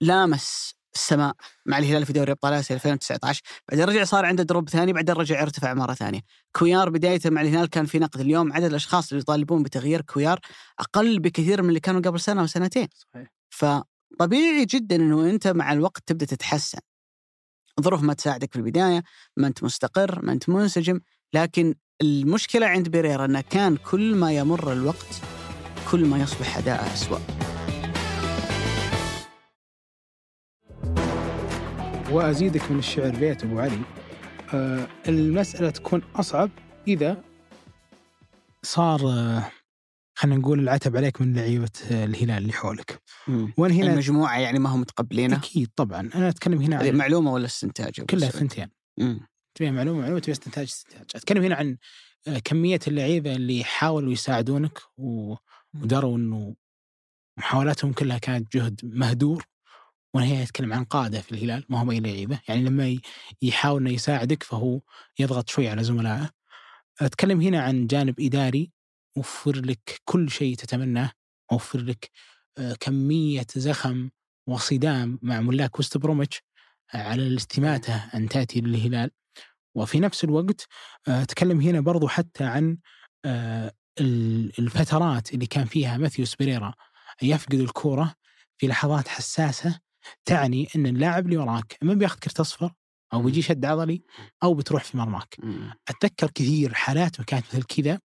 لامس 0.00 0.74
السماء 0.94 1.34
مع 1.66 1.78
الهلال 1.78 2.06
في 2.06 2.12
دوري 2.12 2.32
ابطال 2.32 2.52
آسيا 2.52 2.76
2019 2.76 3.42
بعدين 3.68 3.84
رجع 3.84 4.04
صار 4.04 4.24
عنده 4.24 4.42
دروب 4.42 4.68
ثاني 4.68 4.92
بعدين 4.92 5.14
رجع 5.14 5.42
ارتفع 5.42 5.74
مرة 5.74 5.94
ثانية. 5.94 6.20
كويار 6.56 6.90
بدايته 6.90 7.30
مع 7.30 7.40
الهلال 7.40 7.70
كان 7.70 7.86
في 7.86 7.98
نقد. 7.98 8.20
اليوم 8.20 8.52
عدد 8.52 8.64
الأشخاص 8.64 9.08
اللي 9.12 9.20
يطالبون 9.20 9.62
بتغيير 9.62 10.00
كويار 10.00 10.40
أقل 10.80 11.18
بكثير 11.18 11.62
من 11.62 11.68
اللي 11.68 11.80
كانوا 11.80 12.00
قبل 12.00 12.20
سنة 12.20 12.42
وسنتين 12.42 12.88
صحيح. 12.94 13.32
فطبيعي 13.50 14.64
جدا 14.64 14.96
إنه 14.96 15.30
أنت 15.30 15.48
مع 15.48 15.72
الوقت 15.72 16.02
تبدأ 16.06 16.26
تتحسن. 16.26 16.78
الظروف 17.78 18.02
ما 18.02 18.14
تساعدك 18.14 18.52
في 18.52 18.58
البداية 18.58 19.02
ما 19.36 19.46
أنت 19.46 19.64
مستقر 19.64 20.24
ما 20.24 20.32
أنت 20.32 20.48
منسجم 20.48 21.00
لكن 21.34 21.74
المشكلة 22.02 22.66
عند 22.66 22.88
بيريرا 22.88 23.24
إنه 23.24 23.40
كان 23.40 23.76
كل 23.76 24.14
ما 24.14 24.32
يمر 24.32 24.72
الوقت 24.72 25.31
كل 25.92 26.04
ما 26.04 26.18
يصبح 26.18 26.56
أداءه 26.56 26.92
أسوأ. 26.92 27.18
وأزيدك 32.10 32.70
من 32.70 32.78
الشعر 32.78 33.10
بيت 33.10 33.44
أبو 33.44 33.60
علي. 33.60 33.82
آه 34.54 34.88
المسألة 35.08 35.70
تكون 35.70 36.02
أصعب 36.14 36.50
إذا 36.88 37.24
صار 38.62 39.00
آه 39.00 39.50
خلينا 40.14 40.36
نقول 40.36 40.60
العتب 40.60 40.96
عليك 40.96 41.20
من 41.20 41.34
لعيبة 41.34 41.70
آه 41.90 42.04
الهلال 42.04 42.38
اللي 42.38 42.52
حولك. 42.52 43.02
وأنا 43.56 43.74
هنا 43.74 43.92
المجموعة 43.92 44.38
يعني 44.38 44.58
ما 44.58 44.70
هم 44.70 44.80
متقبلينه 44.80 45.36
أكيد 45.36 45.70
طبعا. 45.76 46.10
أنا 46.14 46.28
أتكلم 46.28 46.62
هنا 46.62 46.76
عن 46.76 46.96
معلومة 46.96 47.32
ولا 47.32 47.46
استنتاج؟ 47.46 48.00
كلها 48.00 48.28
ثنتين. 48.28 48.68
تبي 49.54 49.70
معلومة 49.70 50.00
معلومة 50.00 50.20
تبي 50.20 50.32
استنتاج 50.32 50.64
استنتاج. 50.64 51.06
أتكلم 51.14 51.42
هنا 51.42 51.54
عن 51.54 51.76
آه، 52.28 52.38
كمية 52.38 52.80
اللعيبة 52.88 53.34
اللي 53.34 53.64
حاولوا 53.64 54.12
يساعدونك 54.12 54.78
و... 54.96 55.34
وداروا 55.74 56.16
إنه 56.16 56.56
محاولاتهم 57.38 57.92
كلها 57.92 58.18
كانت 58.18 58.56
جهد 58.56 58.80
مهدور 58.84 59.46
وأنا 60.14 60.26
هي 60.26 60.42
يتكلم 60.42 60.72
عن 60.72 60.84
قاده 60.84 61.20
في 61.20 61.32
الهلال 61.32 61.64
ما 61.68 61.82
هم 61.82 61.90
اي 61.90 62.00
لعيبة. 62.00 62.40
يعني 62.48 62.62
لما 62.64 62.98
يحاول 63.42 63.80
إنه 63.80 63.90
يساعدك 63.90 64.42
فهو 64.42 64.80
يضغط 65.18 65.48
شوي 65.48 65.68
على 65.68 65.84
زملائه. 65.84 66.30
أتكلم 67.00 67.40
هنا 67.40 67.62
عن 67.62 67.86
جانب 67.86 68.20
إداري 68.20 68.72
وفر 69.16 69.56
لك 69.56 70.00
كل 70.04 70.30
شيء 70.30 70.56
تتمناه. 70.56 71.12
وفر 71.52 71.78
لك 71.80 72.10
آه، 72.58 72.74
كمية 72.80 73.46
زخم 73.56 74.10
وصدام 74.48 75.18
مع 75.22 75.40
ملاك 75.40 75.78
وست 75.78 75.98
بروميتش 75.98 76.42
على 76.94 77.26
الاستماتة 77.26 77.94
أن 78.14 78.28
تأتي 78.28 78.60
للهلال. 78.60 79.10
وفي 79.76 80.00
نفس 80.00 80.24
الوقت 80.24 80.68
آه، 81.08 81.22
أتكلم 81.22 81.60
هنا 81.60 81.80
برضو 81.80 82.08
حتى 82.08 82.44
عن 82.44 82.78
آه، 83.24 83.72
الفترات 84.58 85.34
اللي 85.34 85.46
كان 85.46 85.64
فيها 85.64 85.96
ماثيوس 85.96 86.34
بريرا 86.36 86.74
يفقد 87.22 87.54
الكورة 87.54 88.14
في 88.58 88.66
لحظات 88.66 89.08
حساسة 89.08 89.80
تعني 90.24 90.68
أن 90.76 90.86
اللاعب 90.86 91.24
اللي 91.24 91.36
وراك 91.36 91.76
ما 91.82 91.94
بياخذ 91.94 92.18
كرت 92.18 92.40
أصفر 92.40 92.72
أو 93.12 93.22
بيجي 93.22 93.42
شد 93.42 93.64
عضلي 93.64 94.02
أو 94.42 94.54
بتروح 94.54 94.84
في 94.84 94.96
مرماك. 94.96 95.34
أتذكر 95.88 96.30
كثير 96.30 96.74
حالات 96.74 97.20
كانت 97.22 97.46
مثل 97.46 97.62
كذا 97.62 98.00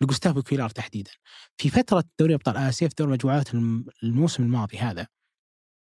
لجوستافو 0.00 0.42
كويلار 0.42 0.70
تحديدا. 0.70 1.10
في 1.56 1.70
فترة 1.70 2.04
دوري 2.20 2.34
أبطال 2.34 2.56
آسيا 2.56 2.88
في 2.88 2.94
دوري 2.98 3.08
المجموعات 3.10 3.54
الم- 3.54 3.84
الموسم 4.02 4.42
الماضي 4.42 4.78
هذا 4.78 5.06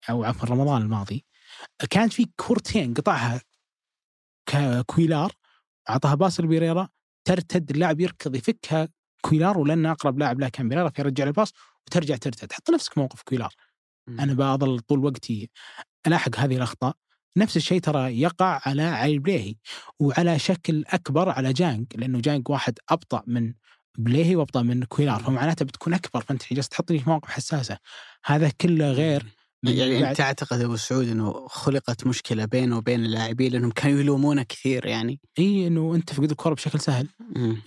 أو 0.10 0.24
عفوا 0.24 0.50
رمضان 0.50 0.82
الماضي 0.82 1.26
كانت 1.90 2.14
في 2.14 2.26
كورتين 2.38 2.94
قطعها 2.94 3.42
كويلار 4.86 5.32
أعطاها 5.90 6.16
pass 6.16 6.40
لبيريرا 6.40 6.90
ترتد 7.28 7.70
اللاعب 7.72 8.00
يركض 8.00 8.36
يفكها 8.36 8.90
كويلار 9.22 9.58
ولان 9.58 9.86
أقرب 9.86 10.20
لاعب 10.20 10.40
له 10.40 10.50
كان 10.50 10.70
بيريرا 10.70 10.90
فيرجع 10.90 11.24
ال 11.24 11.30
pass 11.30 11.54
وترجع 11.88 12.16
ترتد. 12.16 12.54
حط 12.54 12.70
نفسك 12.70 12.98
موقف 12.98 13.22
كويلار. 13.22 13.54
أنا 14.10 14.34
بظل 14.34 14.80
طول 14.80 15.06
وقتي 15.06 15.50
ألاحق 16.08 16.36
هذه 16.38 16.56
الأخطاء. 16.58 16.96
نفس 17.38 17.58
الشيء 17.58 17.80
ترى 17.80 18.22
يقع 18.22 18.62
على 18.66 18.82
علي 18.82 19.14
البليهي 19.14 19.56
وعلى 20.00 20.40
شكل 20.40 20.84
أكبر 20.88 21.30
على 21.30 21.54
جانغ 21.54 21.86
لأنه 21.96 22.20
جانغ 22.20 22.50
واحد 22.50 22.80
أبطأ 22.90 23.24
من 23.28 23.54
بليهي 23.98 24.36
وأبطأ 24.36 24.62
من 24.62 24.84
كويلار 24.84 25.24
فمعناته 25.24 25.66
بتكون 25.66 25.94
أكبر 25.94 26.22
فأنت 26.22 26.54
جالس 26.54 26.70
تحطني 26.70 27.00
في 27.00 27.10
مواقف 27.10 27.30
حساسة. 27.30 27.78
هذا 28.26 28.50
كله 28.50 28.92
غير 28.92 29.37
يعني 29.64 29.94
بعد- 29.94 30.04
انت 30.04 30.18
تعتقد 30.18 30.62
أبو 30.62 30.76
سعود 30.76 31.08
إنه 31.08 31.48
خلقت 31.48 32.08
مشكلة 32.08 32.46
بينه 32.46 32.78
وبين 32.78 33.06
اللاعبين 33.06 33.52
لأنهم 33.52 33.72
كانوا 33.72 34.00
يلومونه 34.00 34.44
كثير 34.44 34.86
يعني. 34.86 35.20
إي 35.40 35.68
إنه 35.68 35.96
أنت 35.96 36.14
فقد 36.14 36.32
الكره 36.32 36.54
بشكل 36.54 36.80
سهل. 36.80 37.08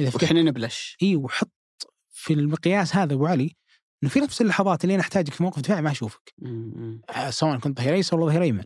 إذا 0.00 0.10
فكرت- 0.10 0.22
وحنا 0.24 0.42
نبلش. 0.42 0.96
إي 1.02 1.16
وحط 1.16 1.52
في 2.10 2.32
المقياس 2.32 2.96
هذا 2.96 3.14
أبو 3.14 3.26
علي 3.26 3.56
إنه 4.02 4.10
في 4.10 4.20
نفس 4.20 4.40
اللحظات 4.40 4.84
اللي 4.84 4.94
أنا 4.94 5.02
أحتاجك 5.02 5.32
في 5.32 5.42
موقف 5.42 5.62
دفاعي 5.62 5.82
ما 5.82 5.90
أشوفك. 5.90 6.34
آه، 7.10 7.30
سواء 7.30 7.58
كنت 7.58 7.78
ظهير 7.80 7.94
أيسر 7.94 8.16
ولا 8.20 8.26
ظهير 8.26 8.42
أيمن. 8.42 8.64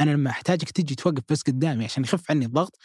أنا 0.00 0.10
لما 0.10 0.30
أحتاجك 0.30 0.70
تجي 0.70 0.94
توقف 0.94 1.22
بس 1.28 1.42
قدامي 1.42 1.84
عشان 1.84 2.04
يخف 2.04 2.30
عني 2.30 2.44
الضغط 2.44 2.78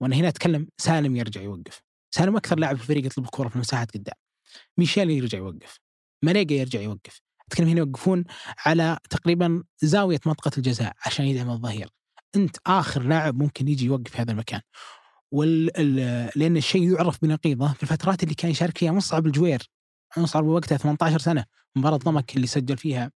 وأنا 0.00 0.16
هنا 0.16 0.28
أتكلم 0.28 0.68
سالم 0.78 1.16
يرجع 1.16 1.40
يوقف. 1.40 1.82
سالم 2.14 2.36
أكثر 2.36 2.58
لاعب 2.58 2.76
في 2.76 2.82
الفريق 2.82 3.06
يطلب 3.06 3.24
الكره 3.24 3.48
في 3.48 3.54
المساحات 3.56 3.90
قدام. 3.94 4.14
ميشيل 4.78 5.10
يرجع 5.10 5.38
يوقف. 5.38 5.78
مانيجا 6.24 6.54
يرجع 6.56 6.80
يوقف. 6.80 7.20
اتكلم 7.50 7.68
هنا 7.68 7.78
يوقفون 7.78 8.24
على 8.66 8.98
تقريبا 9.10 9.62
زاوية 9.82 10.20
منطقة 10.26 10.50
الجزاء 10.58 10.92
عشان 11.06 11.24
يدعم 11.24 11.50
الظهير. 11.50 11.88
أنت 12.36 12.56
آخر 12.66 13.02
لاعب 13.02 13.42
ممكن 13.42 13.68
يجي 13.68 13.86
يوقف 13.86 14.10
في 14.10 14.18
هذا 14.18 14.32
المكان. 14.32 14.60
وال... 15.32 15.70
ال- 15.76 16.30
لأن 16.36 16.56
الشيء 16.56 16.92
يعرف 16.92 17.18
بنقيضه 17.22 17.72
في 17.72 17.82
الفترات 17.82 18.22
اللي 18.22 18.34
كان 18.34 18.50
يشارك 18.50 18.78
فيها 18.78 18.92
مصعب 18.92 19.26
الجوير. 19.26 19.70
مصعب 20.16 20.44
وقتها 20.44 20.78
18 20.78 21.18
سنة. 21.18 21.44
مباراة 21.76 21.96
ضمك 21.96 22.36
اللي 22.36 22.46
سجل 22.46 22.76
فيها 22.76 23.10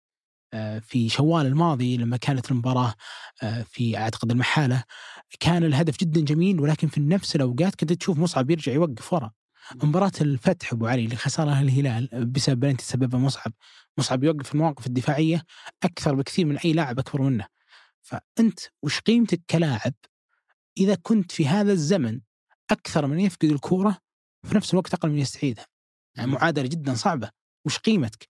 آه، 0.55 0.79
في 0.79 1.09
شوال 1.09 1.47
الماضي 1.47 1.97
لما 1.97 2.17
كانت 2.17 2.51
المباراة 2.51 2.95
آه، 3.43 3.63
في 3.63 3.97
أعتقد 3.99 4.31
المحالة. 4.31 4.85
كان 5.41 5.65
الهدف 5.65 5.97
جدا 5.99 6.21
جميل 6.21 6.61
ولكن 6.61 6.89
في 6.89 7.01
نفس 7.01 7.37
الأوقات 7.37 7.75
كنت 7.75 7.93
تشوف 7.93 8.19
مصعب 8.19 8.51
يرجع 8.51 8.73
يوقف 8.73 9.13
ورا. 9.13 9.31
مباراة 9.83 10.13
الفتح 10.21 10.73
أبو 10.73 10.87
علي 10.87 11.05
اللي 11.05 11.17
خسرها 11.17 11.61
الهلال 11.61 12.27
بسبب 12.27 12.61
بلنتي 12.61 12.85
سببها 12.85 13.21
مصعب. 13.21 13.53
مصعب 13.99 14.25
يوقف 14.25 14.55
المواقف 14.55 14.87
الدفاعية 14.87 15.45
أكثر 15.83 16.15
بكثير 16.15 16.47
من 16.47 16.59
أي 16.59 16.73
لاعب 16.73 16.99
أكبر 16.99 17.23
منه. 17.23 17.47
فأنت 18.03 18.61
وش 18.83 19.01
قيمتك 19.01 19.41
كلاعب 19.51 19.95
إذا 20.79 20.95
كنت 20.95 21.33
في 21.33 21.47
هذا 21.47 21.73
الزمن 21.73 22.21
أكثر 22.71 23.07
من 23.07 23.21
يفقد 23.21 23.51
الكورة 23.51 23.99
وفي 24.45 24.57
نفس 24.57 24.73
الوقت 24.73 24.95
أقل 24.95 25.11
من 25.11 25.19
يستعيدها؟ 25.19 25.67
يعني 26.17 26.31
معادلة 26.31 26.67
جدا 26.67 26.95
صعبة. 26.95 27.31
وش 27.67 27.79
قيمتك؟ 27.79 28.29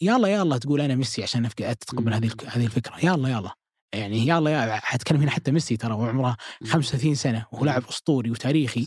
يلا 0.00 0.28
يلا 0.28 0.58
تقول 0.58 0.80
أنا 0.80 0.94
ميسي 0.94 1.22
عشان 1.22 1.46
أتقبل 1.60 2.14
هذه 2.14 2.30
هذه 2.46 2.64
الفكرة. 2.64 3.04
يلا 3.04 3.28
يلا. 3.28 3.54
يعني 3.94 4.28
يلا 4.28 4.50
يلا 4.50 4.76
حتكلم 4.76 5.20
هنا 5.20 5.30
حتى 5.30 5.50
ميسي 5.50 5.76
ترى 5.76 5.94
وعمره 5.94 6.36
35 6.64 7.14
سنة 7.14 7.46
وهو 7.52 7.64
لاعب 7.64 7.84
أسطوري 7.84 8.30
وتاريخي. 8.30 8.86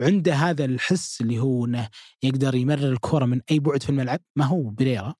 وعنده 0.00 0.34
هذا 0.34 0.64
الحس 0.64 1.20
اللي 1.20 1.38
هو 1.38 1.64
إنه 1.64 1.88
يقدر 2.22 2.54
يمرر 2.54 2.92
الكره 2.92 3.24
من 3.24 3.40
أي 3.50 3.58
بعد 3.58 3.82
في 3.82 3.90
الملعب؟ 3.90 4.20
ما 4.36 4.44
هو 4.44 4.70
بريرا 4.70 5.14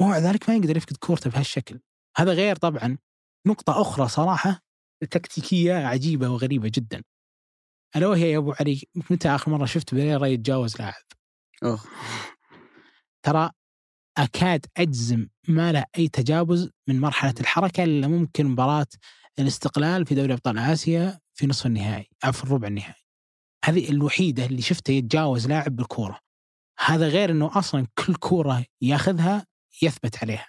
ومع 0.00 0.18
ذلك 0.18 0.48
ما 0.48 0.56
يقدر 0.56 0.76
يفقد 0.76 0.96
كورته 0.96 1.30
بهالشكل. 1.30 1.80
هذا 2.16 2.32
غير 2.32 2.56
طبعا 2.56 2.98
نقطة 3.46 3.80
أخرى 3.80 4.08
صراحة 4.08 4.60
تكتيكية 5.10 5.74
عجيبة 5.74 6.28
وغريبة 6.28 6.70
جدا. 6.74 7.02
ألا 7.96 8.06
وهي 8.06 8.32
يا 8.32 8.38
أبو 8.38 8.54
علي 8.60 8.82
متى 9.10 9.28
آخر 9.28 9.50
مرة 9.50 9.64
شفت 9.64 9.94
بريرا 9.94 10.26
يتجاوز 10.26 10.78
لاعب؟ 10.78 11.02
أوه. 11.64 11.80
ترى 13.22 13.50
أكاد 14.18 14.66
أجزم 14.76 15.28
ما 15.48 15.72
له 15.72 15.84
أي 15.98 16.08
تجاوز 16.08 16.70
من 16.88 17.00
مرحلة 17.00 17.34
الحركة 17.40 17.84
إلا 17.84 18.08
ممكن 18.08 18.46
مباراة 18.46 18.86
الاستقلال 19.38 20.06
في 20.06 20.14
دوري 20.14 20.32
أبطال 20.32 20.58
آسيا 20.58 21.20
في 21.34 21.46
نصف 21.46 21.66
النهائي 21.66 22.08
أو 22.24 22.32
في 22.32 22.44
الربع 22.44 22.68
النهائي. 22.68 23.02
هذه 23.64 23.90
الوحيدة 23.90 24.44
اللي 24.44 24.62
شفته 24.62 24.92
يتجاوز 24.92 25.46
لاعب 25.46 25.76
بالكورة. 25.76 26.18
هذا 26.78 27.08
غير 27.08 27.30
أنه 27.30 27.58
أصلا 27.58 27.86
كل 27.98 28.14
كورة 28.14 28.64
ياخذها 28.80 29.46
يثبت 29.82 30.18
عليها. 30.22 30.46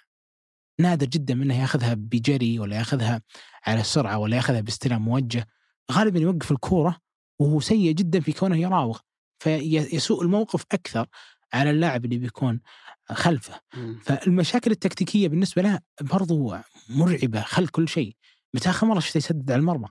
نادر 0.80 1.06
جدا 1.06 1.36
منه 1.36 1.62
يأخذها 1.62 1.94
بجري 1.94 2.60
ولا 2.60 2.78
يأخذها 2.78 3.22
على 3.66 3.82
السرعة 3.82 4.18
ولا 4.18 4.36
يأخذها 4.36 4.62
باستلام 4.62 5.02
موجه. 5.02 5.48
غالبا 5.92 6.20
يوقف 6.20 6.52
الكورة 6.52 6.98
وهو 7.40 7.60
سيء 7.60 7.92
جدا 7.92 8.20
في 8.20 8.32
كونه 8.32 8.58
يراوغ. 8.58 9.00
فيسوء 9.40 10.24
الموقف 10.24 10.64
أكثر 10.72 11.08
على 11.54 11.70
اللاعب 11.70 12.06
اللي 12.06 12.18
بيكون 12.18 12.62
خلفه. 13.10 13.60
فالمشاكل 14.02 14.72
التكتيكية 14.72 15.28
بالنسبة 15.28 15.62
له 15.62 15.80
برضو 16.02 16.56
مرعبة 16.90 17.42
خل 17.42 17.68
كل 17.68 17.90
شيء. 17.90 18.16
متى 18.54 18.70
آخر 18.70 18.88
مرة 18.88 19.00
شفته 19.00 19.18
يسدد 19.18 19.52
على 19.52 19.60
المرمى؟ 19.60 19.88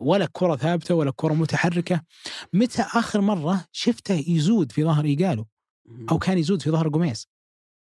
ولا 0.00 0.28
كرة 0.32 0.56
ثابتة 0.56 0.94
ولا 0.94 1.12
كرة 1.16 1.34
متحركة. 1.34 2.02
متى 2.52 2.82
آخر 2.82 3.20
مرة 3.20 3.64
شفته 3.72 4.14
يزود 4.28 4.72
في 4.72 4.84
ظهر 4.84 5.04
إيجالو؟ 5.04 5.46
أو 6.10 6.18
كان 6.18 6.38
يزود 6.38 6.62
في 6.62 6.70
ظهر 6.70 6.88
قميص 6.88 7.28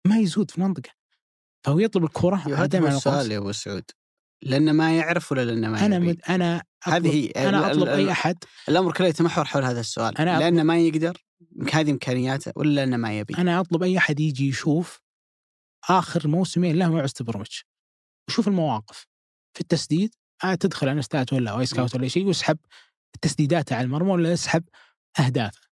ما 0.07 0.19
يزود 0.19 0.51
في 0.51 0.59
المنطقة 0.59 0.91
فهو 1.65 1.79
يطلب 1.79 2.05
الكره 2.05 2.37
على 2.37 2.89
السؤال. 2.89 3.33
يا 3.33 3.39
أبو 3.39 3.53
سعود. 3.53 3.85
لأنه 4.43 4.73
ما 4.73 4.97
يعرف 4.97 5.33
ولا 5.33 5.45
لأنه 5.45 5.69
ما 5.69 5.87
أنا 5.87 5.97
يبي؟ 5.97 6.07
مد... 6.07 6.21
أنا 6.29 6.63
هذه 6.85 6.97
أطلب... 6.97 7.07
هي 7.07 7.27
أنا 7.27 7.71
أطلب 7.71 7.89
أي 7.89 8.11
أحد. 8.11 8.37
الأمر 8.69 8.93
كله 8.93 9.07
يتمحور 9.07 9.45
حول 9.45 9.65
هذا 9.65 9.81
السؤال. 9.81 10.19
أنا 10.19 10.37
أطلب- 10.37 10.41
لأنه 10.41 10.63
ما 10.63 10.79
يقدر 10.79 11.25
هذه 11.73 11.91
إمكانياته 11.91 12.53
ولا 12.57 12.71
لأنه 12.71 12.97
ما 12.97 13.19
يبي. 13.19 13.35
أنا 13.35 13.61
أطلب 13.61 13.83
أي 13.83 13.99
أحد 13.99 14.21
يجي 14.21 14.49
يشوف 14.49 15.01
آخر 15.89 16.29
موسمين 16.29 16.77
له 16.77 16.93
مع 16.93 17.05
وست 17.05 17.22
بروميتش 17.22 17.67
وشوف 18.29 18.49
المواقف. 18.49 19.07
في 19.55 19.61
التسديد 19.61 20.15
آه 20.45 20.55
تدخل 20.55 20.89
InStat 20.89 21.33
ولا 21.33 21.61
أي 21.61 21.67
Scout 21.67 21.95
ولا 21.95 22.09
شيء 22.09 22.27
ويسحب 22.27 22.59
تسديداته 23.21 23.77
على 23.77 23.85
المرمى 23.85 24.11
ولا 24.11 24.33
يسحب 24.33 24.65
أهدافه. 25.21 25.70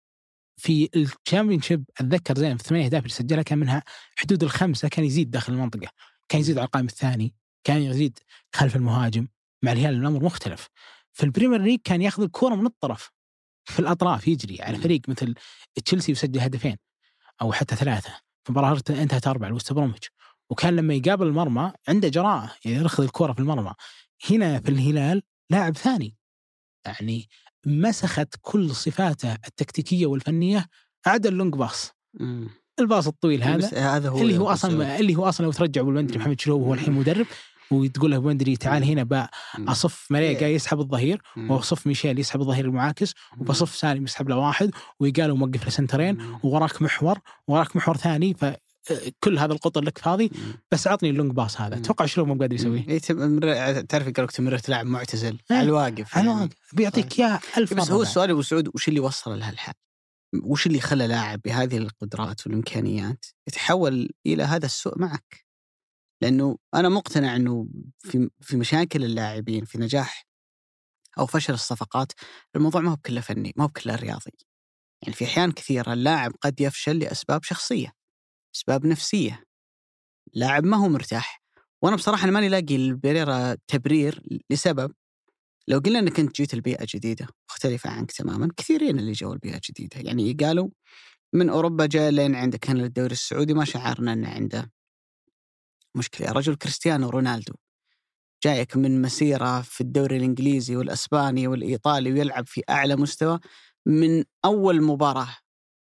في 0.63 0.91
ال 0.97 1.63
Championship 1.63 1.85
أتذكر 2.01 2.39
زين 2.39 2.57
في 2.57 2.65
ثمانية 2.65 2.87
أهداف 2.87 3.03
اللي 3.03 3.15
سجلها 3.15 3.43
كان 3.43 3.59
منها 3.59 3.83
حدود 4.17 4.43
الخمسة 4.43 4.89
كان 4.89 5.05
يزيد 5.05 5.31
داخل 5.31 5.53
المنطقة. 5.53 5.89
كان 6.29 6.41
يزيد 6.41 6.59
على 6.59 6.67
القائم 6.67 6.87
الثاني 6.87 7.35
كان 7.65 7.83
يزيد 7.83 8.19
خلف 8.55 8.77
المهاجم. 8.77 9.29
مع 9.63 9.73
الهلال 9.73 10.01
الأمر 10.01 10.25
مختلف. 10.25 10.69
في 11.13 11.25
ال 11.25 11.29
Premier 11.29 11.61
League 11.61 11.81
كان 11.85 12.03
ياخذ 12.03 12.23
الكره 12.23 12.55
من 12.55 12.67
الطرف 12.67 13.11
في 13.65 13.81
الأطراف 13.81 14.29
يجري 14.29 14.63
على 14.63 14.79
فريق 14.79 15.01
مثل 15.09 15.35
تشيلسي 15.85 16.13
ويسجل 16.13 16.41
هدفين 16.41 16.77
أو 17.43 17.53
حتى 17.53 17.77
ثلاثة. 17.77 18.21
في 18.45 18.53
مباراة 18.53 18.83
انتهت 18.91 19.27
أربعة 19.27 19.49
لوست 19.49 19.73
بروميتش 19.73 20.11
وكان 20.51 20.77
لما 20.77 20.95
يقابل 20.95 21.27
المرمى 21.27 21.73
عنده 21.89 22.09
جراءة 22.09 22.55
يعني 22.65 22.77
ياخذ 22.83 23.03
الكره 23.03 23.33
في 23.33 23.39
المرمى. 23.39 23.75
هنا 24.31 24.61
في 24.61 24.69
الهلال 24.69 25.23
لاعب 25.51 25.77
ثاني. 25.77 26.17
يعني 26.87 27.29
مسخت 27.67 28.35
كل 28.41 28.71
صفاته 28.71 29.33
التكتيكية 29.33 30.07
والفنية 30.07 30.67
عدا 31.07 31.29
ال 31.29 31.34
long 31.34 31.55
pass. 31.55 31.93
ال 32.79 32.84
pass 32.84 33.07
الطويل 33.07 33.43
هذا 33.43 33.79
هذا 33.79 34.09
هو 34.09 34.21
اللي 34.23 34.39
هو. 34.39 34.49
أصلا 34.49 34.99
اللي 34.99 35.15
هو 35.15 35.29
أصلا 35.29 35.47
لو 35.47 35.53
ترجع 35.53 35.81
أبو 35.81 35.91
البندري 35.91 36.19
محمد 36.19 36.41
شلو 36.41 36.59
وهو 36.59 36.75
الحين 36.75 36.95
مدرب 36.95 37.27
وتقول 37.71 38.11
له 38.11 38.17
أبو 38.17 38.29
البندري 38.29 38.57
تعال 38.57 38.85
هنا. 38.85 39.29
أصف 39.59 40.07
ماريجا 40.11 40.49
يسحب 40.49 40.81
الظهير. 40.81 41.23
وأصف 41.37 41.87
ميشيل 41.87 42.19
يسحب 42.19 42.41
الظهير 42.41 42.65
المعاكس 42.65 43.15
وأصف 43.39 43.75
سالم 43.77 44.05
يسحب 44.05 44.29
له 44.29 44.37
واحد 44.37 44.71
ويقال 45.01 45.35
موقف 45.35 45.65
له 45.65 45.71
سنترين. 45.71 46.39
ووراك 46.43 46.83
محور 46.83 47.19
وراك 47.49 47.77
محور 47.77 47.97
ثاني 47.97 48.37
فكل 48.83 49.39
هذا 49.39 49.53
القطر 49.53 49.85
لك 49.85 49.99
فاضي. 49.99 50.31
بس 50.73 50.87
أعطني 50.87 51.11
ال 51.11 51.15
long 51.15 51.33
pass 51.33 51.61
هذا. 51.61 51.77
أتوقع 51.77 52.07
شلون 52.07 52.29
مو 52.29 52.35
قادر 52.35 52.55
يسويه 52.55 52.89
إيه، 52.89 52.99
تعرف 53.81 54.09
قالوا 54.09 54.31
تمرة 54.31 54.63
لاعب 54.69 54.87
معتزل 54.87 55.39
إيه. 55.51 55.57
على 55.57 55.67
الواقف 55.67 56.19
على 56.19 56.27
يعني. 56.27 56.39
الواقع 56.39 56.55
بيعطيك 56.73 57.19
إياه 57.19 57.41
ألف 57.59 57.75
بس 57.75 57.89
مرة 57.89 57.97
هو. 57.97 58.03
السؤال 58.03 58.31
أبو 58.31 58.43
سعود 58.43 58.69
وش 58.75 58.89
اللي 58.89 59.01
وصل 59.01 59.39
لهالحال؟ 59.39 59.75
وش 60.43 60.67
اللي 60.67 60.81
خلى 60.81 61.07
لاعب 61.07 61.41
بهذه 61.45 61.77
القدرات 61.77 62.47
والإمكانيات 62.47 63.27
يتحول 63.49 64.11
إلى 64.27 64.43
هذا 64.43 64.67
السوء 64.67 64.99
معك؟ 64.99 65.45
لأنه 66.23 66.59
أنا 66.75 66.89
مقتنع 66.89 67.37
إنه 67.37 67.69
في 67.99 68.31
في 68.41 68.57
مشاكل 68.57 69.05
اللاعبين 69.05 69.65
في 69.65 69.79
نجاح 69.79 70.27
أو 71.19 71.27
فشل 71.27 71.55
الصفقات 71.55 72.13
الموضوع 72.57 72.81
ما 72.81 72.91
هو 72.91 72.97
بكله 72.97 73.21
فني 73.21 73.53
ما 73.57 73.65
هو 73.65 73.69
بكله 73.69 73.95
رياضي. 73.95 74.33
يعني 75.03 75.15
في 75.15 75.25
أحيان 75.25 75.53
كثيرة 75.53 75.93
اللاعب 75.93 76.33
قد 76.41 76.61
يفشل 76.61 76.99
لأسباب 76.99 77.45
شخصية 77.45 77.93
أسباب 78.55 78.87
نفسية. 78.87 79.45
لاعب 80.35 80.65
ما 80.65 80.77
هو 80.77 80.89
مرتاح. 80.89 81.43
وأنا 81.83 81.97
بصراحة 81.97 82.25
أنا 82.25 82.33
ماني 82.33 82.49
لاقي 82.49 82.77
البريرا 82.77 83.57
تبرير 83.69 84.23
لسبب. 84.51 84.93
لو 85.69 85.79
قلنا 85.79 85.99
إنك 85.99 86.21
أنت 86.21 86.37
جيت 86.37 86.55
البيئه 86.55 86.87
جديدة 86.95 87.27
مختلفة 87.51 87.91
عنك 87.91 88.13
تماما 88.13 88.49
كثيرين 88.57 88.99
اللي 88.99 89.13
جو 89.13 89.33
البيئه 89.33 89.55
الجديده 89.55 90.01
يعني 90.01 90.33
قالوا 90.33 90.69
من 91.33 91.49
أوروبا 91.49 91.87
جاء 91.87 92.11
لين 92.11 92.35
عندك 92.35 92.71
هنا 92.71 92.79
للدوري 92.83 93.13
السعودي 93.13 93.55
ما 93.55 93.65
شعرنا 93.65 94.13
إنه 94.13 94.29
عنده 94.29 94.73
مشكلة. 95.95 96.27
يا 96.27 96.33
رجل 96.33 96.55
كريستيانو 96.55 97.11
رونالدو 97.11 97.55
جايك 98.45 98.77
من 98.77 99.03
مسيرة 99.03 99.61
في 99.61 99.81
الدوري 99.81 100.17
الإنجليزي 100.17 100.77
والأسباني 100.77 101.47
والإيطالي 101.47 102.13
ويلعب 102.13 102.47
في 102.47 102.63
أعلى 102.71 102.97
مستوى 102.97 103.41
من 103.87 104.25
أول 104.45 104.83
مباراة 104.83 105.37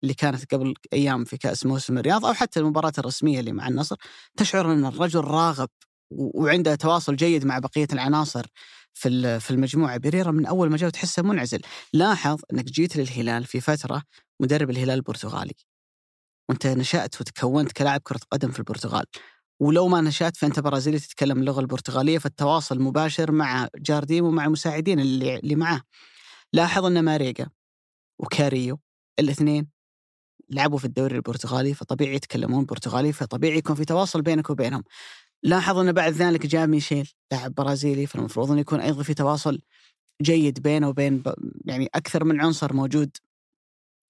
اللي 0.02 0.14
كانت 0.14 0.54
قبل 0.54 0.74
أيام 0.92 1.24
في 1.24 1.36
كأس 1.36 1.66
موسم 1.66 1.98
الرياض 1.98 2.26
أو 2.26 2.32
حتى 2.32 2.60
المباراة 2.60 2.92
الرسمية 2.98 3.40
اللي 3.40 3.52
مع 3.52 3.68
النصر 3.68 3.96
تشعر 4.36 4.72
إن 4.72 4.84
الرجل 4.86 5.20
راغب 5.20 5.68
وعنده 6.10 6.74
تواصل 6.74 7.16
جيد 7.16 7.44
مع 7.46 7.58
بقية 7.58 7.88
العناصر 7.92 8.46
في 8.94 9.40
في 9.40 9.50
المجموعة. 9.50 9.96
بيريرا 9.96 10.30
من 10.30 10.46
أول 10.46 10.70
ما 10.70 10.76
جاء 10.76 10.90
تحسه 10.90 11.22
منعزل. 11.22 11.60
لاحظ 11.92 12.40
إنك 12.52 12.64
جيت 12.64 12.96
للهلال 12.96 13.44
في 13.44 13.60
فترة 13.60 14.02
مدرب 14.40 14.70
الهلال 14.70 14.94
البرتغالي. 14.94 15.54
وأنت 16.48 16.66
نشأت 16.66 17.20
وتكونت 17.20 17.72
كلاعب 17.72 18.00
كرة 18.00 18.20
قدم 18.32 18.50
في 18.50 18.58
البرتغال. 18.58 19.04
ولو 19.60 19.88
ما 19.88 20.00
نشأت 20.00 20.36
فأنت 20.36 20.60
برازيلي 20.60 20.98
تتكلم 20.98 21.38
اللغة 21.38 21.60
البرتغالية 21.60 22.18
فالتواصل 22.18 22.80
مباشر 22.80 23.32
مع 23.32 23.68
جارديم 23.76 24.24
ومع 24.24 24.44
المساعدين 24.44 25.00
اللي 25.00 25.36
اللي 25.36 25.54
معاه. 25.54 25.82
لاحظ 26.52 26.84
إن 26.84 27.04
ماريجا 27.04 27.48
وكاريو 28.20 28.80
الاثنين 29.20 29.77
لعبوا 30.50 30.78
في 30.78 30.84
الدوري 30.84 31.16
البرتغالي 31.16 31.74
فطبيعي 31.74 32.14
يتكلمون 32.14 32.64
برتغالي 32.64 33.12
فطبيعي 33.12 33.58
يكون 33.58 33.76
في 33.76 33.84
تواصل 33.84 34.22
بينك 34.22 34.50
وبينهم 34.50 34.84
لاحظ 35.42 35.78
أن 35.78 35.92
بعد 35.92 36.12
ذلك 36.12 36.46
جاء 36.46 36.66
ميشيل 36.66 37.12
لاعب 37.32 37.54
برازيلي 37.54 38.06
فالمفروض 38.06 38.50
أن 38.50 38.58
يكون 38.58 38.80
أيضا 38.80 39.02
في 39.02 39.14
تواصل 39.14 39.60
جيد 40.22 40.62
بينه 40.62 40.88
وبين 40.88 41.22
يعني 41.64 41.88
أكثر 41.94 42.24
من 42.24 42.40
عنصر 42.40 42.72
موجود 42.72 43.16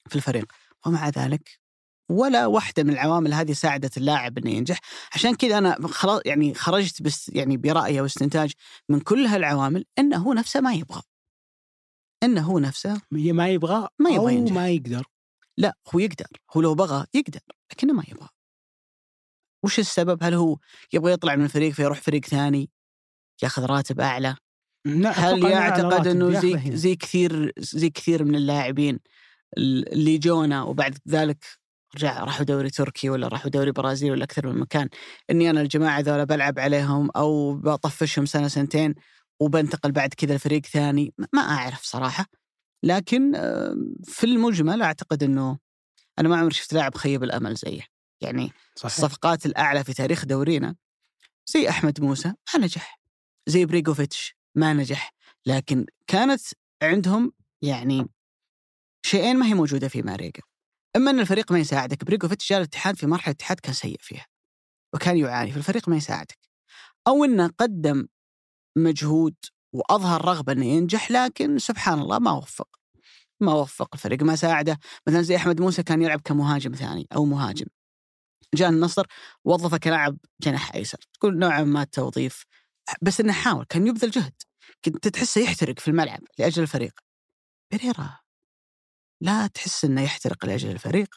في 0.08 0.16
الفريق 0.16 0.52
ومع 0.86 1.08
ذلك 1.08 1.58
ولا 2.10 2.46
واحدة 2.46 2.82
من 2.82 2.90
العوامل 2.90 3.34
هذه 3.34 3.52
ساعدت 3.52 3.96
اللاعب 3.96 4.38
انه 4.38 4.50
ينجح، 4.50 4.80
عشان 5.14 5.34
كذا 5.34 5.58
أنا 5.58 5.88
خلاص 5.88 6.20
يعني 6.26 6.54
خرجت 6.54 7.02
بس 7.02 7.28
يعني 7.28 7.56
برأي 7.56 8.00
واستنتاج 8.00 8.52
من 8.88 9.00
كل 9.00 9.26
هالعوامل 9.26 9.84
أنه 9.98 10.16
هو 10.16 10.32
نفسه 10.32 10.60
ما 10.60 10.74
يبغى. 10.74 11.02
أنه 12.22 12.40
هو 12.40 12.58
نفسه 12.58 13.00
ما 13.10 13.48
يبغى 13.48 13.88
ما 13.98 14.10
يبغى 14.10 14.34
ينجح. 14.34 14.54
ما 14.54 14.68
يقدر. 14.68 15.06
لا 15.58 15.76
هو 15.94 15.98
يقدر، 15.98 16.26
هو 16.56 16.60
لو 16.60 16.74
بغى 16.74 17.06
يقدر 17.14 17.40
لكنه 17.72 17.92
ما 17.92 18.02
يبغى. 18.08 18.28
وش 19.64 19.78
السبب؟ 19.78 20.22
هل 20.22 20.34
هو 20.34 20.58
يبغى 20.92 21.12
يطلع 21.12 21.36
من 21.36 21.44
الفريق 21.44 21.72
فيروح 21.72 22.00
فريق 22.00 22.24
ثاني 22.24 22.70
ياخذ 23.42 23.64
راتب 23.66 24.00
أعلى؟ 24.00 24.36
هل 25.06 25.44
يعتقد 25.44 26.06
إنه 26.06 26.40
زي 26.40 26.76
زي 26.76 26.96
كثير 26.96 27.52
زي 27.58 27.90
كثير 27.90 28.24
من 28.24 28.34
اللاعبين 28.34 29.00
اللي 29.56 30.18
جونا 30.18 30.62
وبعد 30.62 30.98
ذلك 31.08 31.44
رجع 31.96 32.24
راحوا 32.24 32.44
دوري 32.44 32.70
تركي 32.70 33.10
ولا 33.10 33.28
راحوا 33.28 33.50
دوري 33.50 33.72
برازيل 33.72 34.10
ولا 34.12 34.24
أكثر 34.24 34.46
من 34.46 34.58
مكان 34.60 34.88
إني 35.30 35.50
أنا 35.50 35.60
الجماعة 35.60 36.00
ذولا 36.00 36.24
بلعب 36.24 36.58
عليهم 36.58 37.10
أو 37.16 37.54
بطفشهم 37.54 38.26
سنة 38.26 38.48
سنتين 38.48 38.94
وبنتقل 39.40 39.92
بعد 39.92 40.14
كذا 40.14 40.36
لفريق 40.36 40.66
ثاني 40.66 41.14
ما 41.32 41.42
أعرف 41.42 41.82
صراحة 41.82 42.26
لكن 42.82 43.32
في 44.04 44.24
المجمل 44.24 44.82
أعتقد 44.82 45.22
إنه 45.22 45.58
أنا 46.18 46.28
ما 46.28 46.36
عمري 46.36 46.54
شفت 46.54 46.72
لاعب 46.72 46.94
خيب 46.94 47.22
الأمل 47.22 47.54
زيه. 47.54 47.86
يعني 48.20 48.52
صحيح. 48.76 48.96
الصفقات 48.96 49.46
الأعلى 49.46 49.84
في 49.84 49.92
تاريخ 49.92 50.24
دورينا 50.24 50.76
زي 51.46 51.68
أحمد 51.68 52.00
موسى 52.00 52.28
ما 52.28 52.60
نجح 52.60 53.00
زي 53.46 53.64
بريغوفيتش 53.64 54.36
ما 54.54 54.72
نجح 54.72 55.12
لكن 55.46 55.86
كانت 56.06 56.40
عندهم 56.82 57.32
يعني 57.62 58.08
شيئين 59.06 59.36
ما 59.36 59.46
هي 59.46 59.54
موجودة 59.54 59.88
في 59.88 60.02
ماريجا 60.02 60.42
إما 60.96 61.10
إن 61.10 61.20
الفريق 61.20 61.52
ما 61.52 61.58
يساعدك 61.58 62.04
بريغوفيتش 62.04 62.50
جاء 62.50 62.58
الاتحاد 62.58 62.96
في 62.96 63.06
مرحلة 63.06 63.32
الاتحاد 63.32 63.60
كان 63.60 63.72
سيء 63.72 63.96
فيها 64.00 64.26
وكان 64.94 65.16
يعاني 65.16 65.52
فالفريق 65.52 65.88
ما 65.88 65.96
يساعدك. 65.96 66.38
أو 67.06 67.24
إنه 67.24 67.46
قدم 67.46 68.08
مجهود 68.76 69.34
وأظهر 69.72 70.24
رغبة 70.24 70.52
إنه 70.52 70.66
ينجح 70.66 71.10
لكن 71.10 71.58
سبحان 71.58 71.98
الله 71.98 72.18
ما 72.18 72.32
وفق. 72.32 72.68
ما 73.40 73.52
وفق 73.54 73.88
الفريق 73.94 74.22
ما 74.22 74.36
ساعده. 74.36 74.78
مثلا 75.06 75.22
زي 75.22 75.36
أحمد 75.36 75.60
موسى 75.60 75.82
كان 75.82 76.02
يلعب 76.02 76.20
كمهاجم 76.20 76.72
ثاني 76.74 77.06
أو 77.16 77.24
مهاجم. 77.24 77.66
جاء 78.54 78.68
النصر 78.68 79.06
وظفه 79.44 79.76
كلاعب 79.78 80.18
جناح 80.42 80.74
أيسر. 80.74 80.98
تقول 81.14 81.38
نوعا 81.38 81.62
ما 81.62 81.82
التوظيف 81.82 82.44
بس 83.02 83.20
إنه 83.20 83.32
حاول 83.32 83.64
كان 83.64 83.86
يبذل 83.86 84.10
جهد. 84.10 84.34
كنت 84.84 85.08
تحسه 85.08 85.40
يحترق 85.40 85.78
في 85.78 85.88
الملعب 85.88 86.20
لأجل 86.38 86.62
الفريق. 86.62 87.00
بيريرا. 87.70 88.20
لا 89.20 89.46
تحس 89.46 89.84
إنه 89.84 90.02
يحترق 90.02 90.46
لأجل 90.46 90.70
الفريق. 90.70 91.14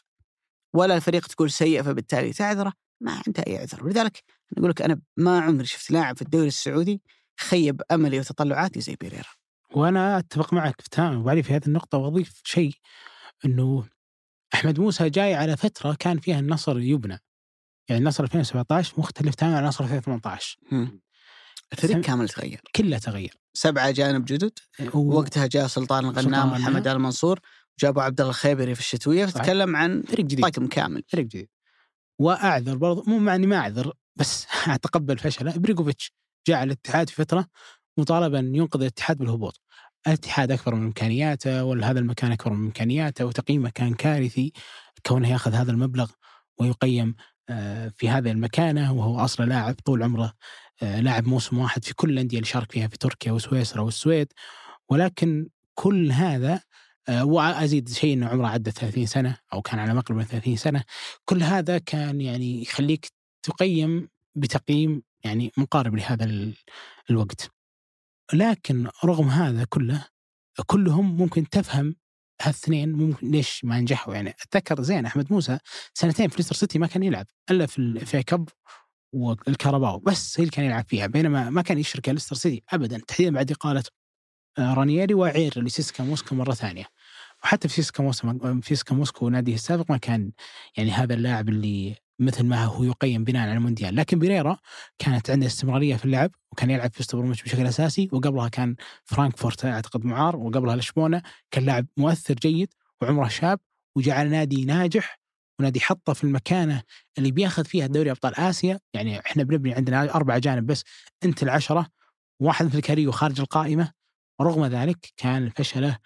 ولا 0.74 0.96
الفريق 0.96 1.26
تقول 1.26 1.50
سيء 1.50 1.82
فبالتالي 1.82 2.32
تعذره. 2.32 2.72
ما 3.00 3.22
عنده 3.26 3.44
أي 3.46 3.58
عذر. 3.58 3.84
ولذلك 3.84 4.24
أقول 4.58 4.70
لك 4.70 4.82
أنا 4.82 5.00
ما 5.16 5.40
عمري 5.40 5.66
شفت 5.66 5.90
لاعب 5.90 6.16
في 6.16 6.22
الدوري 6.22 6.48
السعودي 6.48 7.02
خيب 7.40 7.82
أملي 7.92 8.18
وتطلعاتي 8.18 8.80
زي 8.80 8.96
بيريرا. 9.00 9.28
وأنا 9.74 10.18
أتفق 10.18 10.52
معك 10.52 10.82
تماما 10.90 11.16
وعلي 11.24 11.42
في 11.42 11.52
هذه 11.52 11.66
النقطة 11.66 11.98
وأضيف 11.98 12.40
شيء 12.44 12.72
إنه 13.44 13.84
أحمد 14.54 14.80
موسى 14.80 15.10
جاي 15.10 15.34
على 15.34 15.56
فترة 15.56 15.96
كان 15.98 16.18
فيها 16.18 16.38
النصر 16.38 16.78
يبنى. 16.78 17.18
يعني 17.88 18.00
النصر 18.00 18.24
2017 18.24 18.94
مختلف 18.98 19.34
تماما 19.34 19.56
عن 19.56 19.62
النصر 19.62 19.84
2018 19.84 20.58
الفريق 21.72 22.00
كامل 22.00 22.28
تغير. 22.28 22.60
كله 22.76 22.98
تغير. 22.98 23.34
سبعة 23.54 23.88
اجانب 23.88 24.24
جدد. 24.24 24.58
ووقتها 24.94 25.46
جاء 25.46 25.66
سلطان 25.66 26.04
الغنام 26.04 26.48
محمد 26.48 26.88
آل 26.88 26.98
منصور 26.98 27.40
جابوا 27.80 28.02
عبد 28.02 28.20
الله 28.20 28.30
الخيبري 28.30 28.74
في 28.74 28.80
الشتوية. 28.80 29.26
فتكلم 29.26 29.76
عن 29.76 30.02
فريق 30.02 30.26
جديد. 30.26 30.40
طاقم 30.40 30.66
كامل. 30.66 31.02
فريق 31.08 31.24
جديد. 31.24 31.48
وأعذر 32.18 32.76
برضو 32.76 33.04
مو 33.06 33.18
معني 33.18 33.46
ما 33.46 33.56
أعذر 33.56 33.92
بس 34.16 34.46
أتقبل 34.66 35.18
فشله. 35.18 35.56
بريكوفيتش 35.56 36.12
جاء 36.46 36.62
الاتحاد 36.62 37.08
في 37.08 37.16
فترة 37.16 37.46
مطالبا 37.96 38.38
أن 38.38 38.54
ينقذ 38.54 38.80
الاتحاد 38.80 39.18
بالهبوط. 39.18 39.60
الاتحاد 40.06 40.52
أكبر 40.52 40.74
من 40.74 40.84
إمكانياته 40.84 41.64
ولا 41.64 41.90
هذا 41.90 41.98
المكان 41.98 42.32
أكبر 42.32 42.52
من 42.52 42.64
إمكانياته 42.64 43.24
وتقييمه 43.24 43.70
كان 43.70 43.94
كارثي 43.94 44.52
كونه 45.06 45.30
يأخذ 45.30 45.52
هذا 45.54 45.72
المبلغ 45.72 46.10
ويقيم 46.58 47.14
آه، 47.48 47.92
في 47.96 48.08
هذه 48.08 48.30
المكانة 48.30 48.92
وهو 48.92 49.18
أصلا 49.18 49.46
لاعب 49.46 49.74
طول 49.84 50.02
عمره 50.02 50.32
آه، 50.82 51.00
لاعب 51.00 51.26
موسم 51.26 51.58
واحد 51.58 51.84
في 51.84 51.94
كل 51.94 52.10
الأندية 52.10 52.36
اللي 52.36 52.48
شارك 52.48 52.72
فيها 52.72 52.88
في 52.88 52.98
تركيا 52.98 53.32
وسويسرا 53.32 53.80
والسويد. 53.82 54.32
ولكن 54.88 55.48
كل 55.74 56.12
هذا 56.12 56.60
آه، 57.08 57.24
وأزيد 57.24 57.88
شيء 57.88 58.14
إنه 58.14 58.26
عمره 58.26 58.46
عدى 58.46 58.70
30 58.70 59.06
سنة 59.06 59.36
أو 59.52 59.62
كان 59.62 59.78
على 59.78 59.94
مقرب 59.94 60.16
من 60.16 60.24
30 60.24 60.56
سنة 60.56 60.84
كل 61.24 61.42
هذا 61.42 61.78
كان 61.78 62.20
يعني 62.20 62.62
يخليك 62.62 63.12
تقيم 63.42 64.08
بتقييم 64.34 65.02
يعني 65.24 65.52
مقارب 65.56 65.94
لهذا 65.94 66.52
الوقت. 67.10 67.50
لكن 68.32 68.88
رغم 69.04 69.28
هذا 69.28 69.64
كله 69.64 70.06
كلهم 70.66 71.16
ممكن 71.16 71.48
تفهم 71.48 71.96
هالاثنين 72.42 72.92
ممكن 72.92 73.30
ليش 73.30 73.64
ما 73.64 73.80
نجحوا. 73.80 74.14
يعني 74.14 74.30
أتذكر 74.30 74.82
زي 74.82 75.06
أحمد 75.06 75.32
موسى 75.32 75.58
سنتين 75.94 76.28
في 76.28 76.36
ليستر 76.36 76.54
سيتي 76.54 76.78
ما 76.78 76.86
كان 76.86 77.02
يلعب 77.02 77.26
إلا 77.50 77.66
في 77.66 77.78
ال 77.78 77.93
FA 77.93 78.22
Cup 78.22 78.48
وال 79.14 79.33
Carabao 79.33 79.98
بس 79.98 80.40
هي 80.40 80.42
اللي 80.44 80.50
كان 80.50 80.64
يلعب 80.64 80.84
فيها 80.88 81.06
بينما 81.06 81.50
ما 81.50 81.62
كان 81.62 81.78
يشرك 81.78 82.08
ليستر 82.08 82.36
سيتي 82.36 82.62
ابدا. 82.70 82.98
تحديدا 83.08 83.30
بعد 83.30 83.50
إقالة 83.50 83.84
آه، 84.58 84.74
رانييري 84.74 85.14
وأعير 85.14 85.62
لسيسكا 85.64 86.04
موسكو 86.04 86.34
مرة 86.34 86.52
ثانية. 86.54 86.84
وحتى 87.44 87.68
في 87.68 87.74
سيسكا 87.74 88.02
موسكو 88.02 88.60
في 88.60 88.68
سيسكا 88.68 88.94
موسكو 88.94 89.28
ناديه 89.28 89.54
السابق 89.54 89.90
ما 89.90 89.96
كان 89.96 90.32
يعني 90.76 90.90
هذا 90.90 91.14
اللاعب 91.14 91.48
اللي 91.48 91.96
مثل 92.18 92.44
ما 92.46 92.64
هو 92.64 92.84
يقيم 92.84 93.24
بناء 93.24 93.42
على 93.42 93.52
المونديال. 93.52 93.96
لكن 93.96 94.18
بيريرا 94.18 94.58
كانت 94.98 95.30
عنده 95.30 95.46
استمرارية 95.46 95.96
في 95.96 96.04
اللعب 96.04 96.30
وكان 96.52 96.70
يلعب 96.70 96.92
في 96.92 97.02
وست 97.02 97.13
بروميتش 97.13 97.42
بشكل 97.42 97.66
أساسي 97.66 98.08
وقبلها 98.12 98.48
كان 98.48 98.76
فرانكفورت 99.04 99.64
أعتقد 99.64 100.04
معار 100.04 100.36
وقبلها 100.36 100.76
لشبونة 100.76 101.22
كان 101.50 101.64
لاعب 101.64 101.86
مؤثر 101.96 102.34
جيد 102.34 102.74
وعمره 103.02 103.28
شاب 103.28 103.60
وجعل 103.96 104.30
نادي 104.30 104.64
ناجح 104.64 105.20
ونادي 105.60 105.80
حطه 105.80 106.12
في 106.12 106.24
المكانة 106.24 106.82
اللي 107.18 107.30
بياخذ 107.30 107.64
فيها 107.64 107.86
دوري 107.86 108.10
أبطال 108.10 108.34
آسيا. 108.34 108.80
يعني 108.94 109.20
إحنا 109.20 109.42
بنبني 109.42 109.74
عندنا 109.74 110.14
أربع 110.14 110.38
أجانب 110.38 110.66
بس 110.66 110.84
أنت 111.24 111.42
العشرة 111.42 111.86
واحد 112.40 112.66
مثل 112.66 112.80
كاريو 112.80 113.12
خارج 113.12 113.40
القائمة. 113.40 113.92
ورغم 114.40 114.66
ذلك 114.66 115.12
كان 115.16 115.50
فشله 115.50 115.98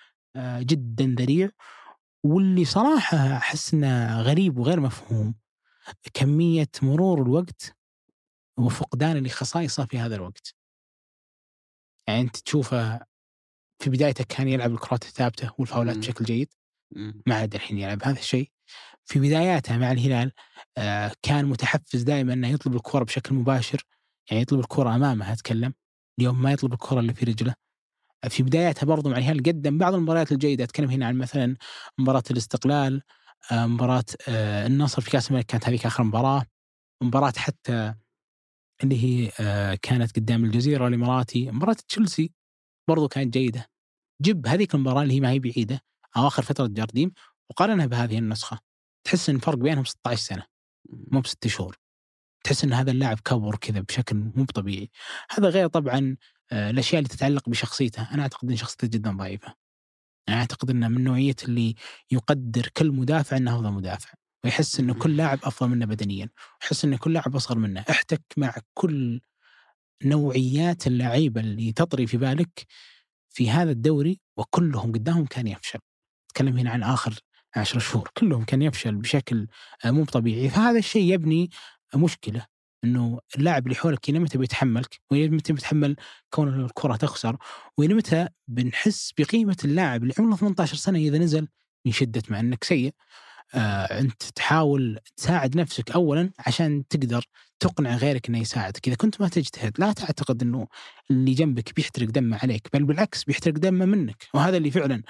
جدا 0.61 1.14
ذريع. 1.18 1.51
واللي 2.24 2.64
صراحة 2.64 3.37
أحس 3.37 3.74
إنه 3.74 4.20
غريب 4.22 4.59
وغير 4.59 4.80
مفهوم. 4.80 5.34
كمية 6.14 6.68
مرور 6.82 7.22
الوقت 7.22 7.76
وفقدان 8.59 9.26
لخصائصه 9.26 9.87
في 9.87 9.99
هذا 9.99 10.14
الوقت. 10.16 10.55
يعني 12.09 12.20
أنت 12.20 12.37
تشوفه 12.37 13.01
في 13.78 13.91
بدايته 13.91 14.24
كان 14.24 14.49
يلعب 14.49 14.72
الكرات 14.72 15.03
الثابتة 15.05 15.53
والفاولات 15.59 15.99
بشكل 15.99 16.24
جيد. 16.24 16.53
ما 17.26 17.34
عاد 17.34 17.55
الحين 17.55 17.78
يلعب 17.78 18.03
هذا 18.05 18.18
الشيء. 18.18 18.51
في 19.05 19.18
بداياته 19.18 19.78
مع 19.78 19.93
الهلال 19.93 20.32
آه، 20.78 21.12
كان 21.22 21.45
متحفز 21.45 22.03
دائما 22.03 22.32
إنه 22.32 22.49
يطلب 22.49 22.74
الكرة 22.76 23.05
بشكل 23.05 23.34
مباشر. 23.34 23.82
يعني 24.30 24.43
يطلب 24.43 24.61
الكرة 24.61 24.95
أمامه 24.95 25.32
أتكلم. 25.32 25.74
اليوم 26.18 26.43
ما 26.43 26.53
يطلب 26.53 26.72
الكرة 26.72 27.01
اللي 27.01 27.14
في 27.14 27.24
رجله. 27.24 27.55
في 28.29 28.43
بداياتها 28.43 28.87
برضو 28.87 29.09
مع 29.09 29.18
الهلال 29.18 29.43
قدم 29.43 29.79
بعض 29.79 29.95
المباريات 29.95 30.33
الجيدة. 30.33 30.64
أتكلم 30.64 30.91
هنا 30.91 31.07
عن 31.07 31.18
مثلا 31.18 31.57
مباراة 31.99 32.22
الاستقلال 32.31 33.03
آه، 33.53 33.66
مباراة 33.66 34.05
آه، 34.29 34.66
النصر 34.66 35.03
في 35.03 35.11
كأس 35.11 35.31
الملك 35.31 35.47
كانت 35.47 35.68
هذيك 35.68 35.87
آخر 35.87 36.03
مباراة 36.03 36.47
مباراة 37.03 37.33
حتى 37.37 37.95
اللي 38.83 39.05
هي 39.05 39.33
آه، 39.41 39.79
كانت 39.83 40.16
قدام 40.16 40.45
الجزيرة 40.45 40.89
الإماراتي 40.89 41.51
مباراة 41.51 41.77
تشيلسي 41.89 42.33
برضو 42.89 43.09
كانت 43.09 43.35
جيدة. 43.35 43.66
جيب 44.22 44.47
هذيك 44.47 44.74
المباراة 44.74 45.03
اللي 45.03 45.14
هي 45.14 45.20
ما 45.20 45.31
هي 45.31 45.39
بعيدة 45.39 45.81
أواخر 46.16 46.43
فترة 46.43 46.66
جارديم 46.66 47.12
وقارنها 47.51 47.87
بهذه 47.87 48.18
النسخة. 48.18 48.59
تحس 49.05 49.31
إن 49.31 49.37
الفرق 49.37 49.59
بينهم 49.59 49.85
16 49.85 50.22
سنة 50.22 50.47
مو 51.12 51.20
بست 51.20 51.47
شهور. 51.47 51.79
تحس 52.45 52.64
إن 52.64 52.72
هذا 52.72 52.91
اللاعب 52.91 53.20
كبر 53.20 53.57
كذا 53.57 53.81
بشكل 53.81 54.16
مو 54.16 54.45
طبيعي 54.45 54.91
هذا 55.31 55.49
غير 55.49 55.66
طبعا 55.68 56.16
الأشياء 56.53 56.99
اللي 56.99 57.09
تتعلق 57.09 57.49
بشخصيته. 57.49 58.14
أنا 58.14 58.22
أعتقد 58.22 58.51
إن 58.51 58.57
شخصيته 58.57 58.88
جدا 58.88 59.11
ضعيفة. 59.16 59.55
أنا 60.28 60.36
أعتقد 60.36 60.70
إنه 60.70 60.88
من 60.88 61.05
نوعية 61.05 61.36
اللي 61.44 61.74
يقدر 62.11 62.68
كل 62.76 62.92
مدافع 62.92 63.36
إنه 63.36 63.55
أفضل 63.55 63.72
مدافع 63.72 64.11
ويحس 64.44 64.80
إنه 64.80 64.94
كل 64.94 65.16
لاعب 65.16 65.38
أفضل 65.44 65.68
منه 65.70 65.86
بدنيا 65.86 66.28
ويحس 66.62 66.84
إنه 66.84 66.99
كل 66.99 67.12
لاعب 67.12 67.36
أصغر 67.36 67.59
منه. 67.59 67.84
أحتك 67.90 68.22
مع 68.36 68.55
كل 68.74 69.20
نوعيات 70.05 70.86
اللعيبة 70.86 71.40
اللي 71.40 71.72
تطري 71.72 72.07
في 72.07 72.16
بالك 72.16 72.66
في 73.30 73.51
هذا 73.51 73.70
الدوري 73.70 74.20
وكلهم 74.36 74.92
قدامهم 74.92 75.26
كان 75.26 75.47
يفشل. 75.47 75.78
أتكلم 76.30 76.59
هنا 76.59 76.70
عن 76.70 76.82
آخر 76.82 77.20
عشر 77.57 77.78
شهور. 77.78 78.11
كلهم 78.16 78.44
كان 78.44 78.62
يفشل 78.62 78.94
بشكل 78.94 79.47
آه، 79.84 79.90
مو 79.90 80.05
طبيعي. 80.05 80.49
فهذا 80.51 80.78
الشيء 80.78 81.14
يبني 81.14 81.51
مشكلة. 81.94 82.47
إنه 82.87 83.20
اللاعب 83.37 83.66
اللي 83.66 83.76
حولك 83.76 84.09
إلى 84.09 84.18
متى 84.18 84.39
بيتحملك 84.39 85.01
وإلى 85.11 85.28
متى 85.28 85.53
بيتحمل 85.53 85.97
كون 86.30 86.64
الكرة 86.64 86.97
تخسر 86.97 87.37
وإلى 87.78 87.95
متى 87.95 88.28
بنحس 88.49 89.12
بقيمة 89.18 89.57
اللاعب 89.64 90.03
اللي 90.03 90.14
عمره 90.18 90.37
18 90.37 90.76
سنة 90.76 90.99
إذا 90.99 91.18
نزل 91.18 91.49
من 91.87 91.93
شدة 91.93 92.22
مع 92.28 92.41
إنك 92.41 92.64
سيء. 92.64 92.95
آه 93.55 94.01
أنت 94.01 94.22
تحاول 94.22 94.99
تساعد 95.16 95.57
نفسك 95.57 95.91
اولا 95.91 96.30
عشان 96.39 96.89
تقدر 96.89 97.24
تقنع 97.61 97.97
غيرك 97.97 98.28
إنه 98.28 98.39
يساعدك، 98.39 98.87
إذا 98.89 98.97
كنت 98.97 99.20
ما 99.20 99.28
تجتهد 99.28 99.72
لا 99.78 99.93
تعتقد 99.93 100.43
إنه 100.43 100.66
اللي 101.11 101.34
جنبك 101.34 101.74
بيحترق 101.76 102.09
دمه 102.09 102.39
عليك، 102.43 102.68
بل 102.72 102.84
بالعكس 102.84 103.24
بيحترق 103.24 103.55
دمه 103.55 103.84
منك، 103.84 104.26
وهذا 104.34 104.57
اللي 104.57 104.70
فعلا 104.70 105.03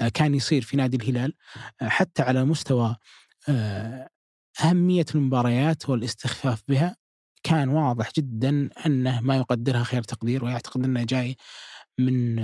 آه 0.00 0.08
كان 0.08 0.34
يصير 0.34 0.62
في 0.62 0.76
نادي 0.76 0.96
الهلال. 0.96 1.34
آه 1.82 1.88
حتى 1.88 2.22
على 2.22 2.44
مستوى 2.44 2.96
آه 3.48 4.08
أهمية 4.64 5.06
المباريات 5.14 5.88
والاستخفاف 5.88 6.62
بها 6.68 6.96
كان 7.42 7.68
واضح 7.68 8.10
جدا 8.18 8.70
أنه 8.86 9.20
ما 9.20 9.36
يقدرها 9.36 9.84
خير 9.84 10.02
تقدير 10.02 10.44
ويعتقد 10.44 10.84
أنه 10.84 11.04
جاي 11.04 11.36
من 11.98 12.36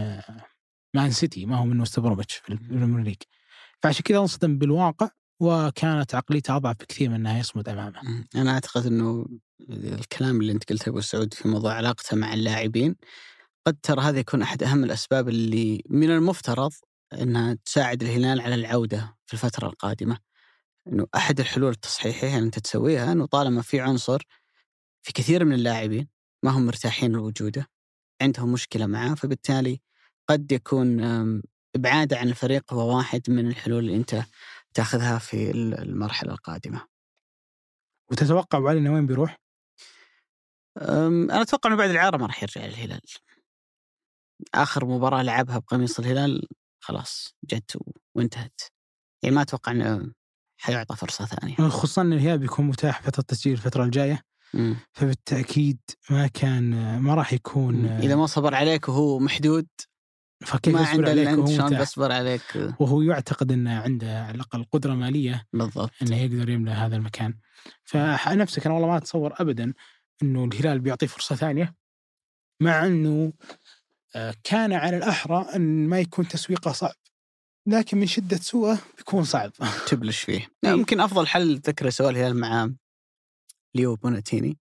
مان 0.94 1.10
سيتي 1.10 1.46
ما 1.46 1.56
هو 1.56 1.64
من 1.64 1.80
وست 1.80 2.00
في 2.00 2.48
ال 2.48 2.55
Premier 2.55 3.02
League 3.02 3.16
فعشان 3.82 4.02
كذا 4.02 4.18
انصدم 4.18 4.58
بالواقع 4.58 5.08
وكانت 5.40 6.14
عقليته 6.14 6.56
أضعف 6.56 6.76
بكثير 6.76 7.08
من 7.08 7.14
أنها 7.14 7.38
يصمد 7.38 7.68
أمامه. 7.68 8.24
أنا 8.36 8.50
أعتقد 8.50 8.86
إنه 8.86 9.26
الكلام 9.70 10.40
اللي 10.40 10.52
أنت 10.52 10.70
قلته 10.72 10.88
أبو 10.90 11.00
سعود 11.00 11.34
في 11.34 11.48
موضوع 11.48 11.72
علاقته 11.72 12.16
مع 12.16 12.34
اللاعبين 12.34 12.96
قد 13.66 13.76
ترى 13.82 14.00
هذا 14.00 14.18
يكون 14.18 14.42
أحد 14.42 14.62
أهم 14.62 14.84
الأسباب 14.84 15.28
اللي 15.28 15.82
من 15.90 16.10
المفترض 16.10 16.72
إنها 17.12 17.54
تساعد 17.64 18.02
الهلال 18.02 18.40
على 18.40 18.54
العودة 18.54 19.16
في 19.26 19.34
الفترة 19.34 19.66
القادمة. 19.66 20.18
إنه 20.88 21.06
أحد 21.14 21.40
الحلول 21.40 21.72
التصحيحية 21.72 22.34
اللي 22.36 22.46
أنت 22.46 22.58
تسويها 22.58 23.12
إنه 23.12 23.26
طالما 23.26 23.62
في 23.62 23.80
عنصر 23.80 24.22
في 25.06 25.12
كثير 25.12 25.44
من 25.44 25.52
اللاعبين 25.52 26.08
ما 26.44 26.50
هم 26.50 26.66
مرتاحين 26.66 27.12
لوجوده 27.12 27.66
عندهم 28.22 28.52
مشكلة 28.52 28.86
معاه 28.86 29.14
فبالتالي 29.14 29.80
قد 30.28 30.52
يكون 30.52 31.00
إبعاده 31.76 32.18
عن 32.18 32.28
الفريق 32.28 32.74
هو 32.74 32.96
واحد 32.96 33.30
من 33.30 33.48
الحلول 33.48 33.78
اللي 33.78 33.96
أنت 33.96 34.22
تأخذها 34.74 35.18
في 35.18 35.50
المرحلة 35.50 36.32
القادمة. 36.32 36.86
وتتوقع 38.10 38.58
ابو 38.58 38.68
علي 38.68 38.88
وين 38.88 39.06
بيروح؟ 39.06 39.36
أنا 40.80 41.42
أتوقع 41.42 41.70
إنه 41.70 41.76
بعد 41.76 41.90
العارة 41.90 42.16
ما 42.16 42.26
راح 42.26 42.42
يرجع 42.42 42.66
للهلال. 42.66 43.00
آخر 44.54 44.84
مباراة 44.84 45.22
لعبها 45.22 45.58
بقميص 45.58 45.98
الهلال 45.98 46.46
خلاص 46.80 47.34
جت 47.44 47.78
وانتهت. 48.14 48.60
يعني 49.22 49.34
ما 49.36 49.42
أتوقع 49.42 49.72
إنه 49.72 50.12
حيعطى 50.60 50.96
فرصة 50.96 51.26
ثانية. 51.26 51.56
خصوصا 51.56 52.02
إن 52.02 52.12
الهلال 52.12 52.38
بيكون 52.38 52.66
متاح 52.66 53.02
فترة 53.02 53.22
تسجيل 53.22 53.52
الفترة 53.52 53.84
الجاية. 53.84 54.22
فبالتأكيد 54.92 55.78
ما 56.10 56.26
كان 56.26 56.98
ما 56.98 57.14
راح 57.14 57.32
يكون 57.32 57.86
إذا 57.86 58.16
ما 58.16 58.26
صبر 58.26 58.54
عليك 58.54 58.88
وهو 58.88 59.18
محدود 59.18 59.66
فكيف 60.44 60.74
ما 60.74 60.86
عنده 60.86 61.12
الا 61.12 61.30
انت 61.30 61.48
شلون 61.48 61.78
بيصبر 61.78 62.12
عليك؟ 62.12 62.74
وهو 62.80 63.02
يعتقد 63.02 63.52
إنه 63.52 63.80
عنده 63.80 64.24
على 64.24 64.34
الأقل 64.34 64.64
قدرة 64.72 64.94
مالية 64.94 65.46
بالضبط. 65.52 65.90
إنه 66.02 66.16
يقدر 66.16 66.48
يملى 66.48 66.70
هذا 66.70 66.96
المكان. 66.96 67.34
فنفسك 67.84 68.66
أنا 68.66 68.74
والله 68.74 68.88
ما 68.88 68.96
أتصور 68.96 69.34
ابدا 69.40 69.74
إنه 70.22 70.44
الهلال 70.44 70.78
بيعطيه 70.78 71.06
فرصة 71.06 71.36
ثانية 71.36 71.74
مع 72.62 72.86
إنه 72.86 73.32
آه، 74.14 74.34
كان 74.44 74.72
على 74.72 74.96
الأحرى 74.96 75.46
إن 75.56 75.88
ما 75.88 76.00
يكون 76.00 76.28
تسويقه 76.28 76.72
صعب. 76.72 76.94
لكن 77.66 77.98
من 77.98 78.06
شدة 78.06 78.36
سوءه 78.36 78.78
بيكون 78.96 79.24
صعب. 79.24 79.52
تبلش 79.88 80.20
فيه. 80.20 80.48
إيه. 80.64 80.70
يمكن 80.70 81.00
أفضل 81.00 81.26
حل 81.26 81.56
ذكره 81.56 81.90
سواه 81.90 82.10
الهلال 82.10 82.40
مع 82.40 82.70
ليو 83.76 83.96
بوناتيني 83.96 84.58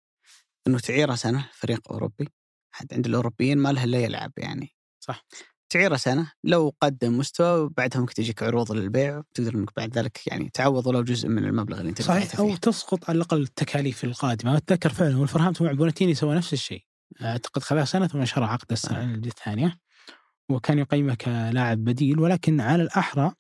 إنه 0.68 0.80
تعيره 0.80 1.16
سنة 1.16 1.50
فريق 1.54 1.92
أوروبي. 1.92 2.30
حد 2.72 2.94
عند 2.94 3.06
الأوروبيين 3.06 3.58
ما 3.58 3.72
له 3.72 3.84
إلا 3.84 4.00
يلعب 4.00 4.32
يعني. 4.38 4.76
صح. 5.00 5.26
تعيره 5.70 5.96
سنة 5.96 6.32
لو 6.44 6.74
قدم 6.82 7.18
مستوى 7.18 7.60
وبعدها 7.60 8.00
ممكن 8.02 8.14
تجيك 8.14 8.44
عروض 8.44 8.72
للبيع 8.72 9.22
تقدر 9.34 9.56
إنك 9.56 9.70
بعد 9.78 9.98
ذلك 9.98 10.28
يعني 10.28 10.50
تعوض 10.54 10.88
ولو 10.88 11.04
جزء 11.04 11.30
من 11.30 11.46
المبلغ 11.46 11.80
اللي 11.80 11.90
أنت 11.90 12.02
صحيح. 12.02 12.40
أو 12.40 12.56
تسقط 12.56 13.10
على 13.10 13.16
الأقل 13.16 13.42
التكاليف 13.42 14.04
القادمة. 14.04 14.58
أتذكر 14.58 14.90
فعلا 14.90 15.18
ولفرهامبتون 15.18 15.68
مع 15.68 15.74
بوناتيني 15.74 16.14
سوى 16.14 16.36
نفس 16.36 16.54
الشيء. 16.54 16.84
أعتقد 17.22 17.64
خذها 17.64 17.86
سنة 17.86 18.08
ثم 18.08 18.26
شرى 18.26 18.46
عقد 18.46 18.72
السنة 18.72 19.14
الثانية. 19.14 19.78
وكان 20.50 20.80
يقيمه 20.80 21.16
كلاعب 21.16 21.78
بديل 21.78 22.20
ولكن 22.20 22.62
على 22.62 22.84
الأحرى 22.84 23.32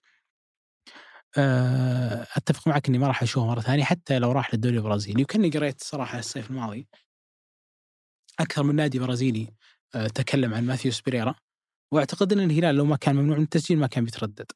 أتفق 1.38 2.67
معك 2.67 2.88
إني 2.89 2.97
ما 2.97 3.07
راح 3.07 3.23
أشوفه 3.23 3.47
مرة 3.47 3.59
ثانية 3.61 3.83
حتى 3.83 4.19
لو 4.19 4.31
راح 4.31 4.53
للدوري 4.53 4.77
البرازيلي. 4.77 5.23
وكأني 5.23 5.49
قريت 5.49 5.83
صراحة 5.83 6.19
الصيف 6.19 6.49
الماضي 6.49 6.88
أكثر 8.39 8.63
من 8.63 8.75
نادي 8.75 8.99
برازيلي 8.99 9.53
آه، 9.95 10.07
تكلم 10.07 10.53
عن 10.53 10.65
ماثيوس 10.65 11.01
بيريرا. 11.01 11.36
وأعتقد 11.91 12.33
إن 12.33 12.39
الهلال 12.39 12.75
لو 12.75 12.86
ما 12.86 12.95
كان 12.95 13.15
ممنوع 13.15 13.38
من 13.38 13.43
التسجيل 13.43 13.79
ما 13.79 13.88
كان 13.88 14.05
بيتردد. 14.05 14.51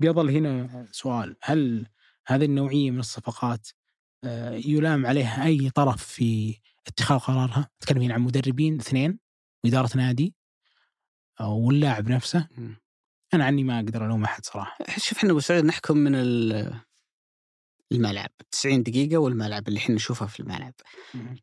بيظل 0.00 0.30
هنا 0.30 0.86
سؤال 0.92 1.36
هل 1.42 1.86
هذه 2.26 2.44
النوعية 2.44 2.90
من 2.90 2.98
الصفقات 2.98 3.68
آه، 4.24 4.50
يلام 4.54 5.06
عليها 5.06 5.44
أي 5.46 5.70
طرف 5.70 6.04
في 6.06 6.58
اتخاذ 6.86 7.18
قرارها؟ 7.18 7.68
نتكلم 7.82 8.02
هنا 8.02 8.14
عن 8.14 8.20
مدربين 8.20 8.80
اثنين 8.80 9.18
وإدارة 9.64 9.96
نادي 9.96 10.34
واللاعب 11.40 12.08
نفسه. 12.08 12.48
أنا 13.34 13.44
عني 13.44 13.64
ما 13.64 13.76
أقدر 13.78 14.06
ألوم 14.06 14.24
أحد 14.24 14.44
صراحة. 14.44 14.78
شوف 14.96 15.18
إحنا 15.18 15.30
أبو 15.30 15.40
سعود 15.40 15.64
نحكم 15.64 15.96
من 15.96 16.14
الملعب. 17.92 18.30
90 18.50 18.82
دقيقة 18.82 19.16
والملعب 19.16 19.68
اللي 19.68 19.78
إحنا 19.78 19.94
نشوفه 19.94 20.26
في 20.26 20.40
الملعب. 20.40 20.74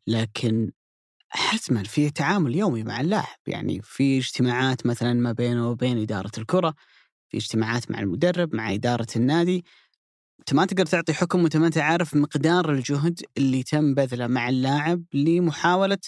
لكن 0.06 0.70
حتما 1.28 1.82
في 1.82 2.10
تعامل 2.10 2.54
يومي 2.54 2.82
مع 2.82 3.00
اللاعب. 3.00 3.38
يعني 3.46 3.80
في 3.82 4.18
اجتماعات 4.18 4.86
مثلا 4.86 5.12
ما 5.12 5.32
بينه 5.32 5.70
وبين 5.70 6.02
إدارة 6.02 6.30
الكرة 6.38 6.74
في 7.28 7.36
اجتماعات 7.36 7.90
مع 7.90 8.00
المدرب 8.00 8.54
مع 8.54 8.74
إدارة 8.74 9.06
النادي. 9.16 9.64
أنت 10.40 10.54
ما 10.54 10.66
تقدر 10.66 10.86
تعطي 10.86 11.14
حكم 11.14 11.42
وأنت 11.42 11.56
ما 11.56 11.66
انت 11.66 11.78
عارف 11.78 12.14
مقدار 12.14 12.72
الجهد 12.72 13.20
اللي 13.36 13.62
تم 13.62 13.94
بذله 13.94 14.26
مع 14.26 14.48
اللاعب 14.48 15.04
لمحاولة 15.14 15.98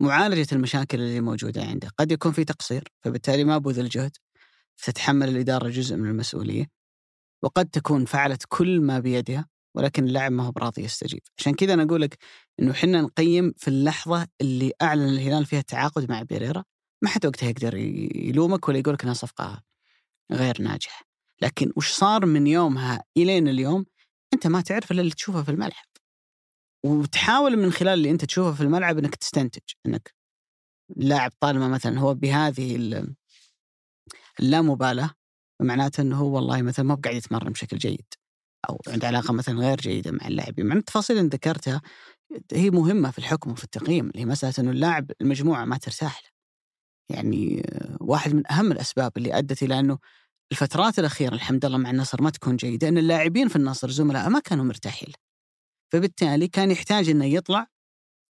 معالجة 0.00 0.46
المشاكل 0.52 1.00
اللي 1.00 1.20
موجودة 1.20 1.64
عنده. 1.64 1.88
قد 1.98 2.12
يكون 2.12 2.32
في 2.32 2.44
تقصير 2.44 2.88
فبالتالي 3.00 3.44
ما 3.44 3.58
بذل 3.58 3.88
جهد 3.88 4.16
فتتحمل 4.76 5.28
الإدارة 5.28 5.68
جزء 5.68 5.96
من 5.96 6.10
المسؤولية 6.10 6.70
وقد 7.42 7.68
تكون 7.68 8.04
فعلت 8.04 8.44
كل 8.48 8.80
ما 8.80 8.98
بيدها 8.98 9.48
ولكن 9.76 10.04
اللاعب 10.04 10.32
ما 10.32 10.46
هو 10.46 10.50
براضي 10.50 10.82
يستجيب. 10.82 11.20
عشان 11.38 11.54
كذا 11.54 11.74
أنا 11.74 11.82
أقول 11.82 12.02
لك 12.02 12.18
أنه 12.60 12.72
حنا 12.72 13.00
نقيم 13.02 13.52
في 13.56 13.68
اللحظة 13.68 14.26
اللي 14.40 14.72
أعلن 14.82 15.08
الهلال 15.08 15.46
فيها 15.46 15.58
التعاقد 15.58 16.10
مع 16.10 16.22
بيريرا 16.22 16.64
ما 17.02 17.10
حد 17.10 17.26
وقتها 17.26 17.48
يقدر 17.48 17.74
يلومك 18.14 18.68
ولا 18.68 18.78
يقول 18.78 18.94
لك 18.94 19.02
أنها 19.02 19.14
صفقة 19.14 19.62
غير 20.32 20.62
ناجحة. 20.62 21.04
لكن 21.42 21.72
وش 21.76 21.92
صار 21.92 22.26
من 22.26 22.46
يومها 22.46 23.04
إلين 23.16 23.48
اليوم 23.48 23.86
أنت 24.34 24.46
ما 24.46 24.60
تعرف 24.60 24.92
إلا 24.92 25.00
اللي 25.00 25.12
تشوفه 25.14 25.42
في 25.42 25.50
الملعب. 25.50 25.84
وتحاول 26.84 27.56
من 27.56 27.72
خلال 27.72 27.94
اللي 27.94 28.10
أنت 28.10 28.24
تشوفه 28.24 28.52
في 28.52 28.60
الملعب 28.60 28.98
أنك 28.98 29.14
تستنتج 29.14 29.62
أنك 29.86 30.14
لاعب 30.96 31.32
طالما 31.40 31.68
مثلا 31.68 31.98
هو 31.98 32.14
بهذه 32.14 32.76
اللامبالاه 34.40 35.10
معناته 35.62 36.00
إنه 36.00 36.16
هو 36.16 36.36
والله 36.36 36.62
مثلا 36.62 36.84
ما 36.84 36.94
بقاعد 36.94 37.16
يتمرن 37.16 37.52
بشكل 37.52 37.78
جيد 37.78 38.06
أو 38.70 38.80
عنده 38.88 39.06
علاقة 39.06 39.32
مثلا 39.32 39.60
غير 39.60 39.80
جيدة 39.80 40.10
مع 40.10 40.26
اللاعبين 40.26 40.66
مع 40.66 40.76
التفاصيل 40.76 41.18
اللي 41.18 41.28
ذكرتها 41.28 41.82
هي 42.52 42.70
مهمة 42.70 43.10
في 43.10 43.18
الحكم 43.18 43.50
وفي 43.52 43.64
التقييم 43.64 44.06
اللي 44.06 44.20
هي 44.20 44.24
مسألة 44.24 44.54
إنه 44.58 44.70
اللاعب 44.70 45.10
المجموعة 45.20 45.64
ما 45.64 45.76
ترتاح 45.78 46.22
له 46.22 46.30
يعني 47.16 47.62
واحد 48.00 48.34
من 48.34 48.52
أهم 48.52 48.72
الأسباب 48.72 49.12
اللي 49.16 49.38
أدت 49.38 49.62
إلى 49.62 49.80
إنه 49.80 49.98
الفترات 50.52 50.98
الأخيرة 50.98 51.34
الحمد 51.34 51.66
لله 51.66 51.78
مع 51.78 51.90
النصر 51.90 52.22
ما 52.22 52.30
تكون 52.30 52.56
جيدة 52.56 52.88
إن 52.88 52.98
اللاعبين 52.98 53.48
في 53.48 53.56
النصر 53.56 53.90
زملاء 53.90 54.28
ما 54.28 54.40
كانوا 54.40 54.64
مرتاحين. 54.64 55.12
فبالتالي 55.92 56.48
كان 56.48 56.70
يحتاج 56.70 57.08
إنه 57.08 57.24
يطلع 57.24 57.66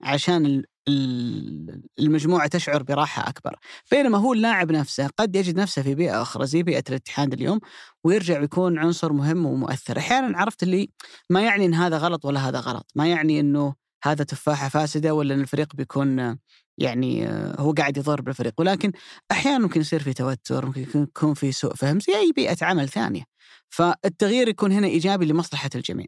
عشان 0.05 0.47
ال- 0.47 0.65
ال- 0.89 1.83
المجموعة 1.99 2.47
تشعر 2.47 2.83
براحة 2.83 3.29
أكبر، 3.29 3.57
بينما 3.91 4.19
هو 4.19 4.33
اللاعب 4.33 4.73
نفسه 4.73 5.07
قد 5.17 5.37
يجد 5.37 5.57
نفسه 5.61 5.83
في 5.83 5.95
بيئة 5.95 6.23
أخرى 6.23 6.47
زي 6.47 6.63
بيئة 6.63 6.85
الاتحاد 6.89 7.33
اليوم 7.33 7.61
ويرجع 8.05 8.41
ويكون 8.41 8.79
عنصر 8.79 9.13
مهم 9.13 9.47
ومؤثر، 9.47 9.99
أحيانا 9.99 10.39
عرفت 10.39 10.63
اللي 10.63 10.91
ما 11.31 11.43
يعني 11.43 11.67
إن 11.67 11.75
هذا 11.75 11.99
غلط 11.99 12.25
ولا 12.25 12.49
هذا 12.49 12.61
غلط، 12.61 12.91
ما 12.95 13.07
يعني 13.07 13.41
إنه 13.41 13.75
هذا 14.05 14.25
تفاحة 14.25 14.69
فاسدة 14.69 15.15
ولا 15.15 15.35
إن 15.35 15.41
الفريق 15.41 15.77
بيكون 15.77 16.39
يعني 16.79 17.29
هو 17.59 17.73
قاعد 17.73 17.97
يضر 17.97 18.21
بالفريق، 18.21 18.53
ولكن 18.59 18.93
أحيانا 19.31 19.59
ممكن 19.59 19.81
يصير 19.81 20.03
في 20.03 20.13
توتر، 20.13 20.67
ممكن 20.67 21.03
يكون- 21.03 21.35
في 21.35 21.53
سوء 21.53 21.75
فهم 21.75 22.01
زي 22.01 22.15
أي 22.17 22.33
بيئة 22.37 22.57
عمل 22.63 22.89
ثانية. 22.89 23.25
فالتغيير 23.71 24.49
يكون 24.49 24.73
هنا 24.73 24.87
إيجابي 24.87 25.27
لمصلحة 25.27 25.71
الجميع. 25.75 26.07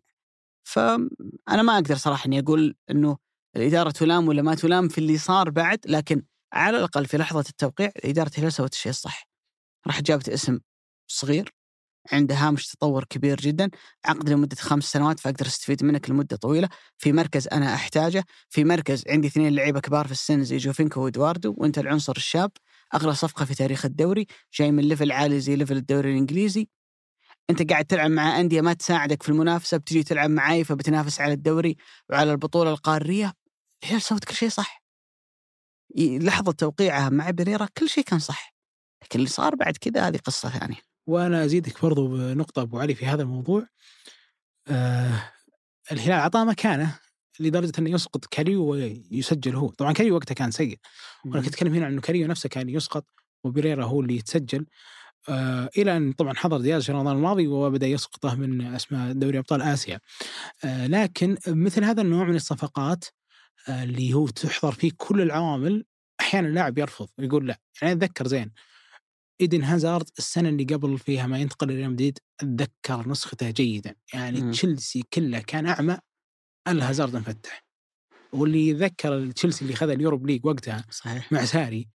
فأنا 0.64 1.62
ما 1.62 1.74
أقدر 1.74 1.96
صراحة 1.96 2.26
إني 2.26 2.38
أقول 2.40 2.74
إنه 2.90 3.16
الإدارة 3.56 3.90
تلام 3.90 4.28
ولا 4.28 4.42
ما 4.42 4.54
تلام 4.54 4.88
في 4.88 4.98
اللي 4.98 5.18
صار 5.18 5.50
بعد 5.50 5.78
لكن 5.86 6.22
على 6.52 6.76
الأقل 6.78 7.06
في 7.06 7.16
لحظة 7.18 7.44
التوقيع 7.50 7.90
اداره 8.04 8.30
الهلال 8.34 8.52
سوت 8.52 8.72
الشيء 8.72 8.90
الصح. 8.90 9.28
راح 9.86 10.00
جابت 10.00 10.28
اسم 10.28 10.58
صغير 11.06 11.54
عنده 12.12 12.34
هامش 12.34 12.68
تطور 12.68 13.04
كبير 13.04 13.36
جدا 13.40 13.70
عقد 14.04 14.28
لمدة 14.28 14.56
خمس 14.56 14.84
سنوات 14.84 15.20
فأقدر 15.20 15.46
أستفيد 15.46 15.84
منك 15.84 16.10
لمدة 16.10 16.36
طويلة. 16.36 16.68
في 16.98 17.12
مركز 17.12 17.48
أنا 17.48 17.74
أحتاجه 17.74 18.24
في 18.48 18.64
مركز 18.64 19.04
عندي 19.08 19.28
اثنين 19.28 19.54
لعيبة 19.54 19.80
كبار 19.80 20.06
في 20.06 20.12
السن 20.12 20.44
زي 20.44 20.56
جوفينكو 20.56 21.00
وإدواردو 21.04 21.54
وأنت 21.58 21.78
العنصر 21.78 22.12
الشاب. 22.16 22.50
أغلى 22.94 23.14
صفقة 23.14 23.44
في 23.44 23.54
تاريخ 23.54 23.84
الدوري 23.84 24.26
جاي 24.54 24.72
من 24.72 24.84
level 24.84 25.12
عالي 25.12 25.40
زي 25.40 25.56
level 25.56 25.76
الدوري 25.76 26.12
الإنجليزي. 26.12 26.68
أنت 27.50 27.70
قاعد 27.70 27.84
تلعب 27.84 28.10
مع 28.10 28.40
أندية 28.40 28.60
ما 28.60 28.72
تساعدك 28.72 29.22
في 29.22 29.28
المنافسة 29.28 29.76
بتجي 29.76 30.02
تلعب 30.02 30.30
معاي 30.30 30.64
فبتنافس 30.64 31.20
على 31.20 31.32
الدوري 31.32 31.76
وعلى 32.10 32.32
البطولة 32.32 32.70
القارية. 32.70 33.32
الهلال 33.84 34.02
سوت 34.02 34.24
كل 34.24 34.34
شيء 34.34 34.48
صح؟ 34.48 34.82
لحظة 35.96 36.52
توقيعها 36.52 37.08
مع 37.08 37.30
بريرا 37.30 37.68
كل 37.78 37.88
شيء 37.88 38.04
كان 38.04 38.18
صح 38.18 38.54
لكن 39.02 39.18
اللي 39.18 39.30
صار 39.30 39.54
بعد 39.54 39.76
كذا 39.76 40.08
هذه 40.08 40.16
قصة 40.16 40.48
ثانية. 40.50 40.80
وأنا 41.06 41.44
أزيدك 41.44 41.82
برضو 41.82 42.08
بنقطة 42.08 42.62
أبو 42.62 42.78
علي 42.78 42.94
في 42.94 43.06
هذا 43.06 43.22
الموضوع. 43.22 43.66
آه 44.68 45.32
الهلال 45.92 46.12
أعطاه 46.18 46.44
مكانه 46.44 46.98
لدرجة 47.40 47.72
أنه 47.78 47.90
يسقط 47.90 48.24
كاريو 48.24 48.64
ويسجل 48.64 49.56
هو، 49.56 49.68
طبعا 49.68 49.92
كاريو 49.92 50.14
وقتها 50.14 50.34
كان 50.34 50.50
سيء، 50.50 50.78
وأنا 51.24 51.42
كنت 51.42 51.48
أتكلم 51.48 51.74
هنا 51.74 51.86
عن 51.86 51.92
إنه 51.92 52.00
كاريو 52.00 52.26
نفسه 52.26 52.48
كان 52.48 52.68
يسقط 52.68 53.06
وبريرا 53.44 53.84
هو 53.84 54.00
اللي 54.00 54.16
يتسجل. 54.16 54.66
آه 55.28 55.70
إلى 55.78 55.96
أن 55.96 56.12
طبعا 56.12 56.34
حضر 56.34 56.60
دياز 56.60 56.84
في 56.84 56.92
رمضان 56.92 57.16
الماضي 57.16 57.46
وبدأ 57.46 57.86
يسقطه 57.86 58.34
من 58.34 58.74
أسماء 58.74 59.12
دوري 59.12 59.38
أبطال 59.38 59.62
آسيا. 59.62 60.00
آه 60.64 60.86
لكن 60.86 61.36
مثل 61.46 61.84
هذا 61.84 62.02
النوع 62.02 62.24
من 62.24 62.36
الصفقات 62.36 63.04
اللي 63.68 64.14
هو 64.14 64.28
تحضر 64.28 64.72
فيه 64.72 64.90
كل 64.96 65.20
العوامل 65.20 65.84
أحيانا 66.20 66.48
اللاعب 66.48 66.78
يرفض 66.78 67.08
ويقول 67.18 67.48
لا، 67.48 67.60
يعني 67.82 67.92
أتذكر 67.94 68.26
زي 68.26 68.52
إيدن 69.40 69.64
هازارد 69.64 70.08
السنة 70.18 70.48
اللي 70.48 70.64
قبل 70.64 70.98
فيها 70.98 71.26
ما 71.26 71.38
ينتقل 71.38 71.66
لريال 71.68 71.90
مدريد 71.90 72.18
أتذكر 72.40 73.08
نسخته 73.08 73.50
جيدا. 73.50 73.94
يعني. 74.14 74.50
تشيلسي 74.50 75.02
كله 75.12 75.38
كان 75.38 75.66
أعمى 75.66 75.98
إلا 76.68 76.90
هازارد 76.90 77.16
مفتح 77.16 77.64
واللي 78.32 78.68
يتذكر 78.68 79.30
تشيلسي 79.30 79.62
اللي 79.64 79.76
خذ 79.76 79.88
ال 79.88 79.94
Europa 79.94 80.26
League 80.26 80.46
وقتها 80.46 80.84
صحيح. 80.90 81.32
مع 81.32 81.44
ساري 81.44 81.88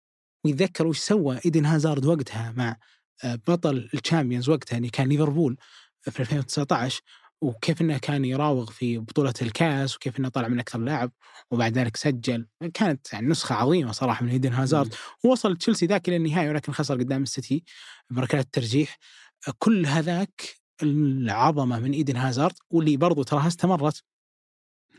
ويتذكر 0.45 0.87
وش 0.87 0.99
سوى 0.99 1.41
إيدن 1.45 1.67
هازارد 1.67 2.07
وقتها 2.07 2.53
مع 2.57 2.77
آه، 3.25 3.35
بطل 3.35 3.91
ال 3.95 4.00
Champions 4.00 4.49
وقتها 4.49 4.77
اللي 4.77 4.89
كان 4.89 5.09
ليفربول 5.09 5.57
في 6.01 6.21
2019 6.21 7.03
وكيف 7.41 7.81
إنه 7.83 7.99
كان 7.99 8.25
يراوغ 8.25 8.71
في 8.71 8.99
بطولة 8.99 9.35
الكاس 9.43 9.97
وكيف 9.97 10.19
إنه 10.19 10.29
طلع 10.29 10.49
من 10.49 10.61
أكثر 10.61 10.79
لاعب 10.79 11.13
وبعد 11.51 11.79
ذلك 11.79 11.97
سجل. 11.97 12.47
كانت 12.75 13.13
يعني 13.13 13.29
نسخة 13.29 13.55
عظيمة 13.55 13.93
صراحة 13.93 14.25
من 14.25 14.31
إيدن 14.31 14.53
هازارد. 14.53 14.95
ووصل 15.25 15.57
تشيلسي 15.57 15.87
ذاك 15.87 16.09
إلى 16.09 16.17
النهايه 16.17 16.49
ولكن 16.51 16.73
خسر 16.73 16.95
قدام 16.95 17.23
السيتي 17.23 17.65
بركلات 18.11 18.45
الترجيح. 18.45 18.99
كل 19.59 19.87
هذاك 19.87 20.43
العظمة 20.83 21.79
من 21.79 21.93
إيدن 21.93 22.17
هازارد 22.17 22.55
واللي 22.71 22.97
برضو 22.97 23.23
تراها 23.23 23.47
استمرت 23.47 24.03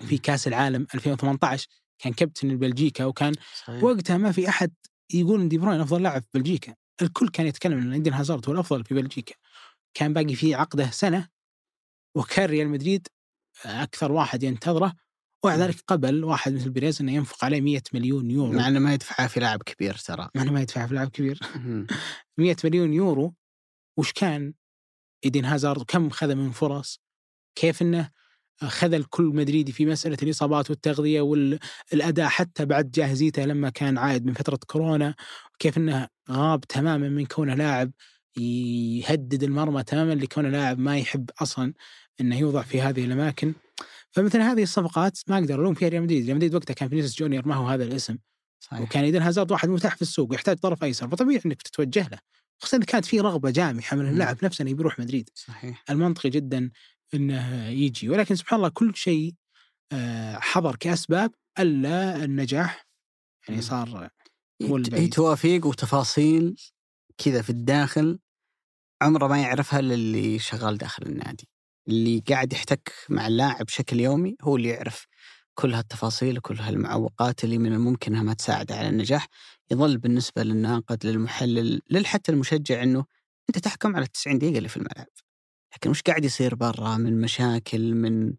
في 0.02 0.18
كاس 0.18 0.48
العالم 0.48 0.88
2018 0.96 1.68
كان 2.00 2.14
كابتن 2.14 2.58
بلجيكا 2.58 3.06
وكان 3.06 3.34
صحيح. 3.58 3.84
وقتها 3.84 4.18
ما 4.18 4.32
في 4.32 4.50
أحد 4.50 4.74
يقول 5.14 5.42
إن 5.42 5.50
دي 5.50 5.58
بروين 5.58 5.82
أفضل 5.82 6.04
لاعب 6.04 6.22
في 6.22 6.28
بلجيكا. 6.34 6.76
الكل 7.02 7.30
كان 7.30 7.48
يتكلم 7.48 7.78
إن 7.78 7.94
إيدن 7.94 8.14
هازارد 8.14 8.48
هو 8.48 8.54
الأفضل 8.54 8.84
في 8.84 8.94
بلجيكا. 8.94 9.36
كان 9.94 10.14
باقي 10.14 10.36
فيه 10.36 10.56
عقده 10.56 10.90
سنة 10.92 11.28
وكان 12.16 12.46
ريال 12.50 12.70
مدريد 12.70 13.08
أكثر 13.66 14.12
واحد 14.12 14.44
ينتظره 14.44 14.94
ومع 15.44 15.56
ذلك 15.56 15.76
قبل 15.88 16.24
واحد 16.24 16.54
مثل 16.54 16.70
بيريز 16.70 17.02
إنه 17.02 17.12
ينفق 17.12 17.46
عليه 17.46 17.62
100 17.62 17.82
مليون 17.94 18.32
يورو. 18.32 18.52
مع 18.52 18.68
إنه 18.68 18.80
ما 18.80 18.94
يدفعها 18.94 19.28
في 19.28 19.40
لاعب 19.40 19.64
كبير 19.64 19.96
ترى. 19.96 20.30
مع 20.36 20.42
إنه 20.42 20.52
ما 20.52 20.62
يدفع 20.62 20.88
في 20.88 20.94
لاعب 20.94 21.10
كبير. 21.10 21.40
مم. 21.56 21.88
100 22.38 22.56
مليون 22.64 22.94
يورو 22.94 23.34
وش 23.98 24.12
كان 24.12 24.54
ايدن 25.26 25.46
هازارد؟ 25.46 25.82
وكم 25.82 26.10
خذ 26.10 26.36
من 26.36 26.52
فرص؟ 26.52 27.00
كيف 27.56 27.82
إنه 27.82 28.12
خذل 28.62 29.04
كل 29.04 29.24
مدريدي 29.24 29.72
في 29.72 29.86
مسألة 29.86 30.18
الإصابات 30.24 30.70
والتغذية 30.70 31.22
والاداء 31.22 32.28
حتى 32.28 32.66
بعد 32.66 32.92
جاهزيته 32.92 33.46
لما 33.46 33.70
كان 33.70 33.98
عائد 33.98 34.26
من 34.26 34.34
فترة 34.34 34.60
كورونا؟ 34.68 35.16
كيف 35.60 35.78
إنه 35.78 36.08
غاب 36.32 36.62
تماما 36.62 37.10
من 37.10 37.26
كونه 37.26 37.56
لاعب 37.56 37.92
يهدد 38.38 39.44
المرمى 39.44 39.84
تماما 39.84 40.14
لكونه 40.14 40.50
لاعب 40.50 40.80
ما 40.80 40.98
يحب 40.98 41.30
أصلا 41.42 41.74
إنه 42.22 42.40
يوضع 42.40 42.62
في 42.62 42.82
هذه 42.82 43.06
الأماكن. 43.06 43.54
فمثل 44.12 44.42
هذه 44.42 44.64
الصفقات 44.64 45.20
ما 45.28 45.38
أقدر 45.38 45.62
ألوم 45.62 45.74
فيها 45.74 45.90
ريال 45.90 46.04
مدريد، 46.04 46.26
ريال 46.26 46.36
مدريد 46.36 46.56
وقتها 46.56 46.74
كان 46.74 46.90
فينيسيوس 46.90 47.20
جونيور 47.20 47.48
ما 47.48 47.56
هو 47.56 47.68
هذا 47.68 47.84
الاسم. 47.84 48.18
صحيح. 48.60 48.82
وكان 48.82 49.04
إيدن 49.04 49.22
هازارد 49.22 49.52
واحد 49.52 49.70
متاح 49.70 49.96
في 49.96 50.02
السوق 50.02 50.32
ويحتاج 50.32 50.58
طرف 50.58 50.84
أيسر. 50.84 51.08
فطبيعي 51.08 51.42
إنك 51.46 51.62
تتوجه 51.62 52.08
له. 52.12 52.20
خصوصا 52.60 52.78
اذا 52.78 52.86
كانت 52.86 53.06
في 53.06 53.20
رغبة 53.20 53.50
جامحة 53.50 53.98
من 53.98 54.10
اللاعب 54.10 54.38
نفسه 54.46 54.62
إنه 54.62 54.74
بيروح 54.74 55.00
مدريد. 55.00 55.30
صحيح. 55.36 55.84
المنطقي 55.90 56.30
جدا 56.30 56.72
إنه 57.14 57.68
يجي. 57.68 58.10
ولكن 58.10 58.36
سبحان 58.36 58.58
الله 58.58 58.70
كل 58.70 58.96
شيء 58.96 59.34
آه، 59.92 60.40
حضر 60.40 60.76
كأسباب 60.76 61.32
إلا 61.60 62.24
النجاح. 62.24 62.88
يعني. 63.50 63.62
صار 63.62 63.90
هو. 63.90 64.10
توافيق 65.08 65.66
وتفاصيل. 65.66 66.56
كذا 67.26 67.42
في 67.42 67.50
الداخل 67.50 68.20
عمره 69.02 69.28
ما 69.28 69.42
يعرفها 69.42 69.80
إلا 69.80 69.94
اللي 69.94 70.40
شغال 70.40 70.78
داخل 70.78 71.04
النادي. 71.04 71.50
اللي 71.88 72.24
قاعد 72.30 72.54
يحتك 72.54 72.94
مع 73.10 73.28
اللاعب 73.28 73.66
بشكل 73.66 74.00
يومي 74.00 74.36
هو 74.42 74.56
اللي 74.56 74.70
يعرف 74.70 75.06
كل 75.54 75.74
هالتفاصيل 75.74 76.38
وكل 76.38 76.60
هالمعوقات 76.60 77.44
اللي 77.44 77.58
من 77.58 77.74
الممكن 77.74 78.12
إنها 78.12 78.24
ما 78.24 78.34
تساعده 78.34 78.76
على 78.76 78.90
النجاح. 78.90 79.28
يظل 79.72 79.98
بالنسبة 79.98 80.44
للناقد 80.44 81.06
للمحلل 81.06 81.82
لل 81.90 82.06
حتى 82.06 82.32
المشجع 82.32 82.84
إنه 82.84 83.06
أنت 83.50 83.58
تحكم 83.58 83.96
على 83.96 84.08
90 84.08 84.38
دقيقة 84.40 84.58
اللي 84.58 84.70
في 84.70 84.78
الملعب. 84.78 85.08
لكن 85.76 85.90
وش 85.90 86.02
قاعد 86.02 86.26
يصير 86.26 86.56
برا 86.56 86.98
من 86.98 87.22
مشاكل 87.22 87.96
من 87.96 88.34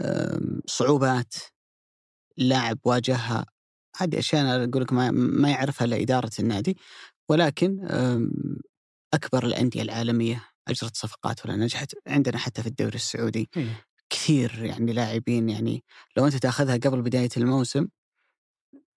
آم، 0.00 0.60
صعوبات 0.66 1.34
اللاعب 2.38 2.78
واجهها؟ 2.84 3.46
هذه 3.96 4.18
أشياء 4.18 4.42
أنا 4.42 4.64
أقول 4.64 4.82
لك 4.82 4.92
ما, 4.92 5.10
ما 5.10 5.50
يعرفها 5.50 5.84
إلا 5.84 6.02
إدارة 6.02 6.30
النادي. 6.40 6.76
ولكن 7.30 7.86
آم، 7.86 8.32
أكبر 9.14 9.46
الأندية 9.46 9.82
العالمية 9.82 10.44
أجرت 10.68 10.96
صفقات 10.96 11.46
ولا 11.46 11.56
نجحت 11.56 11.94
عندنا 12.06 12.38
حتى 12.38 12.62
في 12.62 12.68
الدوري 12.68 12.94
السعودي 12.94 13.50
إيه. 13.56 13.86
كثير 14.10 14.64
يعني 14.64 14.92
لاعبين 14.92 15.48
يعني 15.48 15.84
لو 16.16 16.26
أنت 16.26 16.36
تأخذها 16.36 16.76
قبل 16.76 17.02
بداية 17.02 17.28
الموسم 17.36 17.88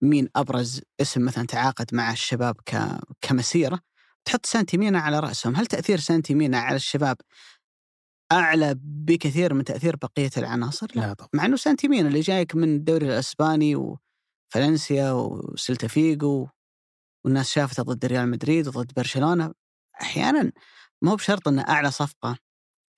مين 0.02 0.30
أبرز 0.36 0.82
اسم 1.02 1.26
مثلا 1.26 1.46
تعاقد 1.48 1.96
مع 1.96 2.12
الشباب 2.12 2.56
ك... 2.66 3.00
كمسيرة 3.22 3.80
تحط 4.26 4.46
سانتي 4.46 4.78
مينا 4.78 5.00
على 5.00 5.20
رأسهم، 5.20 5.56
هل 5.56 5.66
تأثير 5.66 6.00
سانتي 6.00 6.36
مينا 6.36 6.58
على 6.60 6.76
الشباب 6.76 7.18
أعلى 8.32 8.76
بكثير 8.84 9.54
من 9.54 9.64
تأثير 9.64 9.96
بقية 9.96 10.32
العناصر؟ 10.38 10.88
لا, 10.96 11.02
لا 11.02 11.14
طبعا 11.14 11.30
مع 11.34 11.46
إنه 11.46 11.56
سانتي 11.56 11.88
مينا 11.88 12.08
اللي 12.08 12.20
جايك 12.20 12.56
من 12.56 12.76
الدوري 12.76 13.06
الأسباني 13.06 13.76
وفالنسيا 13.76 15.12
وسلتا 15.12 15.88
فيجو 15.88 16.48
والناس 17.26 17.50
شافته 17.52 17.84
ضد 17.84 18.06
ريال 18.06 18.30
مدريد 18.30 18.68
وضد 18.68 18.92
برشلونة 18.94 19.54
أحيانا 20.02 20.52
ما 21.02 21.12
هو 21.12 21.16
بشرط 21.16 21.48
ان 21.48 21.60
أعلى 21.60 21.92
صفقة 21.92 22.38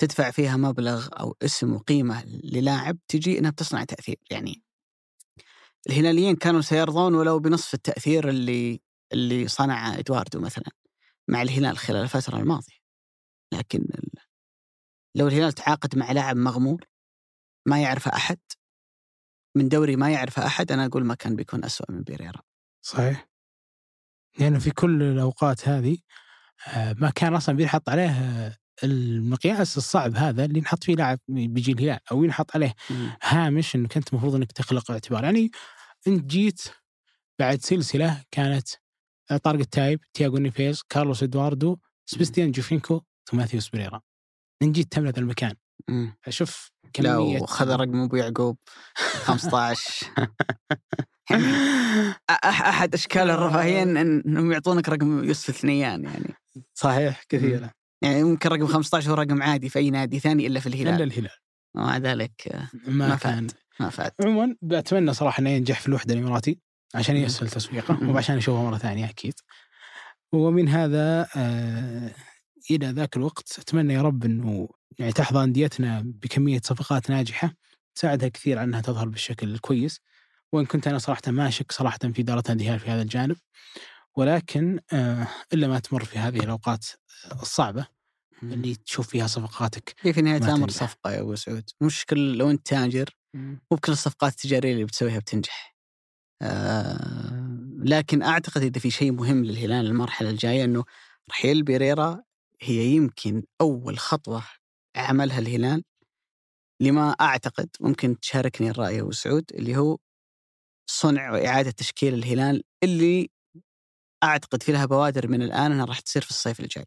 تدفع 0.01 0.32
فيها 0.32 0.57
مبلغ 0.57 1.07
أو 1.19 1.38
اسم 1.41 1.73
وقيمة 1.73 2.26
للاعب 2.26 2.97
تجي 3.07 3.39
إنها 3.39 3.51
بتصنع 3.51 3.84
تأثير. 3.84 4.15
يعني 4.32 4.63
الهلاليين 5.89 6.36
كانوا 6.36 6.61
سيرضون 6.61 7.15
ولو 7.15 7.39
بنصف 7.39 7.73
التأثير 7.73 8.30
اللي 8.30 8.82
اللي 9.13 9.47
صنع 9.47 9.99
إدواردو 9.99 10.39
مثلا 10.39 10.71
مع 11.30 11.41
الهلال 11.41 11.78
خلال 11.78 12.01
الفترة 12.03 12.38
الماضية. 12.38 12.76
لكن 13.53 13.88
لو 15.15 15.28
الهلال 15.28 15.53
تعاقد 15.53 15.97
مع 15.97 16.11
لاعب 16.11 16.36
مغمور 16.36 16.86
ما 17.67 17.82
يعرفه 17.82 18.11
أحد 18.15 18.38
من 19.57 19.69
دوري 19.69 19.95
ما 19.95 20.11
يعرفه 20.11 20.45
أحد 20.45 20.71
أنا 20.71 20.86
أقول 20.86 21.05
ما 21.05 21.15
كان 21.15 21.36
بيكون 21.36 21.63
أسوأ 21.65 21.91
من 21.91 22.01
بيريرا. 22.01 22.41
صحيح. 22.82 23.28
لأنه 24.39 24.59
في 24.59 24.71
كل 24.71 25.03
الأوقات 25.03 25.67
هذه 25.67 25.97
آه، 26.67 26.95
ما 26.99 27.09
كان 27.09 27.36
أصلا 27.36 27.55
بينحط 27.55 27.89
عليه 27.89 28.09
آه، 28.09 28.57
المقياس 28.83 29.77
الصعب 29.77 30.15
هذا 30.15 30.45
اللي 30.45 30.59
نحط 30.59 30.83
فيه 30.83 30.95
لاعب 30.95 31.19
بيجي 31.27 31.71
الهلال 31.71 31.99
أو 32.11 32.23
ينحط 32.23 32.55
عليه. 32.55 32.73
هامش 33.23 33.75
إنك 33.75 33.97
أنت 33.97 34.13
المفروض 34.13 34.36
إنك 34.36 34.51
تخلق 34.51 34.91
اعتبار. 34.91 35.23
يعني 35.23 35.51
انت 36.07 36.25
جيت 36.25 36.61
بعد 37.39 37.61
سلسلة 37.61 38.23
كانت 38.31 38.67
طارق 39.43 39.59
التايب 39.59 39.99
تياغو 40.13 40.38
نيفيز 40.38 40.81
كارلوس 40.89 41.23
إدواردو 41.23 41.77
سبستيان 42.05 42.51
جوفينكو 42.51 43.01
ثم 43.26 43.40
ماثيوس 43.40 43.70
بريرا. 43.69 44.01
جيت 44.63 44.91
تملى 44.91 45.09
ذا 45.09 45.19
المكان. 45.19 45.53
شوف 46.29 46.71
لا 46.83 46.89
كمية 46.93 47.41
وخذ 47.41 47.69
رقم 47.69 48.01
أبو 48.03 48.15
يعقوب. 48.15 48.57
15 48.95 50.05
يعني 50.15 50.27
أح- 50.27 51.14
أحد 52.45 52.93
أشكال 52.93 53.30
الرفاهية 53.30 53.84
إن- 53.84 53.97
إنهم 54.28 54.51
يعطونك 54.51 54.89
رقم 54.89 55.23
يوسف 55.23 55.49
الثنيان 55.49 56.03
يعني. 56.03 56.34
صحيح 56.73 57.23
كثيرة. 57.30 57.71
يعني 58.01 58.23
ممكن 58.23 58.49
رقم 58.49 58.67
15 58.67 59.09
هو 59.11 59.13
رقم 59.13 59.43
عادي 59.43 59.69
في 59.69 59.80
أي 59.80 59.89
نادي 59.89 60.19
ثاني 60.19 60.47
إلا 60.47 60.59
في 60.59 60.67
إلا 60.67 60.76
الهلال. 60.82 61.01
الهلال 61.01 61.30
ومع 61.76 61.97
ذلك 61.97 62.47
آه، 62.51 62.69
ما, 62.88 63.07
ما 63.07 63.15
فات. 63.15 63.51
ما 63.80 63.89
فات. 63.89 64.13
عموما 64.26 64.55
بتمنى 64.61 65.13
صراحة 65.13 65.41
إنه 65.41 65.49
ينجح 65.49 65.80
في 65.80 65.88
الوحدة 65.88 66.13
الإماراتي 66.13 66.59
عشان. 66.95 67.17
يسهل 67.17 67.49
تسويقه. 67.49 68.09
وعشان 68.09 68.36
نشوفه 68.36 68.63
مرة 68.63 68.78
ثانية 68.78 69.05
أكيد. 69.09 69.34
ومن 70.34 70.69
هذا 70.69 71.28
آه 71.36 72.11
إلى 72.71 72.88
ذاك 72.88 73.17
الوقت 73.17 73.59
أتمنى 73.59 73.93
يا 73.93 74.01
رب 74.01 74.26
إنه 74.26 74.67
يعني 74.99 75.11
تحظى 75.11 75.43
أنديتنا 75.43 76.01
بكمية 76.05 76.61
صفقات 76.63 77.09
ناجحة 77.09 77.53
تساعدها 77.95 78.30
كثير 78.30 78.57
على 78.59 78.67
إنها 78.67 78.82
تظهر 78.82 79.07
بالشكل 79.07 79.47
الكويس. 79.53 79.99
وإن 80.54 80.66
كنت 80.66 80.88
أنا 80.88 80.98
صراحة 80.98 81.22
ما 81.28 81.48
أشك 81.48 81.72
صراحة 81.72 81.98
في 81.98 82.22
إدارة 82.22 82.52
الهلال 82.52 82.80
في 82.80 82.89
هذا 82.89 83.02
الجانب 83.02 83.38
ولكن 84.16 84.80
آه 84.93 85.28
إلا 85.54 85.68
ما 85.68 85.80
تمر 85.80 86.04
في 86.06 86.20
هذه 86.20 86.39
الأوقات 86.39 86.86
الصعبة 87.41 87.88
اللي 88.43 88.76
تشوف 88.76 89.08
فيها 89.08 89.28
صفقاتك 89.28 89.96
هي 90.02 90.14
في 90.14 90.22
نهايه 90.22 90.38
الامر. 90.38 90.70
صفقة 90.70 91.12
يا 91.12 91.22
أبو 91.22 91.36
سعود 91.36 91.70
مشكل 91.82 92.38
لو 92.38 92.50
أنت 92.50 92.68
تاجر 92.68 93.10
مو 93.34 93.58
بكل 93.72 93.91
الصفقات 93.91 94.32
التجارية 94.32 94.74
اللي 94.74 94.86
بتسويها 94.86 95.20
بتنجح. 95.20 95.76
آه 96.41 97.56
لكن 97.84 98.22
أعتقد 98.22 98.62
إذا 98.62 98.80
في 98.80 98.91
شيء 98.91 99.12
مهم 99.12 99.46
للهلال 99.46 99.86
المرحلة 99.86 100.30
الجاية 100.30 100.64
إنه 100.64 100.84
رحيل 101.30 101.64
بيريرا 101.64 102.24
هي 102.62 102.86
يمكن 102.86 103.43
أول 103.62 104.00
خطوة 104.00 104.43
عملها 104.96 105.39
الهلال 105.39 105.84
لما 106.82 107.10
أعتقد 107.12 107.70
ممكن 107.80 108.20
تشاركني 108.20 108.70
الرأي 108.70 108.96
يا 108.96 109.02
أبو 109.02 109.12
سعود 109.12 109.46
اللي 109.54 109.78
هو 109.78 109.98
صنع 110.86 111.31
واعاده 111.31 111.71
تشكيل 111.71 112.13
الهلال 112.13 112.63
اللي 112.83 113.29
أعتقد 114.23 114.63
في 114.63 114.71
لها 114.71 114.86
بوادر 114.86 115.27
من 115.27 115.41
الآن 115.41 115.71
إنها 115.71 115.86
راح 115.86 115.99
تصير 115.99 116.21
في 116.21 116.29
الصيف 116.29 116.59
الجاي. 116.59 116.86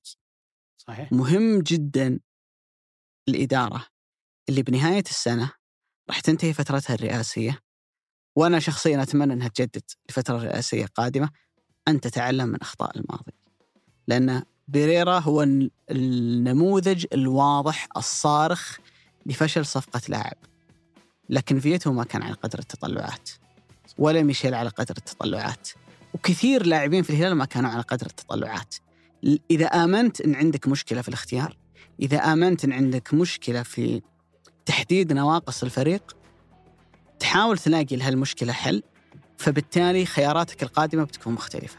صحيح. 0.78 1.12
مهم 1.12 1.58
جدا 1.60 2.20
الإدارة 3.28 3.86
اللي 4.48 4.62
بنهاية 4.62 5.04
السنة 5.10 5.52
راح 6.08 6.20
تنتهي 6.20 6.52
فترتها 6.52 6.94
الرئاسية 6.94 7.60
وأنا 8.36 8.58
شخصيا 8.58 9.02
أتمنى 9.02 9.32
أنها 9.32 9.48
تجدد 9.48 9.82
لفترة 10.10 10.38
رئاسية 10.38 10.86
قادمة 10.86 11.30
أن 11.88 12.00
تتعلم 12.00 12.48
من 12.48 12.60
أخطاء 12.62 12.98
الماضي. 12.98 13.32
لأن 14.08 14.42
بيريرا 14.68 15.18
هو 15.18 15.42
الن- 15.42 15.70
النموذج 15.90 17.06
الواضح 17.12 17.88
الصارخ 17.96 18.78
لفشل 19.26 19.66
صفقة 19.66 20.00
لاعب 20.08 20.36
لكن 21.30 21.60
فيتو 21.60 21.92
ما 21.92 22.04
كان 22.04 22.22
على 22.22 22.34
قدر 22.34 22.58
التطلعات. 22.58 23.30
ولا 23.98 24.22
ميشيل 24.22 24.54
على 24.54 24.68
قدر 24.68 24.94
التطلعات. 24.98 25.68
وكثير 26.14 26.66
لاعبين 26.66 27.02
في 27.02 27.10
الهلال 27.10 27.34
ما 27.34 27.44
كانوا 27.44 27.70
على 27.70 27.82
قدر 27.82 28.06
التطلعات. 28.06 28.74
إذا 29.50 29.66
آمنت 29.66 30.20
أن 30.20 30.34
عندك 30.34 30.68
مشكلة 30.68 31.02
في 31.02 31.08
الاختيار 31.08 31.56
إذا 32.02 32.18
آمنت 32.18 32.64
أن 32.64 32.72
عندك 32.72 33.14
مشكلة 33.14 33.62
في 33.62 34.02
تحديد 34.66 35.12
نواقص 35.12 35.62
الفريق 35.62 36.16
تحاول 37.18 37.58
تلاقي 37.58 37.96
لهالمشكلة 37.96 38.52
حل 38.52 38.82
فبالتالي 39.38 40.06
خياراتك 40.06 40.62
القادمة 40.62 41.04
بتكون 41.04 41.32
مختلفة. 41.32 41.76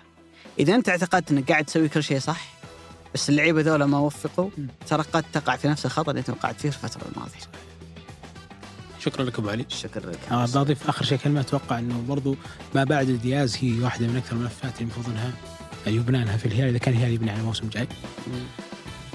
إذا 0.59 0.75
أنت 0.75 0.89
اعتقدت 0.89 1.31
أنك 1.31 1.51
قاعد 1.51 1.65
تسوي 1.65 1.89
كل 1.89 2.03
شيء 2.03 2.19
صح 2.19 2.47
بس 3.13 3.29
اللعيبة 3.29 3.61
ذولا 3.61 3.85
ما 3.85 3.99
وفقوا. 3.99 4.49
ترى 4.87 5.03
قد 5.13 5.25
تقع 5.33 5.55
في 5.55 5.67
نفس 5.67 5.85
الخطأ 5.85 6.11
اللي 6.11 6.19
أنت 6.19 6.29
وقعت 6.29 6.61
فيه 6.61 6.69
في 6.69 6.83
الفترة 6.83 7.07
الماضية. 7.11 7.68
شكرا 8.99 9.23
لك 9.23 9.39
أبو 9.39 9.49
علي. 9.49 9.65
شكرا 9.69 10.11
لك. 10.11 10.19
آه 10.31 10.45
بضيف 10.45 10.89
آخر 10.89 11.05
شيء 11.05 11.17
كلمة 11.17 11.39
أتوقع 11.39 11.79
إنه 11.79 12.03
برضو 12.07 12.35
ما 12.75 12.83
بعد 12.83 13.05
دياز 13.05 13.57
هي 13.61 13.79
واحدة 13.79 14.07
من 14.07 14.17
أكثر 14.17 14.35
الملفات 14.35 14.73
اللي 14.81 14.81
المفروض 14.81 15.09
انها 15.09 15.31
يبنى 15.87 16.25
لها 16.25 16.37
في 16.37 16.45
الهلال. 16.45 16.69
إذا 16.69 16.77
كان 16.77 16.93
الهلال 16.93 17.13
يبني 17.13 17.31
على 17.31 17.39
الموسم 17.39 17.65
الجاي 17.65 17.87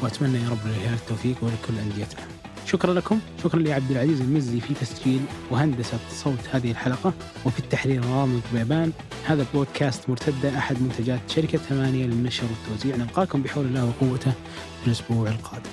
وأتمنى 0.03 0.39
يا 0.43 0.49
رب 0.49 0.59
للهلال 0.67 0.95
التوفيق 0.95 1.37
ولكل 1.43 1.79
أنديتنا. 1.79 2.21
شكرا 2.67 2.95
لكم، 2.95 3.21
شكرا 3.43 3.61
لعبد 3.61 3.91
العزيز 3.91 4.21
المزي 4.21 4.61
في 4.61 4.75
تسجيل 4.75 5.21
وهندسة 5.51 5.99
صوت 6.11 6.39
هذه 6.53 6.71
الحلقة 6.71 7.13
وفي 7.45 7.59
التحرير 7.59 8.05
رامي 8.05 8.41
بيبان. 8.53 8.93
هذا 9.27 9.47
بودكاست 9.55 10.11
مرتدة 10.11 10.59
أحد 10.59 10.83
منتجات 10.83 11.21
شركة 11.29 11.59
ثمانية 11.59 12.07
للنشر 12.07 12.45
والتوزيع. 12.45 12.97
نلقاكم 12.97 13.43
بحول 13.43 13.65
الله 13.65 13.85
وقوته 13.85 14.33
في 14.81 14.87
الأسبوع 14.87 15.29
القادم. 15.29 15.71